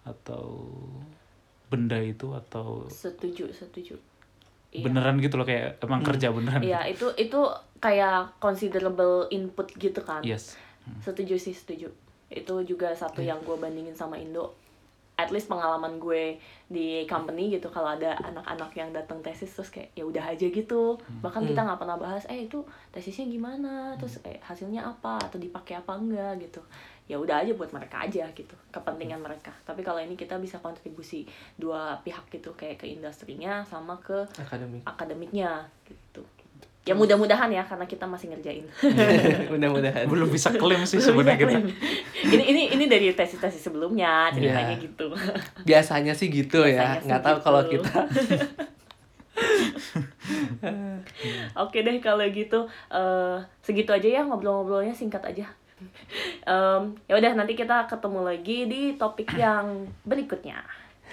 atau 0.08 0.72
benda 1.68 2.00
itu 2.00 2.32
atau 2.32 2.88
setuju, 2.88 3.52
setuju. 3.52 4.00
Iya. 4.68 4.84
beneran 4.84 5.16
gitu 5.24 5.40
loh 5.40 5.48
kayak 5.48 5.80
emang 5.80 6.04
kerja 6.04 6.28
beneran 6.28 6.60
Iya, 6.60 6.92
itu 6.92 7.08
itu 7.16 7.40
kayak 7.80 8.36
considerable 8.36 9.24
input 9.32 9.72
gitu 9.80 10.04
kan. 10.04 10.20
yes 10.20 10.60
Setuju 11.04 11.36
sih, 11.36 11.52
setuju. 11.52 11.88
Itu 12.28 12.64
juga 12.64 12.92
satu 12.92 13.20
yang 13.20 13.40
gue 13.44 13.56
bandingin 13.56 13.92
sama 13.92 14.16
Indo. 14.16 14.56
At 15.18 15.34
least 15.34 15.50
pengalaman 15.50 15.98
gue 15.98 16.38
di 16.70 17.02
company 17.10 17.50
gitu 17.50 17.66
kalau 17.74 17.90
ada 17.90 18.14
anak-anak 18.22 18.70
yang 18.78 18.94
datang 18.94 19.18
tesis 19.18 19.50
terus 19.50 19.66
kayak 19.74 19.90
ya 19.98 20.06
udah 20.06 20.22
aja 20.30 20.46
gitu. 20.46 20.94
Bahkan 21.18 21.42
kita 21.42 21.66
nggak 21.66 21.80
pernah 21.82 21.98
bahas, 21.98 22.22
eh 22.30 22.46
itu 22.46 22.62
tesisnya 22.94 23.26
gimana, 23.26 23.98
terus 23.98 24.22
kayak 24.22 24.38
hasilnya 24.46 24.86
apa 24.86 25.18
atau 25.18 25.42
dipakai 25.42 25.74
apa 25.74 25.98
enggak 25.98 26.38
gitu. 26.46 26.62
Ya 27.10 27.18
udah 27.18 27.42
aja 27.42 27.50
buat 27.58 27.74
mereka 27.74 28.06
aja 28.06 28.30
gitu, 28.30 28.54
kepentingan 28.70 29.18
mereka. 29.18 29.50
Tapi 29.66 29.82
kalau 29.82 29.98
ini 29.98 30.14
kita 30.14 30.38
bisa 30.38 30.62
kontribusi 30.62 31.26
dua 31.58 31.98
pihak 32.06 32.30
gitu 32.30 32.54
kayak 32.54 32.78
ke 32.78 32.86
industrinya 32.86 33.66
sama 33.66 33.98
ke 33.98 34.22
akademik. 34.38 34.86
akademiknya 34.86 35.66
gitu. 35.88 36.22
Ya 36.88 36.96
mudah-mudahan 36.96 37.52
ya 37.52 37.60
karena 37.62 37.84
kita 37.84 38.08
masih 38.08 38.32
ngerjain. 38.32 38.64
Mudah-mudahan. 39.52 40.08
belum 40.08 40.32
bisa 40.32 40.48
klaim 40.50 40.80
sih 40.82 40.96
sebenarnya 40.96 41.36
kita 41.36 41.60
ini 42.26 42.42
ini 42.48 42.62
ini 42.72 42.84
dari 42.88 43.12
tesis-tesis 43.12 43.60
sebelumnya 43.60 44.32
ceritanya 44.32 44.72
Iya. 44.72 44.84
gitu. 44.88 45.06
Biasanya 45.62 46.16
sih 46.16 46.32
gitu 46.32 46.64
Biasanya 46.64 46.96
ya. 46.96 47.04
Nggak 47.04 47.22
tahu 47.22 47.36
gitu. 47.36 47.44
kalau 47.44 47.62
kita 47.68 47.92
Oke 51.58 51.78
deh 51.80 52.00
kalau 52.00 52.24
gitu 52.26 52.66
eh, 52.88 53.36
segitu 53.60 53.92
aja 53.92 54.08
ya 54.08 54.22
ngobrol-ngobrolnya 54.24 54.96
singkat 54.96 55.22
aja. 55.22 55.46
Em, 56.42 56.82
ya 57.06 57.14
udah 57.14 57.32
nanti 57.38 57.54
kita 57.54 57.86
ketemu 57.86 58.26
lagi 58.26 58.66
di 58.66 58.82
topik 58.98 59.30
yang 59.38 59.86
berikutnya. 60.02 60.58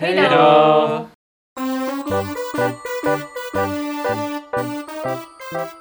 Heyo. 0.01 1.05
Thank 5.57 5.71